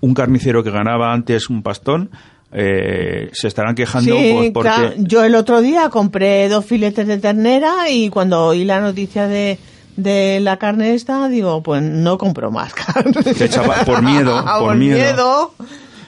un 0.00 0.14
carnicero 0.14 0.64
que 0.64 0.70
ganaba 0.70 1.12
antes 1.12 1.48
un 1.48 1.62
pastón, 1.62 2.10
eh, 2.52 3.30
se 3.32 3.48
estarán 3.48 3.74
quejando 3.74 4.14
Sí, 4.14 4.50
porque... 4.52 4.68
claro. 4.68 4.92
Yo 4.98 5.24
el 5.24 5.34
otro 5.34 5.60
día 5.62 5.88
compré 5.88 6.48
dos 6.48 6.64
filetes 6.66 7.06
de 7.06 7.18
ternera 7.18 7.88
y 7.90 8.08
cuando 8.10 8.46
oí 8.46 8.64
la 8.64 8.80
noticia 8.80 9.26
de, 9.26 9.58
de 9.96 10.38
la 10.40 10.58
carne 10.58 10.94
esta, 10.94 11.28
digo, 11.28 11.62
pues 11.62 11.82
no 11.82 12.18
compro 12.18 12.50
más 12.50 12.74
carne. 12.74 13.12
Echaba- 13.40 13.84
por 13.84 14.02
miedo, 14.02 14.44
por 14.60 14.76
miedo. 14.76 15.54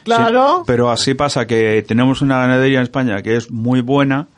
Claro. 0.04 0.58
Sí, 0.58 0.62
pero 0.66 0.90
así 0.90 1.14
pasa 1.14 1.46
que 1.46 1.82
tenemos 1.86 2.20
una 2.20 2.38
ganadería 2.38 2.78
en 2.78 2.82
España 2.84 3.22
que 3.22 3.36
es 3.36 3.50
muy 3.50 3.80
buena 3.80 4.28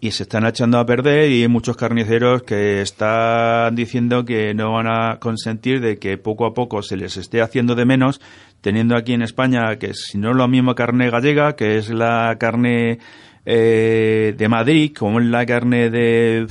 y 0.00 0.12
se 0.12 0.22
están 0.22 0.46
echando 0.46 0.78
a 0.78 0.86
perder 0.86 1.30
y 1.30 1.46
muchos 1.48 1.76
carniceros 1.76 2.42
que 2.44 2.80
están 2.80 3.74
diciendo 3.74 4.24
que 4.24 4.54
no 4.54 4.72
van 4.72 4.86
a 4.86 5.18
consentir 5.18 5.80
de 5.80 5.98
que 5.98 6.18
poco 6.18 6.46
a 6.46 6.54
poco 6.54 6.82
se 6.82 6.96
les 6.96 7.16
esté 7.16 7.42
haciendo 7.42 7.74
de 7.74 7.84
menos, 7.84 8.20
teniendo 8.60 8.96
aquí 8.96 9.12
en 9.12 9.22
España 9.22 9.76
que 9.76 9.94
si 9.94 10.18
no 10.18 10.30
es 10.30 10.36
la 10.36 10.46
misma 10.46 10.74
carne 10.74 11.10
gallega, 11.10 11.56
que 11.56 11.78
es 11.78 11.90
la 11.90 12.36
carne 12.38 13.00
eh, 13.44 14.34
de 14.36 14.48
Madrid, 14.48 14.92
como 14.96 15.18
es 15.18 15.26
la 15.26 15.44
carne 15.46 15.90
de, 15.90 16.46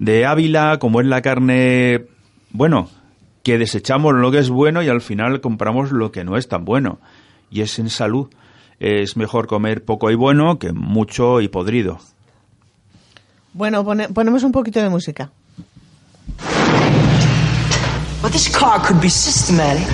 de 0.00 0.26
Ávila, 0.26 0.78
como 0.80 1.00
es 1.00 1.06
la 1.06 1.22
carne, 1.22 2.06
bueno, 2.50 2.90
que 3.44 3.58
desechamos 3.58 4.14
lo 4.14 4.32
que 4.32 4.38
es 4.38 4.50
bueno 4.50 4.82
y 4.82 4.88
al 4.88 5.00
final 5.00 5.40
compramos 5.40 5.92
lo 5.92 6.10
que 6.10 6.24
no 6.24 6.36
es 6.36 6.48
tan 6.48 6.64
bueno. 6.64 6.98
Y 7.50 7.60
es 7.60 7.78
en 7.78 7.90
salud. 7.90 8.28
Es 8.80 9.16
mejor 9.16 9.46
comer 9.46 9.84
poco 9.84 10.10
y 10.10 10.16
bueno 10.16 10.58
que 10.58 10.72
mucho 10.72 11.40
y 11.40 11.48
podrido. 11.48 12.00
Bueno, 13.54 13.84
pone- 13.84 14.08
ponemos 14.08 14.42
un 14.42 14.52
poquito 14.52 14.80
de 14.82 14.88
música. 14.90 15.30
But 18.22 18.32
this 18.32 18.48
car 18.48 18.80
could 18.80 19.00
be 19.00 19.08
systematic, 19.10 19.86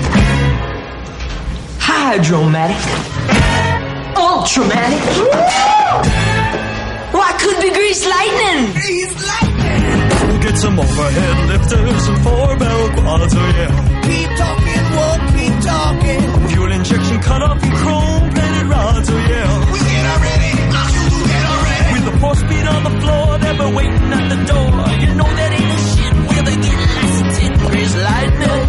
hydromatic, 1.81 2.77
ultramatic. 4.17 5.03
Why 7.13 7.33
could 7.41 7.61
be 7.61 7.71
grease 7.71 8.07
lightning? 8.07 8.73
Grease 8.73 9.17
lightning. 9.27 10.41
Get 10.41 10.57
some 10.57 10.79
overhead 10.79 11.49
lifters 11.49 12.09
and 12.09 12.19
four 12.23 12.57
barrel 12.57 12.89
quads, 13.03 13.35
oh 13.37 13.53
yeah. 13.59 14.01
Keep 14.07 14.31
talking, 14.39 14.85
won't 14.97 15.23
keep 15.37 15.55
talking. 15.67 16.49
Fuel 16.49 16.73
injection 16.73 17.19
cut 17.21 17.43
up 17.43 17.63
in 17.63 17.73
chrome 17.73 18.31
plated 18.31 18.67
rods, 18.69 19.11
oh 19.11 19.19
yeah. 19.29 19.73
We 19.73 19.79
get 19.81 19.81
already, 19.81 19.81
we 19.81 19.81
get 19.91 20.07
already. 20.07 20.50
With 22.01 22.15
the 22.15 22.19
four 22.19 22.35
speed 22.35 22.65
on 22.65 22.83
the 22.83 22.95
floor, 23.03 23.39
they've 23.41 23.59
been 23.59 23.75
waiting 23.75 24.13
at 24.19 24.29
the 24.33 24.37
door. 24.49 24.73
You 25.05 25.09
know 25.21 25.31
that 25.37 25.51
ain't 25.53 25.73
a 25.77 25.81
shit 25.93 26.15
where 26.29 26.45
they 26.49 26.57
get 26.65 26.77
licensed. 26.81 27.61
Grease 27.69 27.97
lightning. 28.09 28.65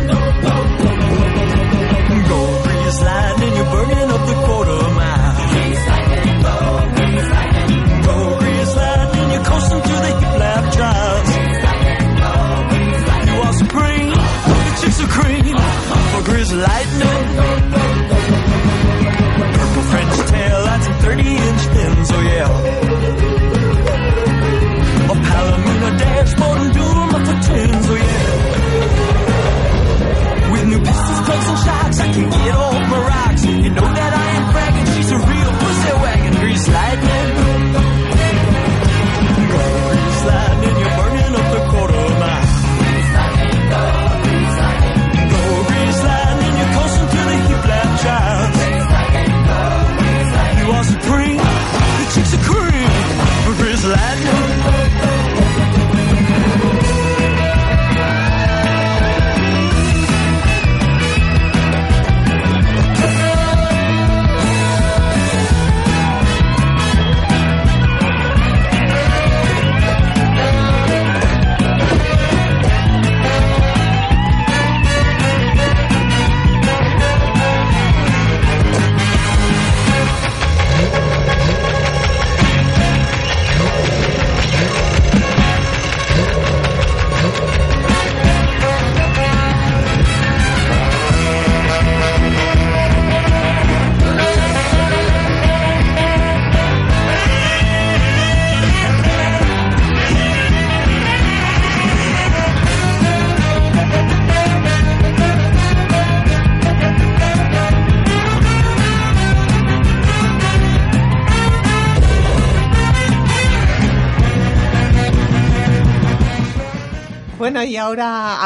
Go 2.27 2.39
grease 2.67 2.99
lightning, 3.07 3.53
you're 3.55 3.71
burning 3.71 4.09
up 4.11 4.23
the 4.27 4.35
quarter 4.43 4.83
mile. 4.99 5.31
Grease 5.47 5.83
lightning, 5.87 6.43
go 6.43 6.55
grease 6.91 7.29
lightning. 7.31 8.03
Go 8.03 8.15
grease 8.41 8.73
lightning, 8.75 9.27
you're 9.31 9.45
coasting 9.47 9.81
to 9.81 9.95
the 10.03 10.11
hip 10.19 10.35
lap 10.43 10.63
drive. 10.75 11.25
You 13.31 13.35
are 13.47 13.55
supreme, 13.63 14.11
the 14.11 14.73
chicks 14.81 14.99
are 14.99 15.11
cream 15.15 15.55
for 15.55 16.21
grease 16.27 16.51
lightning. 16.51 17.50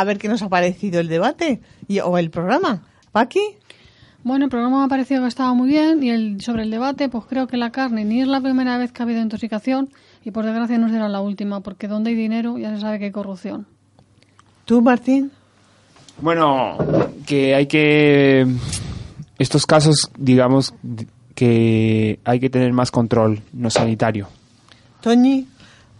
Ver 0.05 0.17
qué 0.17 0.27
nos 0.27 0.41
ha 0.41 0.49
parecido 0.49 0.99
el 0.99 1.07
debate 1.07 1.61
y, 1.87 1.99
o 1.99 2.17
el 2.17 2.29
programa. 2.29 2.83
Paqui. 3.11 3.41
Bueno, 4.23 4.45
el 4.45 4.49
programa 4.49 4.79
me 4.79 4.85
ha 4.85 4.87
parecido 4.87 5.21
que 5.21 5.27
estaba 5.27 5.53
muy 5.53 5.69
bien 5.69 6.01
y 6.01 6.09
el, 6.09 6.41
sobre 6.41 6.63
el 6.63 6.71
debate, 6.71 7.09
pues 7.09 7.25
creo 7.29 7.45
que 7.47 7.57
la 7.57 7.71
carne 7.71 8.05
ni 8.05 8.21
es 8.21 8.27
la 8.27 8.41
primera 8.41 8.77
vez 8.77 8.91
que 8.91 9.03
ha 9.03 9.05
habido 9.05 9.21
intoxicación 9.21 9.89
y 10.23 10.31
por 10.31 10.45
desgracia 10.45 10.79
no 10.79 10.89
será 10.89 11.07
la 11.09 11.21
última, 11.21 11.61
porque 11.61 11.87
donde 11.87 12.09
hay 12.09 12.15
dinero 12.15 12.57
ya 12.57 12.73
se 12.73 12.81
sabe 12.81 12.97
que 12.97 13.05
hay 13.05 13.11
corrupción. 13.11 13.67
¿Tú, 14.65 14.81
Martín? 14.81 15.31
Bueno, 16.19 16.77
que 17.27 17.53
hay 17.53 17.67
que... 17.67 18.47
Estos 19.37 19.67
casos, 19.67 20.09
digamos, 20.17 20.73
que 21.35 22.19
hay 22.23 22.39
que 22.39 22.49
tener 22.49 22.73
más 22.73 22.89
control, 22.89 23.41
no 23.53 23.69
sanitario. 23.69 24.27
Toñi. 25.01 25.47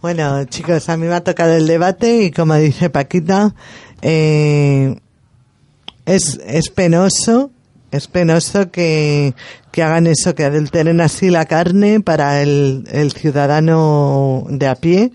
Bueno, 0.02 0.44
chicos, 0.44 0.88
a 0.88 0.96
mí 0.96 1.06
me 1.06 1.14
ha 1.14 1.22
tocado 1.22 1.54
el 1.54 1.66
debate 1.66 2.24
y 2.24 2.30
como 2.30 2.54
dice 2.54 2.90
Paquita, 2.90 3.54
eh, 4.02 4.96
es, 6.04 6.40
es 6.46 6.70
penoso, 6.70 7.50
es 7.90 8.08
penoso 8.08 8.70
que, 8.70 9.34
que 9.72 9.82
hagan 9.82 10.06
eso, 10.06 10.34
que 10.34 10.44
adulteren 10.44 11.00
así 11.00 11.30
la 11.30 11.46
carne 11.46 12.00
para 12.00 12.42
el, 12.42 12.84
el 12.90 13.12
ciudadano 13.12 14.46
de 14.48 14.66
a 14.66 14.74
pie. 14.74 15.12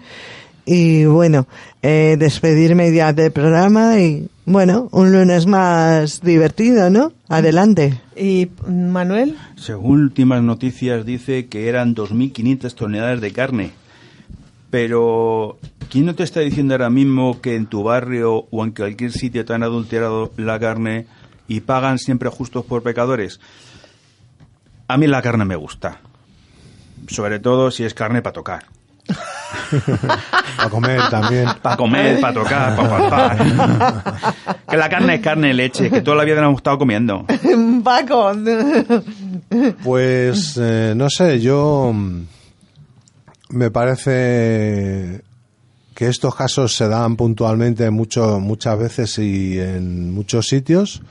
Y 0.65 1.05
bueno, 1.05 1.47
eh, 1.81 2.15
despedirme 2.19 2.93
ya 2.93 3.13
del 3.13 3.31
programa 3.31 3.99
y 3.99 4.27
bueno, 4.45 4.89
un 4.91 5.11
lunes 5.11 5.47
más 5.47 6.21
divertido, 6.21 6.89
¿no? 6.89 7.13
Adelante. 7.29 7.99
¿Y 8.15 8.49
Manuel? 8.67 9.37
Según 9.55 10.01
últimas 10.01 10.43
noticias 10.43 11.05
dice 11.05 11.47
que 11.47 11.67
eran 11.67 11.95
2.500 11.95 12.73
toneladas 12.75 13.21
de 13.21 13.31
carne. 13.31 13.71
Pero, 14.69 15.57
¿quién 15.91 16.05
no 16.05 16.15
te 16.15 16.23
está 16.23 16.39
diciendo 16.39 16.73
ahora 16.73 16.89
mismo 16.89 17.41
que 17.41 17.55
en 17.55 17.65
tu 17.65 17.83
barrio 17.83 18.47
o 18.49 18.63
en 18.63 18.71
cualquier 18.71 19.11
sitio 19.11 19.43
te 19.43 19.53
han 19.53 19.61
adulterado 19.61 20.31
la 20.37 20.57
carne 20.57 21.05
y 21.49 21.59
pagan 21.59 21.99
siempre 21.99 22.29
justos 22.29 22.65
por 22.65 22.81
pecadores? 22.81 23.41
A 24.87 24.97
mí 24.97 25.05
la 25.05 25.21
carne 25.21 25.43
me 25.43 25.57
gusta. 25.57 25.99
Sobre 27.07 27.39
todo 27.39 27.71
si 27.71 27.83
es 27.83 27.93
carne 27.93 28.21
para 28.21 28.33
tocar. 28.33 28.65
Para 30.57 30.69
comer 30.69 31.01
también. 31.09 31.47
Para 31.61 31.75
comer, 31.75 32.21
para 32.21 32.33
tocar, 32.33 32.75
para 32.75 32.89
palpar. 32.89 34.55
que 34.69 34.77
la 34.77 34.89
carne 34.89 35.15
es 35.15 35.21
carne 35.21 35.49
y 35.49 35.53
leche, 35.53 35.89
que 35.89 36.01
toda 36.01 36.17
la 36.17 36.23
vida 36.23 36.35
nos 36.35 36.49
hemos 36.49 36.59
estado 36.59 36.77
comiendo. 36.77 37.25
Paco. 37.83 38.31
Pues 39.83 40.57
eh, 40.61 40.93
no 40.95 41.09
sé, 41.09 41.39
yo 41.39 41.91
mm, 41.93 42.21
me 43.49 43.71
parece 43.71 45.23
que 46.01 46.07
estos 46.07 46.33
casos 46.33 46.75
se 46.75 46.87
dan 46.87 47.15
puntualmente 47.15 47.91
mucho, 47.91 48.39
muchas 48.39 48.79
veces 48.79 49.19
y 49.19 49.59
en 49.59 50.11
muchos 50.11 50.47
sitios 50.47 51.03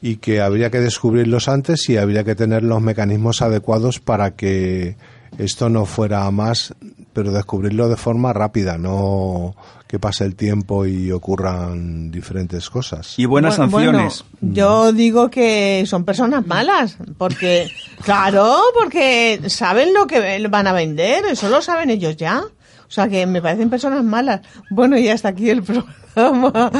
y 0.00 0.16
que 0.16 0.40
habría 0.40 0.70
que 0.70 0.80
descubrirlos 0.80 1.48
antes 1.48 1.86
y 1.90 1.98
habría 1.98 2.24
que 2.24 2.34
tener 2.34 2.62
los 2.62 2.80
mecanismos 2.80 3.42
adecuados 3.42 4.00
para 4.00 4.30
que 4.34 4.96
esto 5.36 5.68
no 5.68 5.84
fuera 5.84 6.30
más, 6.30 6.74
pero 7.12 7.30
descubrirlo 7.30 7.90
de 7.90 7.96
forma 7.96 8.32
rápida, 8.32 8.78
no 8.78 9.54
que 9.86 9.98
pase 9.98 10.24
el 10.24 10.34
tiempo 10.34 10.86
y 10.86 11.12
ocurran 11.12 12.10
diferentes 12.10 12.70
cosas. 12.70 13.18
Y 13.18 13.26
buenas 13.26 13.52
Bu- 13.54 13.70
sanciones. 13.70 14.24
bueno, 14.40 14.54
yo 14.54 14.92
digo 14.92 15.28
que 15.28 15.84
son 15.86 16.06
personas 16.06 16.46
malas, 16.46 16.96
porque, 17.18 17.68
claro, 18.02 18.56
porque 18.72 19.42
saben 19.48 19.92
lo 19.92 20.06
que 20.06 20.48
van 20.48 20.66
a 20.68 20.72
vender, 20.72 21.26
eso 21.26 21.50
lo 21.50 21.60
saben 21.60 21.90
ellos 21.90 22.16
ya. 22.16 22.42
O 22.88 22.90
sea 22.90 23.08
que 23.08 23.26
me 23.26 23.42
parecen 23.42 23.68
personas 23.68 24.04
malas. 24.04 24.40
Bueno, 24.70 24.96
y 24.96 25.08
hasta 25.08 25.28
aquí 25.28 25.50
el 25.50 25.62
programa. 26.14 26.70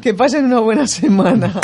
Que 0.00 0.14
pasen 0.14 0.46
una 0.46 0.60
buena 0.60 0.86
semana. 0.86 1.52